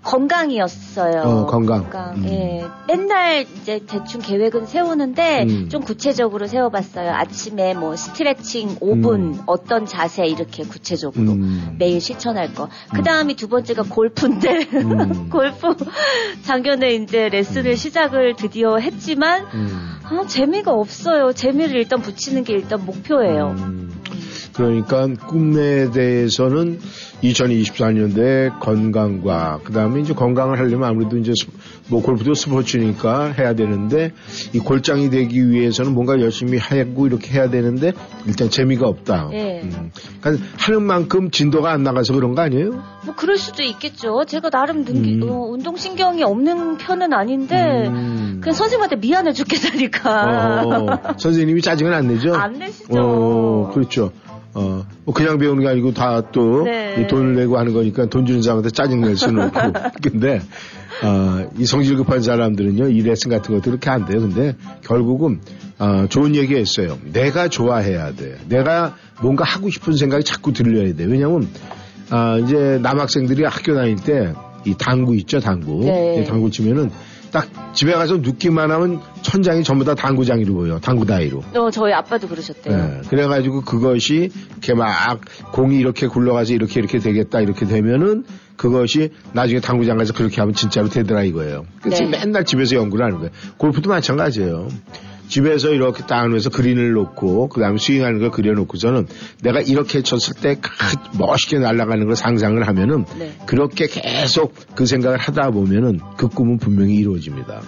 건강이었어요. 0.09 1.21
어, 1.21 1.47
건강. 1.47 1.85
음. 2.17 2.25
예. 2.25 2.65
맨날 2.87 3.43
이제 3.61 3.81
대충 3.87 4.23
계획은 4.23 4.65
세우는데 4.65 5.43
음. 5.43 5.69
좀 5.69 5.83
구체적으로 5.83 6.47
세워봤어요. 6.47 7.11
아침에 7.11 7.75
뭐 7.75 7.95
스트레칭 7.95 8.77
5분, 8.77 9.15
음. 9.15 9.41
어떤 9.47 9.85
자세 9.85 10.25
이렇게 10.25 10.65
구체적으로 10.65 11.33
음. 11.33 11.77
매일 11.79 12.01
실천할 12.01 12.55
거. 12.55 12.71
그 12.95 13.03
다음이 13.03 13.35
두 13.35 13.49
번째가 13.49 13.83
골프인데 13.83 14.67
음. 14.73 15.29
골프 15.29 15.77
작년에 16.43 16.95
이제 16.95 17.29
레슨을 17.29 17.77
시작을 17.77 18.37
드디어 18.37 18.79
했지만 18.79 19.45
음. 19.53 19.99
아, 20.05 20.27
재미가 20.27 20.73
없어요. 20.73 21.33
재미를 21.35 21.77
일단 21.77 22.01
붙이는 22.01 22.45
게 22.45 22.55
일단 22.55 22.83
목표예요. 22.87 23.55
음. 23.59 23.91
그러니까 24.55 25.07
꿈에 25.29 25.91
대해서는 25.91 26.81
2024년도에 27.23 28.61
건강과 28.61 29.61
그다음에 29.65 30.01
이제 30.01 30.15
건강을 30.15 30.59
하려면 30.59 30.89
아무래도 30.89 31.17
이제 31.19 31.33
스- 31.35 31.47
뭐 31.89 32.03
골프도 32.03 32.35
스포츠니까 32.35 33.33
해야 33.33 33.55
되는데 33.55 34.13
이 34.53 34.59
골장이 34.59 35.11
되기 35.11 35.49
위해서는 35.51 35.93
뭔가 35.95 36.21
열심히 36.21 36.59
하고 36.59 37.07
이렇게 37.07 37.33
해야 37.35 37.51
되는데 37.51 37.93
일단 38.27 38.51
재미가 38.51 38.87
없다. 38.87 39.31
예. 39.33 39.63
음. 39.65 39.91
그러니까 40.21 40.45
하는 40.59 40.83
만큼 40.83 41.31
진도가 41.31 41.71
안 41.71 41.83
나가서 41.83 42.15
그런 42.15 42.35
거 42.35 42.43
아니에요? 42.43 42.71
뭐 43.05 43.15
그럴 43.17 43.37
수도 43.39 43.63
있겠죠. 43.63 44.25
제가 44.27 44.51
나름 44.51 44.85
능기, 44.85 45.15
음. 45.23 45.29
어, 45.31 45.47
운동 45.49 45.77
신경이 45.77 46.23
없는 46.23 46.79
편은 46.79 47.13
아닌데 47.13 47.87
음. 47.89 48.39
그냥 48.43 48.55
선생님한테 48.55 48.97
미안해 48.97 49.33
죽겠다니까. 49.33 50.65
어, 50.67 51.15
선생님이 51.19 51.63
짜증은 51.63 51.93
안 51.93 52.07
내죠? 52.09 52.35
안 52.35 52.53
내시죠. 52.59 52.87
어, 52.99 53.71
그렇죠. 53.73 54.13
어, 54.59 54.85
뭐 55.05 55.15
그냥 55.15 55.39
배우는 55.39 55.63
게 55.63 55.69
아니고 55.69 55.95
다또 55.95 56.65
네. 56.65 57.07
돈을 57.07 57.37
내고 57.37 57.59
하는 57.59 57.73
거니까 57.73 58.07
돈 58.07 58.27
주는 58.27 58.43
사람한테 58.43 58.71
짜증 58.71 59.01
낼 59.01 59.17
수는 59.17 59.45
없고. 59.45 59.73
근데, 60.03 60.41
어, 61.03 61.49
이 61.59 61.65
성질 61.65 61.97
급한 61.97 62.23
사람들은요, 62.23 62.89
이 62.89 63.03
레슨 63.03 63.31
같은 63.31 63.55
것도 63.55 63.71
그렇게 63.71 63.89
안 63.89 64.05
돼요. 64.05 64.21
근데 64.21 64.57
결국은, 64.83 65.41
어, 65.79 66.07
좋은 66.09 66.35
얘기 66.35 66.57
했어요. 66.57 66.99
내가 67.13 67.49
좋아해야 67.49 68.13
돼. 68.15 68.37
내가 68.49 68.97
뭔가 69.23 69.45
하고 69.45 69.71
싶은 69.71 69.95
생각이 69.95 70.25
자꾸 70.25 70.53
들려야 70.53 70.95
돼. 70.95 71.05
왜냐면, 71.05 71.49
아, 72.11 72.39
이제 72.39 72.81
남학생들이 72.83 73.45
학교 73.45 73.75
다닐 73.75 73.97
때 73.97 74.33
이 74.65 74.75
당구 74.77 75.17
있죠, 75.17 75.41
당구. 75.41 75.85
네. 75.85 76.21
이 76.21 76.25
당구 76.25 76.51
치면은 76.51 76.91
딱 77.31 77.75
집에 77.75 77.93
가서 77.93 78.17
눕기만 78.17 78.71
하면 78.71 79.01
천장이 79.23 79.63
전부 79.63 79.85
다 79.85 79.95
당구장이로 79.95 80.55
보여. 80.55 80.79
당구 80.79 81.05
다이로. 81.07 81.43
어, 81.55 81.71
저희 81.71 81.93
아빠도 81.93 82.29
그러셨대요. 82.29 82.75
예, 82.75 83.09
그래가지고 83.09 83.63
그것이 83.63 84.31
이렇게 84.53 84.75
막 84.75 85.21
공이 85.53 85.77
이렇게 85.77 86.07
굴러가서 86.07 86.55
이렇게 86.55 86.81
이렇게 86.81 86.99
되겠다 86.99 87.41
이렇게 87.41 87.67
되면은 87.67 88.25
그것이 88.57 89.11
나중에 89.33 89.61
당구장 89.61 89.97
가서 89.99 90.13
그렇게 90.13 90.41
하면 90.41 90.55
진짜로 90.55 90.89
되더라 90.89 91.23
이거예요. 91.23 91.65
그래서 91.83 92.05
네. 92.05 92.11
맨날 92.11 92.45
집에서 92.45 92.77
연구를 92.77 93.05
하는 93.05 93.19
거예요. 93.19 93.31
골프도 93.57 93.89
마찬가지예요. 93.89 94.69
집에서 95.29 95.71
이렇게 95.71 96.05
딱 96.07 96.21
하면서 96.23 96.51
그린을 96.51 96.93
놓고 96.93 97.49
그 97.49 97.61
다음에 97.61 97.79
스윙하는 97.79 98.19
걸 98.21 98.31
그려놓고서는 98.31 99.07
내가 99.43 99.61
이렇게 99.61 100.03
쳤을 100.03 100.35
때 100.35 100.57
크- 100.57 100.71
멋있게 101.19 101.59
날아가는 101.59 102.07
걸 102.07 102.17
상상을 102.17 102.67
하면은 102.67 103.05
네. 103.19 103.33
그렇게 103.47 103.87
계속 103.87 104.55
그 104.75 104.87
생각을 104.87 105.19
하다 105.19 105.51
보면은 105.51 106.01
그 106.17 106.29
꿈은 106.29 106.59
분명히 106.59 106.95
이루어집니다. 106.97 107.61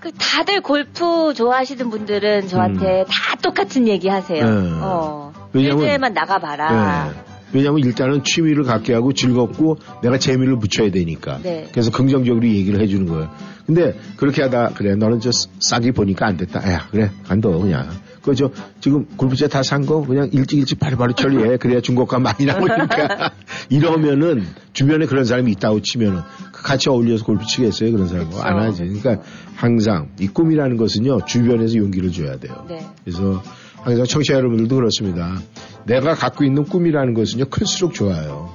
그 0.00 0.10
다들 0.18 0.60
골프 0.60 1.32
좋아하시는 1.34 1.88
분들은 1.88 2.48
저한테 2.48 3.04
다 3.08 3.36
똑같은 3.42 3.88
얘기 3.88 4.08
하세요. 4.08 4.44
네. 4.44 4.70
어. 4.82 5.32
왜냐면- 5.54 5.78
필드에만 5.78 6.12
나가봐라. 6.12 7.12
네. 7.14 7.33
왜냐하면 7.54 7.80
일단은 7.84 8.24
취미를 8.24 8.64
갖게 8.64 8.92
하고 8.94 9.12
즐겁고 9.12 9.78
내가 10.02 10.18
재미를 10.18 10.58
붙여야 10.58 10.90
되니까. 10.90 11.38
네. 11.42 11.68
그래서 11.70 11.90
긍정적으로 11.90 12.46
얘기를 12.46 12.80
해주는 12.80 13.06
거예요. 13.06 13.30
근데 13.64 13.96
그렇게 14.16 14.42
하다 14.42 14.70
그래 14.74 14.94
너는 14.94 15.20
저 15.20 15.30
싸게 15.60 15.92
보니까 15.92 16.26
안 16.26 16.36
됐다. 16.36 16.60
야 16.70 16.86
그래 16.90 17.10
간도 17.26 17.58
그냥. 17.60 17.88
그저 18.22 18.50
지금 18.80 19.04
골프채 19.18 19.48
다 19.48 19.60
산 19.62 19.84
거 19.84 20.00
그냥 20.00 20.30
일찍 20.32 20.58
일찍 20.58 20.78
바로바로 20.80 21.12
처리해. 21.14 21.58
그래야 21.58 21.80
중고가 21.80 22.18
많이 22.18 22.46
나오니까. 22.46 23.32
이러면은 23.68 24.44
주변에 24.72 25.04
그런 25.06 25.24
사람이 25.24 25.52
있다고 25.52 25.80
치면은 25.82 26.20
그 26.52 26.62
같이 26.62 26.88
어울려서 26.88 27.24
골프 27.24 27.44
치겠어요 27.46 27.92
그런 27.92 28.08
사람 28.08 28.28
그쵸. 28.30 28.40
안 28.42 28.58
하지. 28.58 28.84
그러니까 28.84 29.22
항상 29.56 30.08
이 30.18 30.26
꿈이라는 30.26 30.76
것은요 30.78 31.26
주변에서 31.26 31.76
용기를 31.76 32.12
줘야 32.12 32.38
돼요. 32.38 32.64
네. 32.68 32.86
그래서 33.04 33.42
항상 33.84 34.06
청취자 34.06 34.34
여러분들도 34.34 34.74
그렇습니다. 34.74 35.38
내가 35.86 36.14
갖고 36.14 36.44
있는 36.44 36.64
꿈이라는 36.64 37.14
것은요, 37.14 37.46
클수록 37.50 37.94
좋아요. 37.94 38.50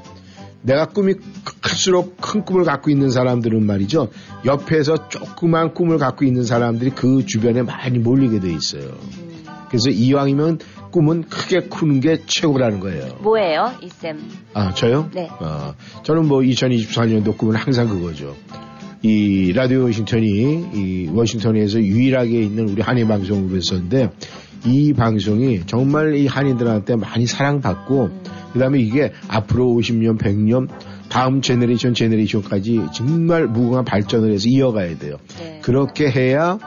내가 0.62 0.88
꿈이 0.88 1.14
크- 1.14 1.60
클수록 1.62 2.18
큰 2.20 2.44
꿈을 2.44 2.64
갖고 2.66 2.90
있는 2.90 3.10
사람들은 3.12 3.66
말이죠, 3.66 4.10
옆에서 4.46 5.08
조그만 5.10 5.74
꿈을 5.74 5.98
갖고 5.98 6.26
있는 6.26 6.44
사람들이 6.44 6.92
그 6.92 7.26
주변에 7.26 7.62
많이 7.62 8.00
몰리게 8.00 8.40
돼 8.40 8.52
있어요. 8.52 8.92
그래서 9.70 9.90
이왕이면 9.92 10.60
꿈은 10.92 11.26
크게 11.30 11.68
크는 11.70 12.00
게 12.00 12.24
최고라는 12.26 12.80
거예요. 12.80 13.16
뭐예요, 13.22 13.72
이쌤? 13.84 14.20
아, 14.56 14.74
저요? 14.74 15.10
네. 15.14 15.30
어, 15.40 15.76
저는 16.04 16.26
뭐 16.28 16.40
2024년도 16.40 17.38
꿈은 17.38 17.56
항상 17.56 17.88
그거죠. 17.88 18.36
이 19.04 19.54
라디오 19.54 19.84
워싱턴이 19.84 20.26
이 20.74 21.10
워싱턴에서 21.14 21.80
유일하게 21.80 22.42
있는 22.42 22.68
우리 22.68 22.82
한인 22.82 23.08
방송으로 23.08 23.56
했었는데 23.56 24.10
이 24.66 24.94
방송이 24.94 25.62
정말 25.66 26.16
이 26.16 26.28
한인들한테 26.28 26.96
많이 26.96 27.26
사랑받고 27.26 28.10
그다음에 28.54 28.80
이게 28.80 29.12
앞으로 29.28 29.68
50년, 29.68 30.18
100년 30.18 30.68
다음 31.10 31.42
generation 31.42 31.94
generation까지 31.94 32.88
정말 32.94 33.48
무궁한 33.48 33.86
발전을 33.86 34.32
해서 34.32 34.48
이어가야 34.48 34.98
돼요. 34.98 35.18
네. 35.40 35.60
그렇게 35.62 36.10
해야 36.10 36.58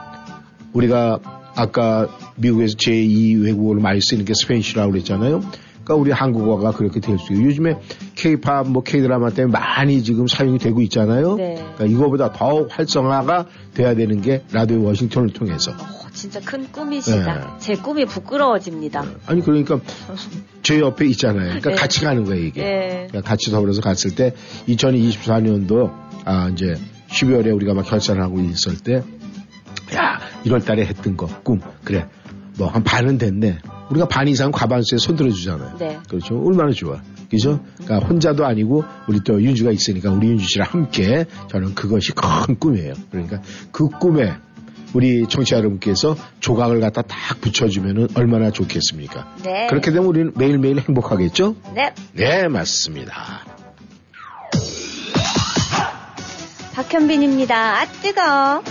우리가 0.73 1.19
아까 1.55 2.07
미국에서 2.35 2.75
제2 2.75 3.43
외국어로 3.43 3.79
많이 3.79 4.01
쓰는 4.01 4.25
게 4.25 4.33
Spanish라고 4.33 4.91
그랬잖아요. 4.91 5.41
그러니까 5.83 5.95
우리 5.95 6.11
한국어가 6.11 6.71
그렇게 6.71 6.99
될 6.99 7.17
수 7.19 7.33
있어요. 7.33 7.45
요즘에 7.45 7.77
K-팝, 8.15 8.69
뭐 8.69 8.83
K-드라마 8.83 9.29
때문에 9.29 9.51
많이 9.51 10.01
지금 10.03 10.27
사용이 10.27 10.57
되고 10.57 10.81
있잖아요. 10.81 11.35
네. 11.35 11.55
그러니까 11.55 11.85
이거보다 11.85 12.31
더욱 12.31 12.69
활성화가 12.71 13.47
돼야 13.73 13.93
되는 13.93 14.21
게 14.21 14.43
라디오 14.51 14.83
워싱턴을 14.83 15.29
통해서. 15.31 15.73
어, 16.23 16.29
진짜 16.29 16.39
큰 16.39 16.71
꿈이시다. 16.71 17.35
네. 17.35 17.45
제 17.59 17.75
꿈이 17.75 18.05
부끄러워집니다. 18.05 19.03
아니 19.25 19.41
그러니까 19.41 19.79
제 20.61 20.79
옆에 20.79 21.05
있잖아요. 21.07 21.47
그러니까 21.47 21.69
네. 21.71 21.75
같이 21.75 22.01
가는 22.01 22.23
거예요 22.23 22.45
이게. 22.45 22.61
네. 22.61 23.07
그러니까 23.09 23.21
같이 23.21 23.51
더불어서 23.51 23.81
갔을 23.81 24.15
때 24.15 24.33
2024년도 24.67 25.91
아 26.25 26.49
이제 26.49 26.75
12월에 27.09 27.53
우리가 27.53 27.73
막 27.73 27.83
결산을 27.83 28.21
하고 28.21 28.39
있을 28.39 28.77
때 28.77 29.03
야, 29.95 30.19
1월 30.45 30.65
달에 30.65 30.85
했던 30.85 31.17
거, 31.17 31.27
꿈. 31.43 31.59
그래. 31.83 32.07
뭐, 32.57 32.67
한 32.67 32.83
반은 32.83 33.17
됐네. 33.17 33.59
우리가 33.91 34.07
반 34.07 34.27
이상 34.27 34.51
과반수에 34.51 34.97
손 34.97 35.15
들어 35.15 35.29
주잖아요. 35.29 35.77
네. 35.77 35.99
그렇죠. 36.07 36.39
얼마나 36.39 36.71
좋아. 36.71 37.01
그죠? 37.29 37.63
그러니까 37.83 38.07
혼자도 38.07 38.45
아니고, 38.45 38.85
우리 39.07 39.19
또 39.23 39.41
윤주가 39.41 39.71
있으니까 39.71 40.11
우리 40.11 40.29
윤주 40.29 40.45
씨랑 40.47 40.67
함께 40.71 41.25
저는 41.49 41.75
그것이 41.75 42.13
큰 42.13 42.57
꿈이에요. 42.57 42.93
그러니까 43.11 43.41
그 43.71 43.89
꿈에 43.89 44.33
우리 44.93 45.27
청취자 45.27 45.57
여러분께서 45.57 46.15
조각을 46.39 46.79
갖다 46.79 47.01
딱 47.01 47.41
붙여주면은 47.41 48.09
얼마나 48.15 48.51
좋겠습니까? 48.51 49.35
네. 49.43 49.67
그렇게 49.67 49.91
되면 49.91 50.05
우리는 50.05 50.31
매일매일 50.35 50.79
행복하겠죠? 50.79 51.55
네. 51.73 51.93
네, 52.13 52.47
맞습니다. 52.47 53.43
박현빈입니다. 56.73 57.55
아, 57.55 57.85
뜨거. 58.01 58.63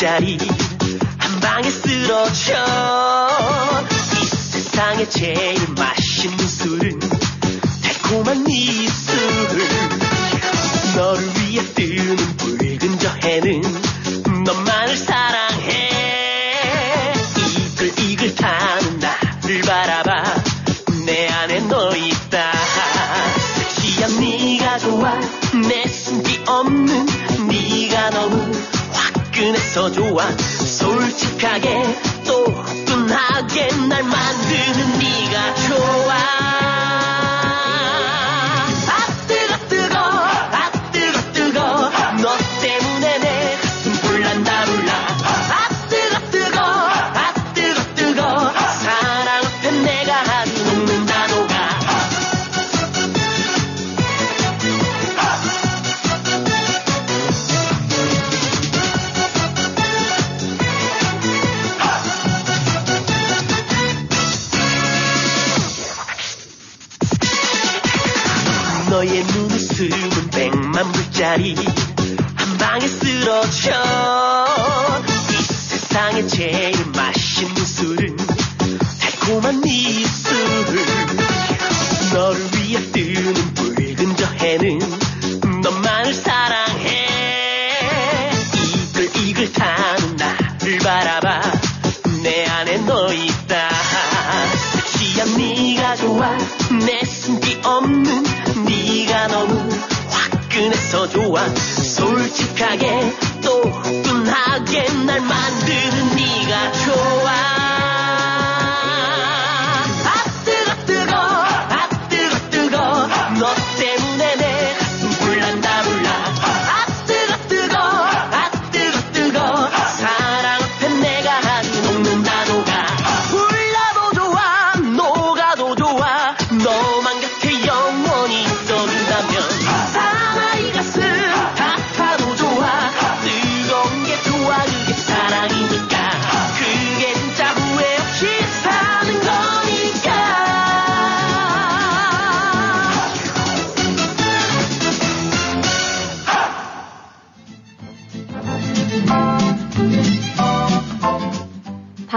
백 0.00 0.67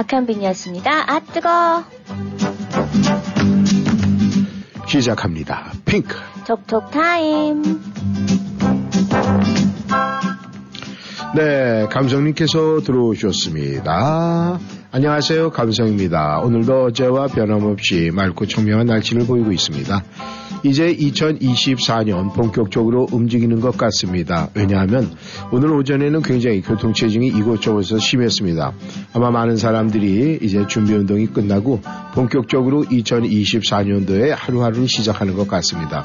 박현빈이었습니다. 0.02 1.12
아 1.12 1.20
뜨거. 1.20 1.84
시작합니다. 4.88 5.72
핑크. 5.86 6.16
톡톡 6.48 6.92
타임. 6.92 7.62
네, 11.36 11.88
감성님께서 11.90 12.82
들어오셨습니다. 12.82 14.60
안녕하세요. 14.92 15.52
감성입니다. 15.52 16.40
오늘도 16.40 16.86
어제와 16.86 17.28
변함없이 17.28 18.12
맑고 18.14 18.48
청명한 18.48 18.88
날씨를 18.88 19.26
보이고 19.28 19.52
있습니다. 19.52 20.04
이제 20.64 20.96
2024년 20.96 22.34
본격적으로 22.34 23.08
움직이는 23.12 23.60
것 23.60 23.78
같습니다. 23.78 24.50
왜냐하면 24.54 25.12
오늘 25.52 25.74
오전에는 25.74 26.22
굉장히 26.22 26.62
교통체증이 26.62 27.28
이곳저곳에서 27.28 27.98
심했습니다. 27.98 28.74
아마 29.14 29.32
많은 29.32 29.58
사람들이 29.58 30.40
이제 30.42 30.66
준비 30.68 30.94
운동이 30.94 31.28
끝나고 31.28 31.82
본격적으로 32.14 32.84
2024년도에 32.84 34.36
하루하루를 34.36 34.88
시작하는 34.88 35.36
것 35.36 35.48
같습니다. 35.48 36.04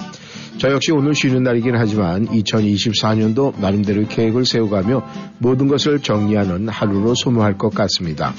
저 0.59 0.73
역시 0.73 0.91
오늘 0.91 1.15
쉬는 1.15 1.43
날이긴 1.43 1.75
하지만 1.77 2.27
2024년도 2.29 3.61
나름대로 3.61 4.07
계획을 4.09 4.47
세워가며 4.47 5.07
모든 5.39 5.69
것을 5.69 6.01
정리하는 6.01 6.69
하루로 6.71 7.15
소모할 7.15 7.59
것 7.59 7.75
같습니다. 7.75 8.33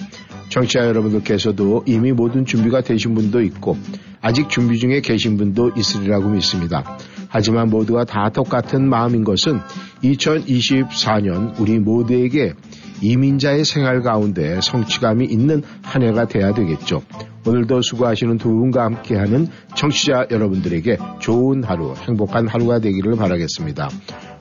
청취자 0.50 0.86
여러분들께서도 0.88 1.84
이미 1.86 2.12
모든 2.12 2.46
준비가 2.46 2.82
되신 2.82 3.16
분도 3.16 3.42
있고 3.42 3.78
아직 4.22 4.50
준비 4.50 4.80
중에 4.80 5.02
계신 5.02 5.38
분도 5.38 5.72
있으리라고 5.76 6.30
믿습니다. 6.30 6.98
하지만 7.30 7.70
모두가 7.70 8.06
다 8.06 8.30
똑같은 8.30 8.88
마음인 8.88 9.24
것은 9.24 9.60
2024년 10.04 11.60
우리 11.60 11.80
모두에게 11.80 12.54
이민자의 13.02 13.64
생활 13.64 14.02
가운데 14.02 14.60
성취감이 14.62 15.26
있는 15.26 15.62
한 15.84 16.02
해가 16.02 16.26
돼야 16.28 16.54
되겠죠. 16.54 17.02
오늘도 17.46 17.82
수고하시는 17.82 18.38
두 18.38 18.50
분과 18.50 18.84
함께하는 18.86 19.48
청취자 19.76 20.28
여러분들에게 20.32 20.98
좋은 21.20 21.64
하루, 21.64 21.94
행복한 21.94 22.48
하루가 22.48 22.80
되기를 22.80 23.16
바라겠습니다. 23.16 23.90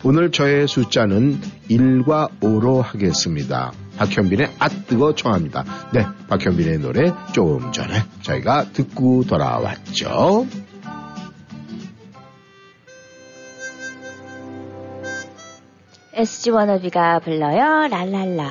오늘 0.05 0.31
저의 0.31 0.69
숫자는 0.69 1.41
1과 1.71 2.29
5로 2.41 2.83
하겠습니다. 2.83 3.73
박현빈의 3.97 4.53
아 4.59 4.69
뜨거 4.69 5.15
청합니다. 5.15 5.65
네, 5.93 6.07
박현빈의 6.29 6.79
노래 6.79 7.13
조금 7.33 7.73
전에 7.73 7.95
저희가 8.23 8.73
듣고 8.73 9.25
돌아왔죠. 9.25 10.47
SG 16.13 16.51
워너비가 16.51 17.19
불러요. 17.21 17.89
랄랄라. 17.89 18.51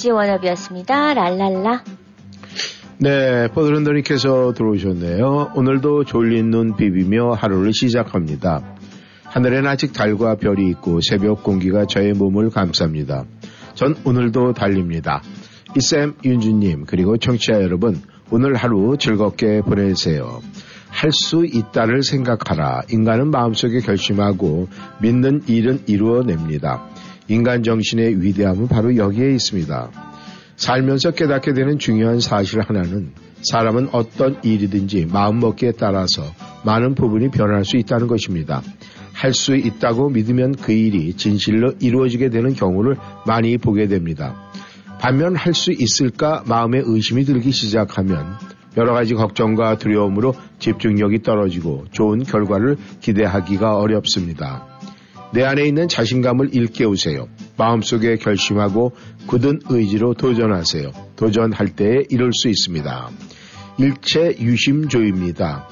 SG 0.00 0.10
워너비였습니다. 0.12 1.12
랄랄라. 1.12 1.84
네, 2.98 3.48
버드런더님께서 3.48 4.54
들어오셨네요. 4.54 5.52
오늘도 5.54 6.04
졸린 6.04 6.50
눈 6.50 6.74
비비며 6.74 7.32
하루를 7.32 7.72
시작합니다. 7.74 8.62
하늘엔 9.24 9.66
아직 9.66 9.92
달과 9.92 10.36
별이 10.36 10.68
있고 10.70 11.00
새벽 11.02 11.42
공기가 11.42 11.84
저의 11.84 12.14
몸을 12.14 12.48
감쌉니다. 12.48 13.26
전 13.74 13.94
오늘도 14.04 14.54
달립니다. 14.54 15.22
이쌤 15.76 16.14
윤주님 16.24 16.86
그리고 16.86 17.18
청취자 17.18 17.60
여러분 17.62 18.00
오늘 18.30 18.54
하루 18.54 18.96
즐겁게 18.98 19.60
보내세요. 19.60 20.40
할 20.88 21.12
수 21.12 21.44
있다를 21.44 22.02
생각하라. 22.02 22.82
인간은 22.90 23.30
마음속에 23.30 23.80
결심하고 23.80 24.68
믿는 25.00 25.42
일은 25.46 25.80
이루어냅니다. 25.86 26.88
인간 27.30 27.62
정신의 27.62 28.20
위대함은 28.22 28.66
바로 28.66 28.96
여기에 28.96 29.30
있습니다. 29.34 29.90
살면서 30.56 31.12
깨닫게 31.12 31.54
되는 31.54 31.78
중요한 31.78 32.18
사실 32.18 32.60
하나는 32.60 33.12
사람은 33.42 33.90
어떤 33.92 34.36
일이든지 34.42 35.06
마음먹기에 35.06 35.72
따라서 35.78 36.24
많은 36.64 36.96
부분이 36.96 37.30
변할 37.30 37.64
수 37.64 37.76
있다는 37.76 38.08
것입니다. 38.08 38.62
할 39.12 39.32
수 39.32 39.54
있다고 39.54 40.08
믿으면 40.10 40.56
그 40.56 40.72
일이 40.72 41.14
진실로 41.14 41.72
이루어지게 41.78 42.30
되는 42.30 42.52
경우를 42.54 42.96
많이 43.26 43.58
보게 43.58 43.86
됩니다. 43.86 44.34
반면 44.98 45.36
할 45.36 45.54
수 45.54 45.70
있을까 45.72 46.42
마음에 46.46 46.82
의심이 46.84 47.24
들기 47.24 47.52
시작하면 47.52 48.26
여러 48.76 48.92
가지 48.92 49.14
걱정과 49.14 49.78
두려움으로 49.78 50.34
집중력이 50.58 51.22
떨어지고 51.22 51.84
좋은 51.92 52.24
결과를 52.24 52.76
기대하기가 53.00 53.76
어렵습니다. 53.78 54.66
내 55.32 55.44
안에 55.44 55.64
있는 55.64 55.86
자신감을 55.88 56.54
일깨우세요. 56.54 57.28
마음속에 57.56 58.16
결심하고 58.16 58.92
굳은 59.26 59.60
의지로 59.68 60.14
도전하세요. 60.14 60.90
도전할 61.16 61.68
때에 61.76 62.04
이룰 62.08 62.32
수 62.32 62.48
있습니다. 62.48 63.10
일체 63.78 64.34
유심조입니다. 64.40 65.68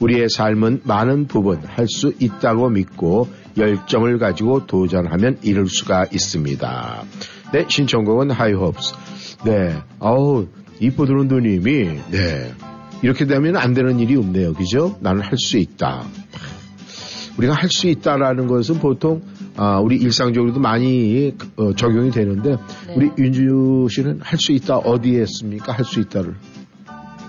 우리의 0.00 0.28
삶은 0.28 0.82
많은 0.84 1.26
부분 1.28 1.62
할 1.64 1.86
수 1.88 2.12
있다고 2.18 2.68
믿고 2.68 3.28
열정을 3.56 4.18
가지고 4.18 4.66
도전하면 4.66 5.38
이룰 5.42 5.66
수가 5.68 6.06
있습니다. 6.12 7.04
네, 7.52 7.64
신청곡은 7.68 8.32
하이홉스. 8.32 8.94
네, 9.44 9.76
어우, 10.00 10.48
이쁘드론 10.80 11.28
누님이, 11.28 12.00
네, 12.10 12.52
이렇게 13.02 13.26
되면 13.26 13.56
안 13.56 13.72
되는 13.74 13.98
일이 14.00 14.16
없네요. 14.16 14.54
그죠? 14.54 14.96
나는 15.00 15.22
할 15.22 15.38
수 15.38 15.56
있다. 15.58 16.04
우리가 17.38 17.52
할 17.54 17.68
수 17.68 17.88
있다라는 17.88 18.46
것은 18.46 18.78
보통 18.78 19.22
아, 19.56 19.78
우리 19.80 19.96
일상적으로도 19.96 20.60
많이 20.60 21.34
어, 21.56 21.72
적용이 21.74 22.10
되는데 22.10 22.56
네. 22.86 22.94
우리 22.96 23.10
윤주 23.18 23.88
씨는 23.90 24.20
할 24.22 24.38
수 24.38 24.52
있다 24.52 24.76
어디에 24.78 25.20
했습니까? 25.22 25.72
할 25.72 25.84
수 25.84 26.00
있다를. 26.00 26.34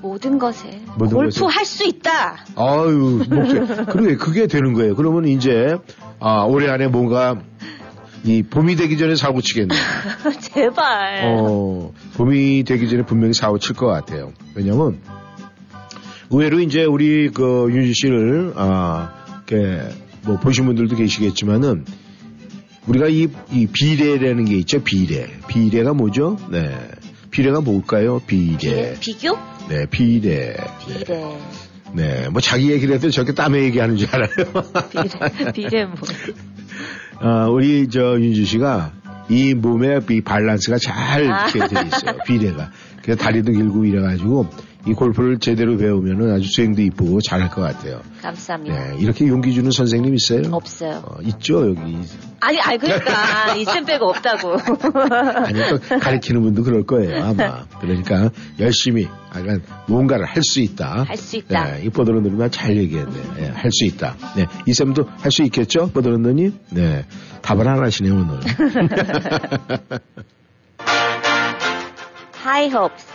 모든 0.02 0.38
것에 0.38 0.82
모든 0.98 1.16
골프. 1.18 1.46
할 1.46 1.66
수 1.66 1.84
있다. 1.88 2.38
아유, 2.56 3.24
목표. 3.28 3.86
그래, 3.92 4.16
그게 4.18 4.46
되는 4.46 4.74
거예요. 4.74 4.96
그러면 4.96 5.26
이제, 5.28 5.78
아, 6.20 6.44
올해 6.44 6.70
안에 6.70 6.88
뭔가, 6.90 7.40
이 8.24 8.44
봄이 8.44 8.76
되기 8.76 8.98
전에 9.00 9.16
사고 9.16 9.42
치겠네. 9.42 9.74
제발. 10.42 11.24
어, 11.26 11.92
봄이 12.18 12.64
되기 12.66 12.88
전에 12.88 13.04
분명히 13.04 13.34
사고 13.34 13.58
칠 13.58 13.76
것 13.76 13.88
같아요. 13.88 14.32
왜냐면, 14.54 15.00
의외로 16.30 16.60
이제 16.60 16.84
우리 16.84 17.30
그 17.32 17.68
윤지 17.72 17.94
씨를, 17.96 18.54
아, 18.58 19.12
뭐 20.24 20.38
보신 20.40 20.66
분들도 20.66 20.96
계시겠지만은, 20.96 21.86
우리가 22.88 23.08
이, 23.08 23.28
이 23.52 23.68
비례라는 23.68 24.46
게 24.46 24.56
있죠, 24.58 24.84
비례. 24.84 25.28
비례가 25.48 25.94
뭐죠? 25.94 26.38
네. 26.52 26.70
비례가 27.32 27.62
뭘까요? 27.62 28.22
비례. 28.26 28.96
비 29.00 29.18
교? 29.18 29.38
네, 29.70 29.86
비례. 29.90 30.56
비례. 30.80 31.38
네, 31.94 32.30
뭐 32.30 32.42
자기 32.42 32.72
얘기를 32.72 32.96
해도 32.96 33.10
저렇게 33.10 33.34
땀에 33.34 33.64
얘기하는 33.64 33.98
줄 33.98 34.08
알아요. 34.12 34.30
비례. 34.92 35.52
비례 35.52 35.86
뭐. 35.86 35.96
아, 37.20 37.48
우리 37.48 37.88
저 37.90 38.20
윤주 38.20 38.46
씨가 38.46 38.94
이 39.30 39.54
몸의 39.54 40.02
이 40.10 40.22
밸런스가 40.22 40.78
잘 40.78 41.32
아. 41.32 41.48
이렇게 41.48 41.60
돼 41.68 41.88
있어요. 41.88 42.18
비례가. 42.26 42.72
그래서 43.02 43.20
다리도 43.22 43.52
길고 43.52 43.86
이래가지고 43.86 44.48
이 44.88 44.94
골프를 44.94 45.40
제대로 45.40 45.78
배우면은 45.78 46.32
아주 46.32 46.48
스윙도 46.48 46.82
이쁘고 46.84 47.20
잘할 47.22 47.50
것 47.50 47.62
같아요. 47.62 48.02
감사합니다. 48.22 48.76
네, 48.92 48.98
이렇게 49.00 49.28
용기 49.28 49.52
주는 49.54 49.72
선생님 49.72 50.14
있어요? 50.14 50.44
없어요. 50.52 51.02
어, 51.06 51.18
있죠 51.24 51.70
여기. 51.70 51.98
아니, 52.40 52.60
아니, 52.62 52.78
그러니까. 52.78 53.56
이쯤 53.58 53.86
빼고 53.86 54.10
없다고. 54.10 54.58
아니 55.46 55.60
또 55.70 55.80
가르치는 56.00 56.42
분도 56.44 56.62
그럴 56.64 56.84
거예요 56.86 57.24
아마. 57.24 57.66
그러니까 57.82 58.30
열심히 58.60 59.08
약간 59.36 59.64
뭔가를 59.88 60.26
할 60.26 60.44
수 60.44 60.60
있다. 60.62 61.04
할 61.08 61.18
수 61.18 61.38
있다. 61.38 61.64
네, 61.66 61.82
이 61.86 61.90
뽀드런 61.90 62.22
누님 62.22 62.48
잘 62.52 62.78
얘기했네. 62.78 63.22
네, 63.38 63.48
할수 63.50 63.86
있다. 63.86 64.16
네, 64.36 64.46
이 64.68 64.74
쌤도 64.74 65.06
할 65.20 65.32
수 65.32 65.42
있겠죠, 65.44 65.90
뽀드런 65.92 66.22
누님? 66.22 66.54
네, 66.70 67.06
답을 67.42 67.68
안 67.68 67.84
하시네 67.84 68.10
오늘. 68.12 68.40
High 72.46 72.70
hopes. 72.72 73.15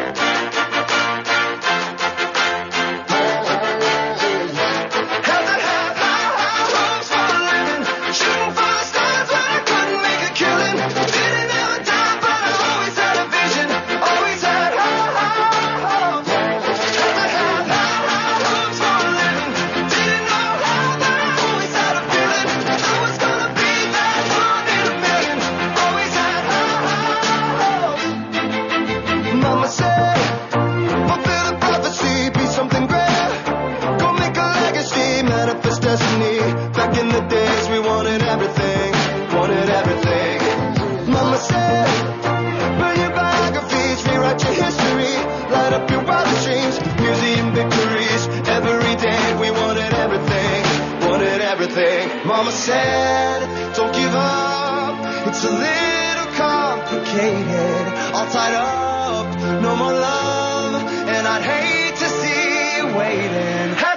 little 55.51 56.29
complicated, 56.35 57.87
all 58.15 58.27
tied 58.31 58.55
up, 58.55 59.27
no 59.61 59.75
more 59.75 59.93
love, 59.93 60.83
and 61.07 61.27
I'd 61.27 61.43
hate 61.43 61.95
to 61.95 62.09
see 62.19 62.77
you 62.77 62.97
waiting. 62.97 63.90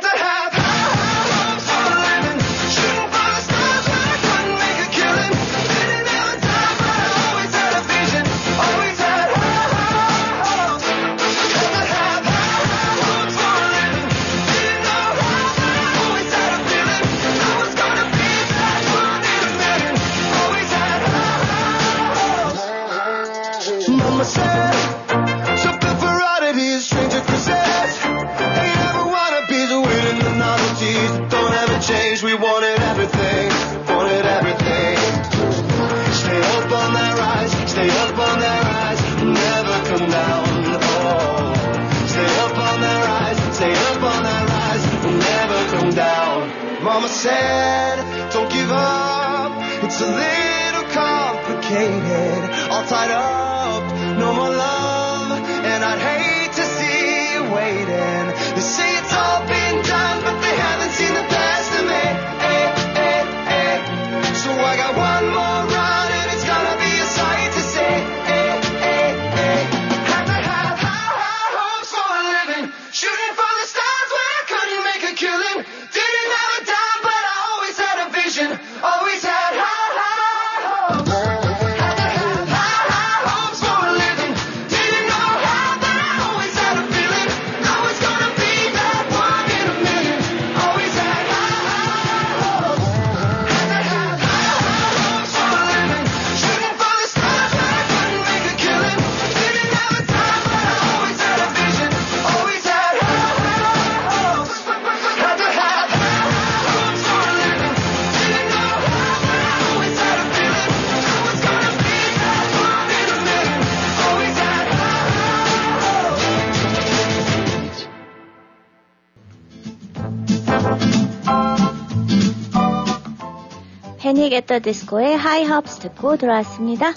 Panic 124.24 124.32
at 124.32 124.60
the 124.60 124.78
Disco의 124.78 125.18
High 125.18 125.44
Hopes 125.44 125.80
듣고 125.80 126.16
돌아왔습니다. 126.16 126.94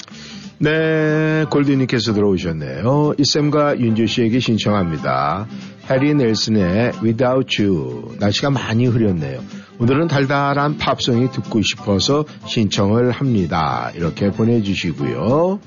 네, 0.59 1.45
골드님께서 1.49 2.13
들어오셨네요. 2.13 3.15
이쌤과 3.17 3.79
윤주 3.79 4.07
씨에게 4.07 4.39
신청합니다. 4.39 5.45
해리 5.89 6.13
닐슨의 6.13 6.93
Without 7.03 7.61
You. 7.61 8.15
날씨가 8.19 8.51
많이 8.51 8.85
흐렸네요. 8.85 9.41
오늘은 9.77 10.07
달달한 10.07 10.77
팝송이 10.77 11.31
듣고 11.31 11.61
싶어서 11.61 12.23
신청을 12.45 13.11
합니다. 13.11 13.91
이렇게 13.93 14.31
보내주시고요. 14.31 15.59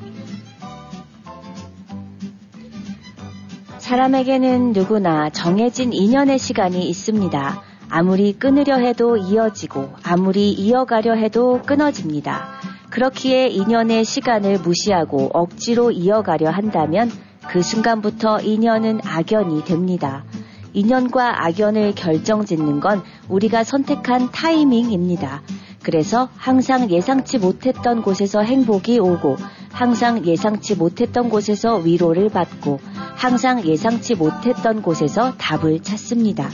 사람에게는 3.78 4.73
누구나 4.73 5.28
정해진 5.28 5.93
인연의 5.93 6.39
시간이 6.39 6.89
있습니다. 6.89 7.70
아무리 7.91 8.33
끊으려 8.33 8.77
해도 8.77 9.17
이어지고 9.17 9.91
아무리 10.05 10.53
이어가려 10.53 11.15
해도 11.15 11.61
끊어집니다. 11.67 12.61
그렇기에 12.91 13.49
인연의 13.49 14.05
시간을 14.05 14.61
무시하고 14.61 15.31
억지로 15.33 15.91
이어가려 15.91 16.51
한다면 16.51 17.11
그 17.49 17.62
순간부터 17.62 18.41
인연은 18.41 19.01
악연이 19.05 19.65
됩니다. 19.65 20.25
인연과 20.73 21.45
악연을 21.47 21.97
결정짓는 21.97 22.79
건 22.79 23.03
우리가 23.29 23.65
선택한 23.65 24.31
타이밍입니다. 24.31 25.43
그래서 25.83 26.29
항상 26.37 26.91
예상치 26.91 27.39
못했던 27.39 28.03
곳에서 28.03 28.43
행복이 28.43 29.01
오고 29.01 29.37
항상 29.73 30.25
예상치 30.25 30.77
못했던 30.77 31.29
곳에서 31.29 31.77
위로를 31.77 32.29
받고 32.29 32.79
항상 33.17 33.65
예상치 33.65 34.15
못했던 34.15 34.83
곳에서 34.83 35.35
답을 35.39 35.81
찾습니다. 35.83 36.49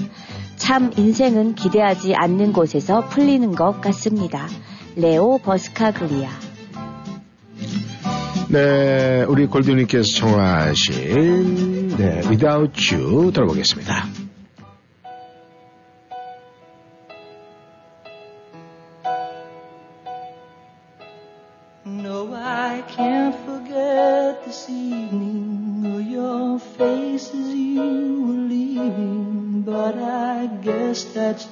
참 0.57 0.91
인생은 0.97 1.55
기대하지 1.55 2.15
않는 2.15 2.53
곳에서 2.53 3.09
풀리는 3.09 3.53
것 3.53 3.81
같습니다. 3.81 4.47
레오 4.97 5.39
버스카글리아 5.39 6.31
네, 8.49 9.25
우리 9.29 9.47
골드님께서 9.47 10.05
청하신 10.15 11.97
네, 11.97 12.21
Without 12.29 12.95
You 12.95 13.33
들어보겠습니다. 13.33 14.16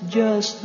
Just 0.09 0.65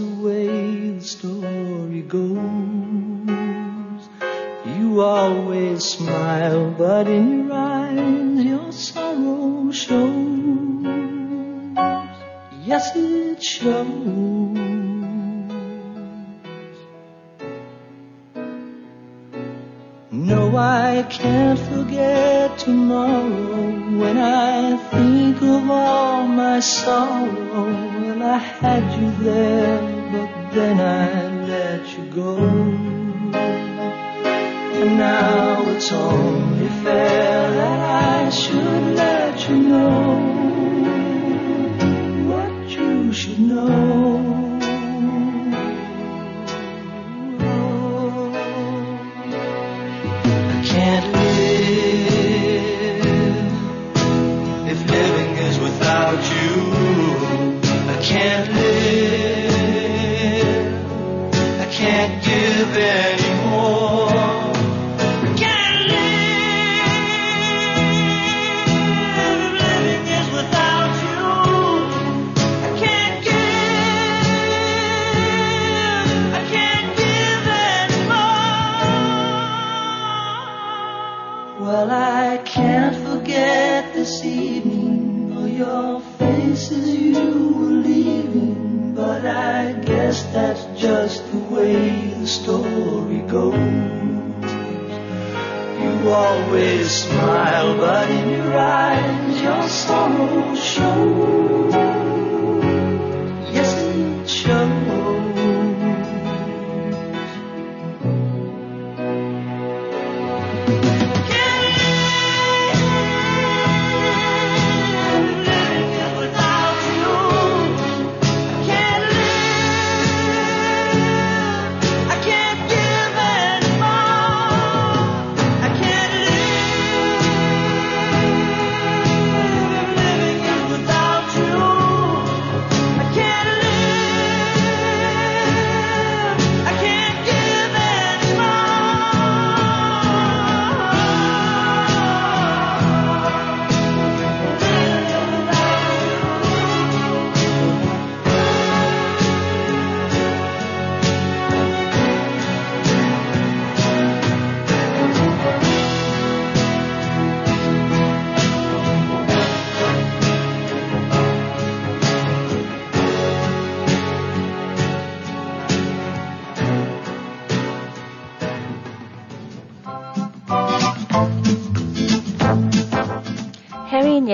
you 29.00 29.24
there, 29.24 29.49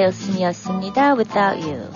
해리 0.06 0.12
닐슨이었습니다. 0.12 1.16
Without 1.16 1.62
You. 1.62 1.90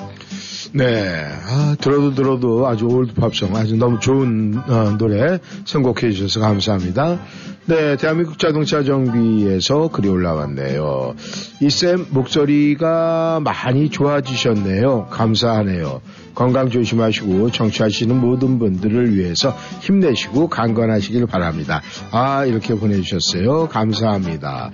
네, 0.74 1.26
아, 1.48 1.76
들어도 1.80 2.14
들어도 2.14 2.68
아주 2.68 2.86
올드 2.86 3.14
팝송, 3.14 3.56
아주 3.56 3.76
너무 3.76 4.00
좋은 4.00 4.60
어, 4.68 4.98
노래 4.98 5.40
선곡해 5.66 6.12
주셔서 6.12 6.40
감사합니다. 6.40 7.20
네, 7.66 7.98
대한민국 7.98 8.40
자동차 8.40 8.82
정비에서 8.84 9.90
글이 9.90 10.08
올라왔네요. 10.10 11.14
이쌤 11.62 12.08
목소리가 12.10 13.42
많이 13.44 13.90
좋아지셨네요. 13.90 15.08
감사하네요. 15.12 16.02
건강 16.34 16.70
조심하시고 16.70 17.52
청취하시는 17.52 18.16
모든 18.16 18.60
분들을 18.60 19.14
위해서 19.16 19.54
힘내시고 19.82 20.48
강건하시길 20.48 21.26
바랍니다. 21.28 21.82
아, 22.12 22.46
이렇게 22.46 22.76
보내주셨어요. 22.76 23.68
감사합니다. 23.68 24.72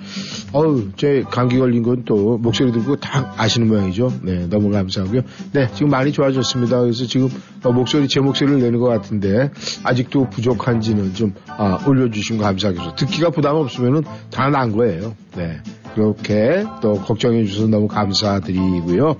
어우, 0.53 0.91
제 0.95 1.23
감기 1.29 1.57
걸린 1.57 1.81
건 1.83 1.95
또 2.05 2.37
목소리 2.37 2.71
듣고 2.71 2.97
다 2.97 3.33
아시는 3.35 3.67
모양이죠. 3.67 4.13
네, 4.21 4.47
너무 4.47 4.69
감사하고요. 4.69 5.21
네, 5.53 5.67
지금 5.73 5.89
많이 5.89 6.11
좋아졌습니다. 6.11 6.81
그래서 6.81 7.05
지금 7.05 7.29
어, 7.63 7.71
목소리, 7.71 8.07
제 8.07 8.19
목소리를 8.19 8.59
내는 8.61 8.79
것 8.79 8.87
같은데 8.87 9.49
아직도 9.83 10.29
부족한지는 10.29 11.13
좀 11.15 11.33
아, 11.47 11.83
올려주신 11.87 12.37
거 12.37 12.43
감사하겠습니다. 12.43 12.74
듣기가 12.97 13.29
부담 13.31 13.55
없으면은 13.55 14.03
다 14.31 14.49
난 14.49 14.71
거예요. 14.71 15.15
네, 15.35 15.59
그렇게 15.93 16.63
또 16.81 16.93
걱정해 16.93 17.43
주셔서 17.45 17.67
너무 17.67 17.87
감사드리고요. 17.87 19.15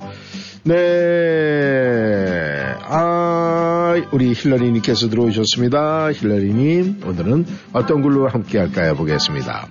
네, 0.66 0.76
아, 2.88 3.96
우리 4.12 4.34
힐러리님께서 4.34 5.10
들어오셨습니다. 5.10 6.12
힐러리님, 6.14 7.02
오늘은 7.06 7.46
어떤 7.74 8.02
글로 8.02 8.28
함께 8.28 8.58
할까요? 8.60 8.96
보겠습니다. 8.96 9.68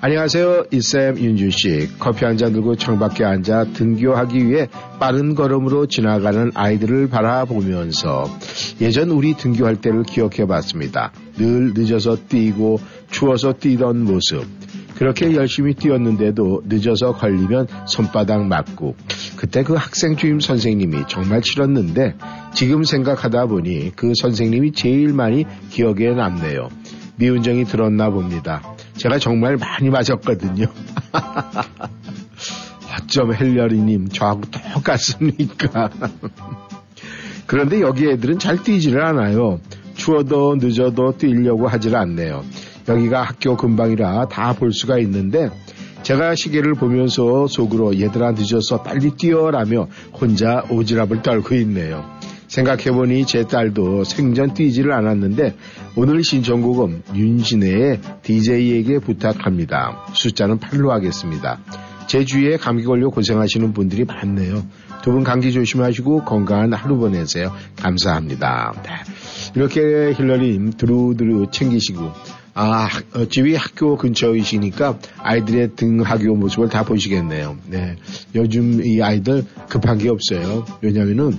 안녕하세요. 0.00 0.66
이쌤 0.70 1.18
윤주씨. 1.18 1.98
커피 1.98 2.24
한 2.26 2.36
잔 2.36 2.52
들고 2.52 2.76
창밖에 2.76 3.24
앉아 3.24 3.72
등교하기 3.72 4.46
위해 4.46 4.68
빠른 5.00 5.34
걸음으로 5.34 5.86
지나가는 5.86 6.52
아이들을 6.54 7.08
바라보면서 7.08 8.24
예전 8.80 9.10
우리 9.10 9.34
등교할 9.34 9.76
때를 9.80 10.02
기억해 10.02 10.46
봤습니다. 10.46 11.12
늘 11.38 11.72
늦어서 11.74 12.16
뛰고 12.28 12.78
추워서 13.10 13.52
뛰던 13.54 14.04
모습. 14.04 14.44
그렇게 14.96 15.34
열심히 15.34 15.74
뛰었는데도 15.74 16.62
늦어서 16.66 17.12
걸리면 17.12 17.66
손바닥 17.86 18.46
맞고 18.46 18.96
그때 19.36 19.62
그 19.62 19.74
학생 19.74 20.16
주임 20.16 20.40
선생님이 20.40 21.04
정말 21.08 21.42
싫었는데 21.44 22.14
지금 22.54 22.82
생각하다 22.82 23.46
보니 23.46 23.92
그 23.94 24.12
선생님이 24.16 24.72
제일 24.72 25.12
많이 25.12 25.44
기억에 25.70 26.14
남네요. 26.14 26.70
미운정이 27.16 27.64
들었나 27.64 28.10
봅니다. 28.10 28.62
제가 28.96 29.18
정말 29.18 29.56
많이 29.56 29.90
맞았거든요. 29.90 30.66
어쩜 33.06 33.34
헬리어리님 33.34 34.08
저하고 34.08 34.42
똑같습니까? 34.74 35.90
그런데 37.46 37.80
여기 37.80 38.08
애들은 38.08 38.38
잘 38.38 38.62
뛰지를 38.62 39.04
않아요. 39.04 39.60
추워도 39.94 40.56
늦어도 40.56 41.16
뛰려고 41.16 41.68
하질 41.68 41.94
않네요. 41.94 42.44
여기가 42.88 43.22
학교 43.22 43.56
근방이라 43.56 44.28
다 44.28 44.52
볼 44.52 44.72
수가 44.72 44.98
있는데 45.00 45.50
제가 46.02 46.34
시계를 46.34 46.74
보면서 46.74 47.46
속으로 47.46 47.98
얘들아 47.98 48.32
늦어서 48.32 48.82
빨리 48.82 49.10
뛰어라며 49.10 49.88
혼자 50.12 50.62
오지랖을 50.68 51.22
떨고 51.22 51.54
있네요. 51.56 52.04
생각해보니 52.46 53.26
제 53.26 53.42
딸도 53.44 54.04
생전 54.04 54.54
뛰지를 54.54 54.92
않았는데 54.92 55.56
오늘 55.96 56.22
신청곡은 56.22 57.02
윤신혜의 57.14 58.00
DJ에게 58.22 59.00
부탁합니다. 59.00 60.06
숫자는 60.14 60.60
8로 60.60 60.90
하겠습니다. 60.90 61.58
제 62.06 62.24
주위에 62.24 62.56
감기 62.56 62.84
걸려 62.84 63.08
고생하시는 63.10 63.72
분들이 63.72 64.04
많네요. 64.04 64.64
두 65.02 65.10
분 65.12 65.22
감기 65.24 65.52
조심하시고 65.52 66.24
건강한 66.24 66.72
하루 66.72 66.96
보내세요. 66.98 67.52
감사합니다. 67.80 68.72
네. 68.84 68.90
이렇게 69.54 70.12
힐러리 70.14 70.70
두루두루 70.76 71.46
챙기시고 71.50 72.10
아, 72.58 72.88
어, 73.14 73.26
집이 73.26 73.54
학교 73.54 73.98
근처이시니까 73.98 74.98
아이들의 75.18 75.76
등하교 75.76 76.36
모습을 76.36 76.70
다 76.70 76.84
보시겠네요. 76.84 77.58
네. 77.66 77.96
요즘 78.34 78.82
이 78.82 79.02
아이들 79.02 79.44
급한 79.68 79.98
게 79.98 80.08
없어요. 80.08 80.64
왜냐면은 80.80 81.38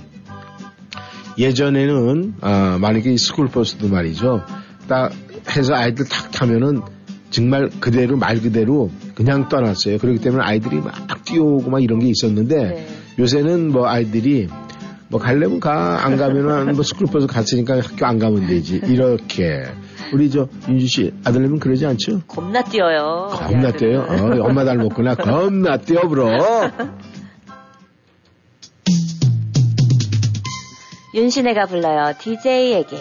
예전에는 1.36 2.34
아, 2.40 2.78
만약에 2.80 3.12
이 3.12 3.18
스쿨버스도 3.18 3.88
말이죠. 3.88 4.44
딱 4.86 5.12
해서 5.56 5.74
아이들 5.74 6.04
탁 6.04 6.30
타면은 6.30 6.82
정말 7.30 7.68
그대로 7.80 8.16
말 8.16 8.40
그대로 8.40 8.92
그냥 9.16 9.48
떠났어요. 9.48 9.98
그렇기 9.98 10.20
때문에 10.20 10.44
아이들이 10.44 10.76
막 10.76 11.24
뛰어오고 11.24 11.68
막 11.68 11.82
이런 11.82 11.98
게 11.98 12.06
있었는데 12.06 12.86
요새는 13.18 13.72
뭐 13.72 13.88
아이들이 13.88 14.46
뭐 15.08 15.18
갈래면 15.18 15.58
가, 15.58 16.04
안 16.06 16.16
가면은 16.16 16.74
뭐 16.74 16.84
스쿨버스 16.84 17.26
갔으니까 17.26 17.80
학교 17.80 18.06
안 18.06 18.20
가면 18.20 18.46
되지. 18.46 18.82
이렇게. 18.86 19.64
우리 20.12 20.30
저 20.30 20.48
윤주 20.68 20.86
씨 20.86 21.12
아들님은 21.24 21.58
그러지 21.58 21.86
않죠? 21.86 22.22
겁나 22.26 22.62
뛰어요. 22.62 23.28
겁나 23.30 23.72
뛰어요. 23.72 24.00
어, 24.00 24.48
엄마 24.48 24.64
닮았구나. 24.64 25.14
겁나 25.16 25.76
뛰어 25.78 26.08
불어. 26.08 26.28
윤신혜가 31.14 31.66
불러요. 31.66 32.12
DJ에게. 32.18 32.96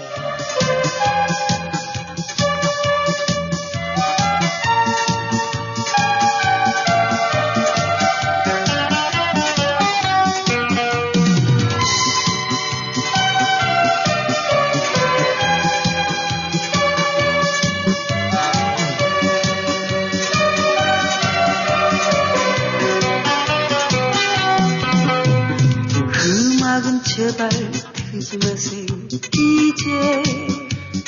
작은 26.77 27.01
제발 27.01 27.49
틀지 27.49 28.37
마세요 28.37 28.85
DJ 29.31 30.23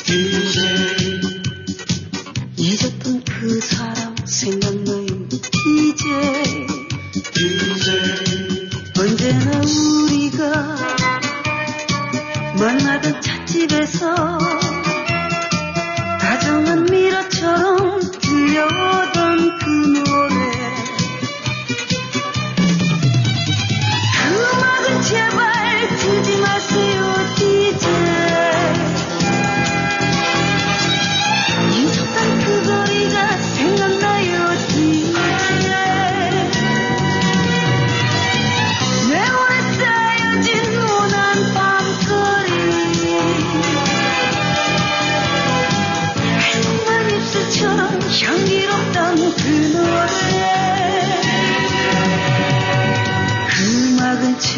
DJ 0.03 1.21
잊었던 2.57 3.23
그 3.23 3.61
사람 3.61 4.15
생각나요? 4.25 5.05
DJ 5.29 6.65
DJ 7.35 7.87
언제나 8.99 9.61
우리가 9.61 10.75
만나던 12.57 13.21
찻집에서 13.21 14.58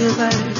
음악 0.01 0.50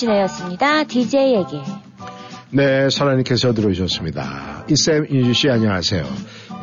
윤신혜였습니다. 0.00 0.84
DJ에게. 0.84 1.60
네, 2.52 2.88
사랑님께서 2.90 3.52
들어오셨습니다. 3.52 4.64
이쌤 4.68 5.06
윤주 5.10 5.34
씨 5.34 5.48
안녕하세요. 5.50 6.04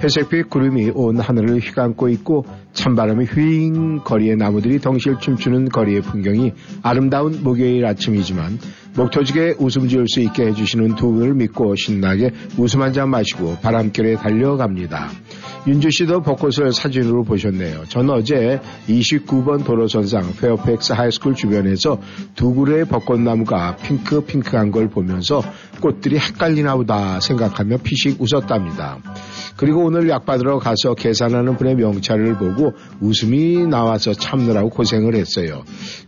회색빛 0.03 0.49
구름이 0.49 0.91
온 0.93 1.19
하늘을 1.19 1.59
휘감고 1.59 2.09
있고 2.09 2.45
찬바람이 2.73 3.25
휘잉 3.25 3.99
거리의 4.03 4.35
나무들이 4.35 4.79
덩실 4.79 5.17
춤추는 5.19 5.69
거리의 5.69 6.01
풍경이 6.01 6.53
아름다운 6.83 7.41
목요일 7.43 7.85
아침이지만 7.85 8.59
목터지게 8.95 9.55
웃음 9.59 9.87
지을 9.87 10.05
수 10.07 10.19
있게 10.21 10.47
해주시는 10.47 10.95
두 10.95 11.11
분을 11.11 11.33
믿고 11.35 11.75
신나게 11.75 12.31
웃음 12.57 12.81
한 12.81 12.93
잔 12.93 13.09
마시고 13.09 13.57
바람결에 13.61 14.15
달려갑니다. 14.15 15.09
윤주 15.67 15.91
씨도 15.91 16.21
벚꽃을 16.21 16.71
사진으로 16.71 17.23
보셨네요. 17.25 17.83
전 17.89 18.09
어제 18.09 18.61
29번 18.87 19.65
도로선상 19.65 20.35
페어팩스 20.39 20.93
High 20.93 21.10
School 21.10 21.35
주변에서 21.35 21.99
두 22.35 22.53
그루의 22.53 22.85
벚꽃나무가 22.85 23.75
핑크핑크한 23.75 24.71
걸 24.71 24.89
보면서 24.89 25.43
꽃들이 25.81 26.19
헷갈리나 26.19 26.77
보다 26.77 27.19
생각하며 27.19 27.77
피식 27.83 28.21
웃었답니다. 28.21 28.99
그리고 29.57 29.83
오늘 29.83 30.07
약 30.07 30.25
받으러 30.25 30.59
가서 30.59 30.93
계산하는 30.93 31.57
분의 31.57 31.75
명찰을 31.75 32.37
보고 32.37 32.73
웃음이 33.01 33.67
나와서 33.67 34.13
참느라고 34.13 34.69
고생을 34.69 35.15
했어요. 35.15 35.63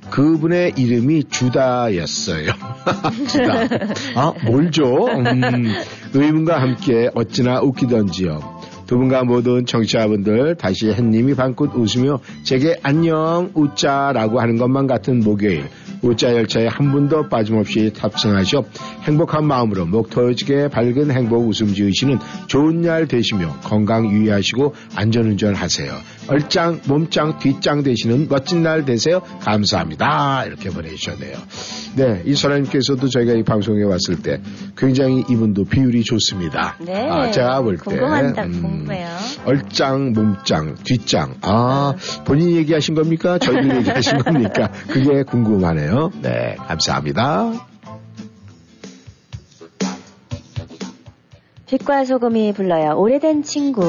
그분의 0.09 0.73
이름이 0.77 1.25
주다였어요. 1.25 2.45
주다. 3.27 3.67
아, 4.15 4.33
뭘죠? 4.45 5.07
음, 5.07 5.73
의문과 6.13 6.61
함께 6.61 7.09
어찌나 7.13 7.59
웃기던지요. 7.61 8.59
두 8.89 8.97
분과 8.97 9.23
모든 9.23 9.67
청취자분들 9.67 10.55
다시 10.55 10.87
햇님이 10.89 11.35
방긋 11.35 11.75
웃으며 11.75 12.19
제게 12.41 12.75
안녕 12.81 13.51
웃자라고 13.53 14.41
하는 14.41 14.57
것만 14.57 14.87
같은 14.87 15.19
목요일 15.19 15.65
웃자 16.01 16.33
열차에 16.33 16.65
한 16.65 16.91
분도 16.91 17.29
빠짐없이 17.29 17.93
탑승하셔 17.93 18.63
행복한 19.03 19.45
마음으로 19.45 19.85
목 19.85 20.09
터지게 20.09 20.69
밝은 20.69 21.11
행복 21.11 21.47
웃음 21.47 21.71
지으시는 21.71 22.17
좋은 22.47 22.81
날 22.81 23.07
되시며 23.07 23.59
건강 23.61 24.09
유의하시고 24.09 24.73
안전운전 24.95 25.53
하세요. 25.53 25.93
얼짱 26.29 26.81
몸짱 26.87 27.39
뒷짱 27.39 27.83
되시는 27.83 28.27
멋진 28.29 28.61
날 28.63 28.85
되세요. 28.85 29.21
감사합니다. 29.41 30.45
이렇게 30.45 30.69
보내주셨네요. 30.69 31.37
네, 31.95 32.21
이 32.25 32.35
사람님께서도 32.35 33.09
저희가 33.09 33.33
이 33.33 33.43
방송에 33.43 33.83
왔을 33.83 34.21
때 34.21 34.39
굉장히 34.77 35.23
이분도 35.29 35.65
비율이 35.65 36.03
좋습니다. 36.03 36.75
네. 36.79 37.09
아, 37.09 37.31
제가 37.31 37.61
볼 37.61 37.77
때. 37.77 37.83
궁금한다, 37.83 38.43
음, 38.43 38.61
궁금해요. 38.61 39.07
얼짱, 39.45 40.13
몸짱, 40.13 40.75
뒷짱. 40.83 41.35
아, 41.41 41.95
본인 42.25 42.51
얘기하신 42.51 42.93
겁니까? 42.95 43.39
저희들 43.39 43.77
얘기하신 43.77 44.17
겁니까? 44.23 44.71
그게 44.87 45.23
궁금하네요. 45.23 46.11
네, 46.21 46.55
감사합니다. 46.67 47.53
빛과 51.67 52.05
소금이 52.05 52.53
불러요. 52.53 52.97
오래된 52.97 53.43
친구. 53.43 53.81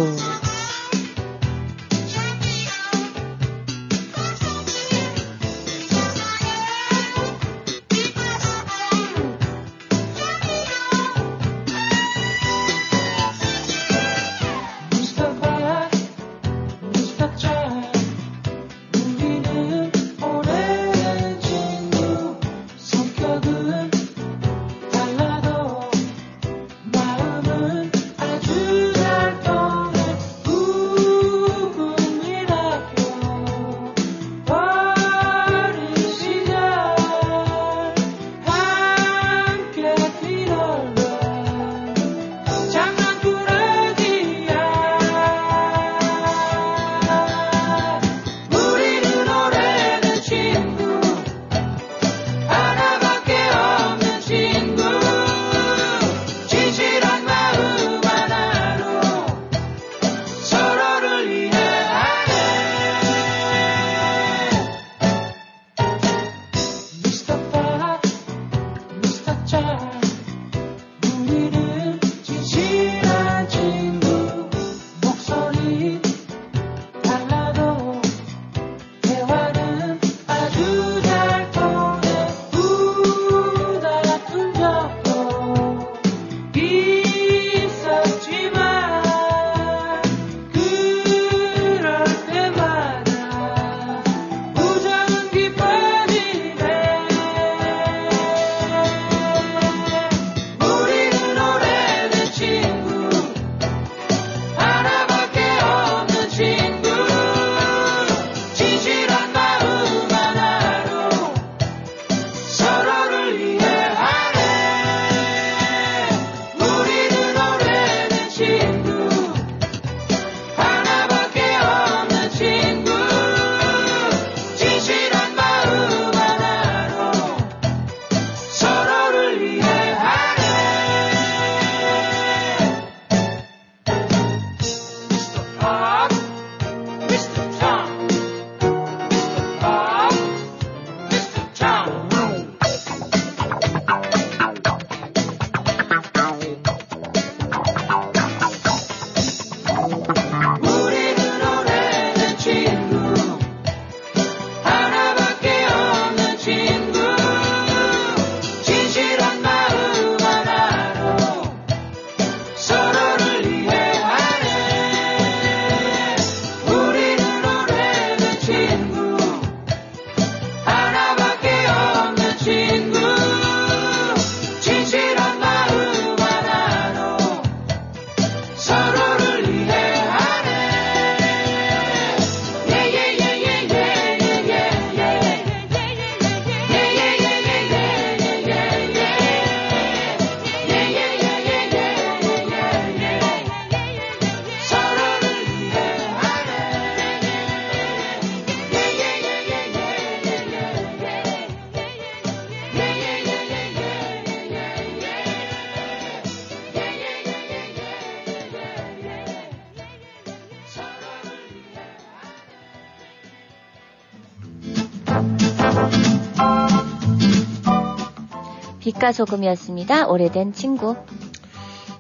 빛과 219.01 219.13
소금이었습니다. 219.13 220.09
오래된 220.09 220.53
친구. 220.53 220.95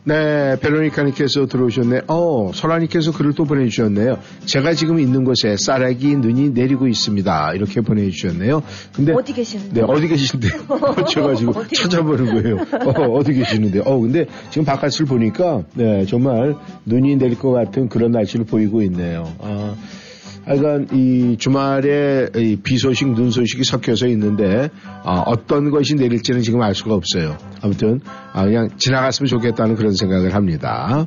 네, 0.05 0.59
베로니카님께서 0.61 1.47
들어오셨네. 1.47 2.03
어, 2.09 2.51
설아님께서 2.55 3.13
글을 3.13 3.33
또 3.35 3.45
보내주셨네요. 3.45 4.19
제가 4.45 4.75
지금 4.75 4.99
있는 5.01 5.25
곳에 5.25 5.57
쌀아기 5.59 6.17
눈이 6.17 6.51
내리고 6.51 6.87
있습니다. 6.89 7.55
이렇게 7.55 7.81
보내주셨네요. 7.81 8.63
근데 8.95 9.13
어디 9.13 9.33
계시는데? 9.33 9.81
네, 9.81 9.87
어디 9.87 10.09
지금 11.37 11.53
어디- 11.57 11.75
찾아보는 11.75 12.43
거예요. 12.43 12.57
어, 12.87 13.03
어디 13.19 13.33
계시는데? 13.35 13.81
어, 13.85 13.99
근데 13.99 14.27
지금 14.51 14.65
바깥을 14.65 15.07
보니까, 15.07 15.63
네, 15.75 16.05
정말 16.07 16.55
눈이 16.87 17.17
내릴 17.17 17.39
것 17.39 17.51
같은 17.51 17.89
그런 17.89 18.11
날씨를 18.13 18.45
보이고 18.47 18.83
있네요. 18.83 19.25
아, 19.41 19.75
하여간 20.45 20.89
이 20.93 21.37
주말에 21.39 22.29
이비 22.35 22.79
소식, 22.79 23.13
눈 23.13 23.31
소식이 23.31 23.65
섞여서 23.65 24.07
있는데, 24.09 24.71
아, 25.05 25.23
어떤 25.27 25.71
것이 25.71 25.95
내릴지는 25.95 26.43
지금 26.43 26.63
알 26.63 26.75
수가 26.75 26.95
없어요. 26.95 27.37
아무튼, 27.63 28.01
아, 28.33 28.45
그냥 28.45 28.71
지나갔으면 28.77 29.29
좋겠다는 29.29 29.77
그런 29.77 29.93
생각을 29.95 30.35
합니다. 30.35 31.07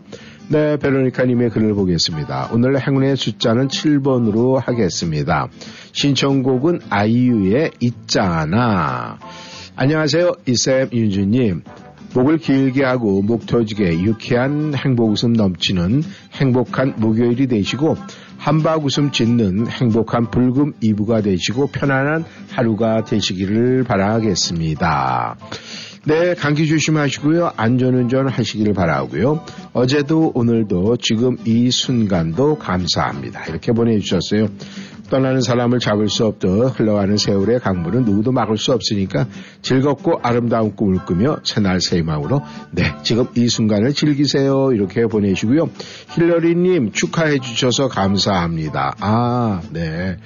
네, 0.49 0.77
베로니카님의 0.77 1.49
글을 1.49 1.73
보겠습니다. 1.73 2.49
오늘 2.53 2.79
행운의 2.79 3.15
숫자는 3.15 3.69
7번으로 3.69 4.61
하겠습니다. 4.63 5.47
신청곡은 5.93 6.81
아이유의 6.89 7.71
있잖아. 7.79 9.17
안녕하세요, 9.75 10.33
이쌤 10.45 10.89
윤주님. 10.93 11.63
목을 12.13 12.37
길게 12.37 12.83
하고 12.83 13.23
목 13.23 13.47
터지게 13.47 14.01
유쾌한 14.01 14.73
행복 14.75 15.11
웃음 15.11 15.33
넘치는 15.33 16.03
행복한 16.33 16.93
목요일이 16.97 17.47
되시고 17.47 17.97
한박 18.43 18.83
웃음 18.83 19.11
짓는 19.11 19.67
행복한 19.67 20.29
불금 20.29 20.73
이브가 20.81 21.21
되시고 21.21 21.67
편안한 21.67 22.25
하루가 22.51 23.05
되시기를 23.05 23.85
바라겠습니다. 23.85 25.37
네, 26.03 26.33
감기 26.35 26.67
조심하시고요. 26.67 27.53
안전운전 27.55 28.27
하시기를 28.27 28.73
바라고요. 28.73 29.45
어제도 29.71 30.33
오늘도 30.35 30.97
지금 30.97 31.37
이 31.45 31.71
순간도 31.71 32.57
감사합니다. 32.57 33.45
이렇게 33.45 33.71
보내주셨어요. 33.71 34.49
떠나는 35.09 35.41
사람을 35.41 35.79
잡을 35.79 36.09
수 36.09 36.25
없듯 36.25 36.79
흘러가는 36.79 37.17
세월의 37.17 37.59
강물은 37.59 38.05
누구도 38.05 38.31
막을 38.31 38.57
수 38.57 38.71
없으니까 38.71 39.27
즐겁고 39.61 40.19
아름다운 40.23 40.75
꿈을 40.75 41.05
꾸며 41.05 41.37
새날 41.43 41.81
새 41.81 41.97
희망으로 41.97 42.41
네 42.71 42.95
지금 43.03 43.27
이 43.35 43.47
순간을 43.47 43.93
즐기세요 43.93 44.71
이렇게 44.71 45.05
보내시고요 45.05 45.69
힐러리님 46.15 46.91
축하해 46.91 47.39
주셔서 47.39 47.87
감사합니다 47.87 48.95
아 48.99 49.61
네 49.71 50.17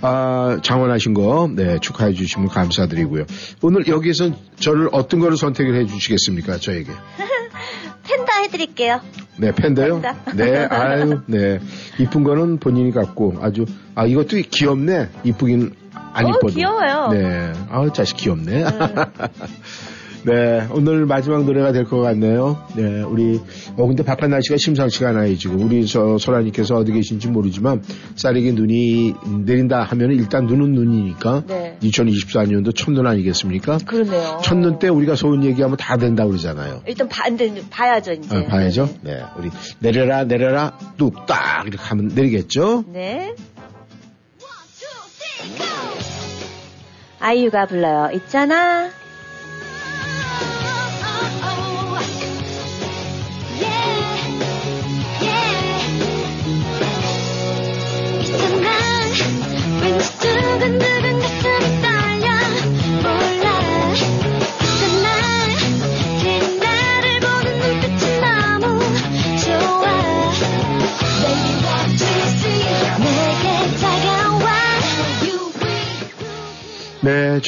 아, 0.00 0.58
장원하신 0.62 1.12
거, 1.14 1.50
네, 1.52 1.78
축하해 1.80 2.12
주시면 2.12 2.48
감사드리고요. 2.48 3.24
오늘 3.62 3.88
여기에서 3.88 4.30
저를 4.60 4.88
어떤 4.92 5.18
거를 5.18 5.36
선택을 5.36 5.74
해 5.74 5.86
주시겠습니까, 5.86 6.58
저에게? 6.58 6.92
팬다 8.06 8.42
해드릴게요. 8.42 9.00
네? 9.38 9.52
팬더. 9.52 10.02
네, 10.34 10.66
아유, 10.66 11.20
네. 11.26 11.60
이쁜 11.98 12.24
거는 12.24 12.58
본인이 12.58 12.90
갖고 12.90 13.34
아주, 13.40 13.64
아, 13.94 14.04
이것도 14.04 14.36
귀엽네. 14.50 15.08
이쁘긴 15.24 15.74
안 16.12 16.26
어, 16.26 16.28
이뻐도. 16.30 16.48
귀여워요. 16.48 17.08
네. 17.12 17.52
아우, 17.70 17.92
자식 17.92 18.16
귀엽네. 18.16 18.64
네, 20.24 20.66
오늘 20.72 21.06
마지막 21.06 21.44
노래가 21.44 21.72
될 21.72 21.84
것 21.84 22.00
같네요. 22.00 22.58
네, 22.76 23.02
우리, 23.02 23.40
어, 23.76 23.86
근데 23.86 24.02
바깥 24.02 24.28
날씨가 24.30 24.56
심상치가 24.58 25.10
않아요, 25.10 25.36
지금. 25.36 25.62
우리 25.62 25.86
저, 25.86 26.18
소라님께서 26.18 26.74
어디 26.76 26.92
계신지 26.92 27.28
모르지만, 27.28 27.82
쌀에게 28.16 28.52
눈이 28.52 29.14
내린다 29.44 29.82
하면 29.84 30.10
일단 30.12 30.46
눈은 30.46 30.72
눈이니까, 30.72 31.44
네. 31.46 31.78
2024년도 31.82 32.74
첫눈 32.74 33.06
아니겠습니까? 33.06 33.78
그러네요. 33.86 34.40
첫눈 34.44 34.78
때 34.78 34.88
우리가 34.88 35.14
소원 35.14 35.44
얘기하면 35.44 35.76
다 35.76 35.96
된다고 35.96 36.30
그러잖아요. 36.30 36.82
일단 36.86 37.08
반대 37.08 37.52
봐야죠 37.70 38.12
이제. 38.12 38.36
아, 38.36 38.44
봐야죠. 38.46 38.88
네, 39.02 39.22
우리 39.38 39.50
내려라 39.78 40.24
내려라 40.24 40.76
뚝딱 40.96 41.66
이렇게 41.66 41.78
하면 41.84 42.08
내리겠죠. 42.14 42.84
네. 42.92 43.34
아이유가 47.20 47.66
불러요. 47.66 48.10
있잖아 48.14 48.90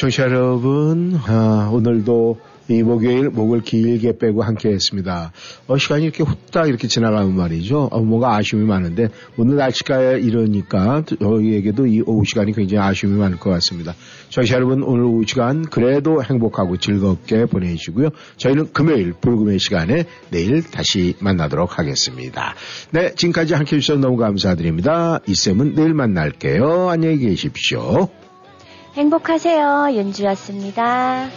청취자 0.01 0.23
여러분, 0.23 1.19
아, 1.27 1.69
오늘도 1.71 2.37
이 2.67 2.83
목요일 2.83 3.29
목을 3.29 3.61
길게 3.61 4.17
빼고 4.17 4.43
함께 4.43 4.69
했습니다. 4.69 5.31
어, 5.67 5.77
시간이 5.77 6.03
이렇게 6.03 6.23
후딱 6.23 6.67
이렇게 6.69 6.87
지나가면 6.87 7.35
말이죠. 7.35 7.89
어, 7.91 7.99
뭔가 8.01 8.35
아쉬움이 8.35 8.65
많은데, 8.65 9.09
오늘 9.37 9.57
날씨가 9.57 10.13
이러니까 10.13 11.03
저희에게도 11.19 11.87
이 11.87 12.01
오후 12.05 12.23
시간이 12.25 12.53
굉장히 12.53 12.87
아쉬움이 12.87 13.17
많을 13.17 13.39
것 13.39 13.49
같습니다. 13.49 13.95
청취자 14.29 14.55
여러분, 14.55 14.83
오늘 14.83 15.03
오후 15.03 15.23
시간 15.25 15.63
그래도 15.63 16.23
행복하고 16.23 16.77
즐겁게 16.77 17.45
보내시고요. 17.45 18.09
저희는 18.37 18.73
금요일 18.73 19.13
불금의 19.13 19.59
시간에 19.59 20.05
내일 20.29 20.63
다시 20.63 21.15
만나도록 21.19 21.77
하겠습니다. 21.77 22.55
네, 22.91 23.13
지금까지 23.15 23.53
함께 23.53 23.75
해주셔서 23.75 23.99
너무 23.99 24.17
감사드립니다. 24.17 25.19
이쌤은 25.27 25.75
내일 25.75 25.93
만날게요. 25.93 26.89
안녕히 26.89 27.17
계십시오. 27.17 28.20
행복하세요. 28.95 29.89
윤주였습니다. 29.93 31.29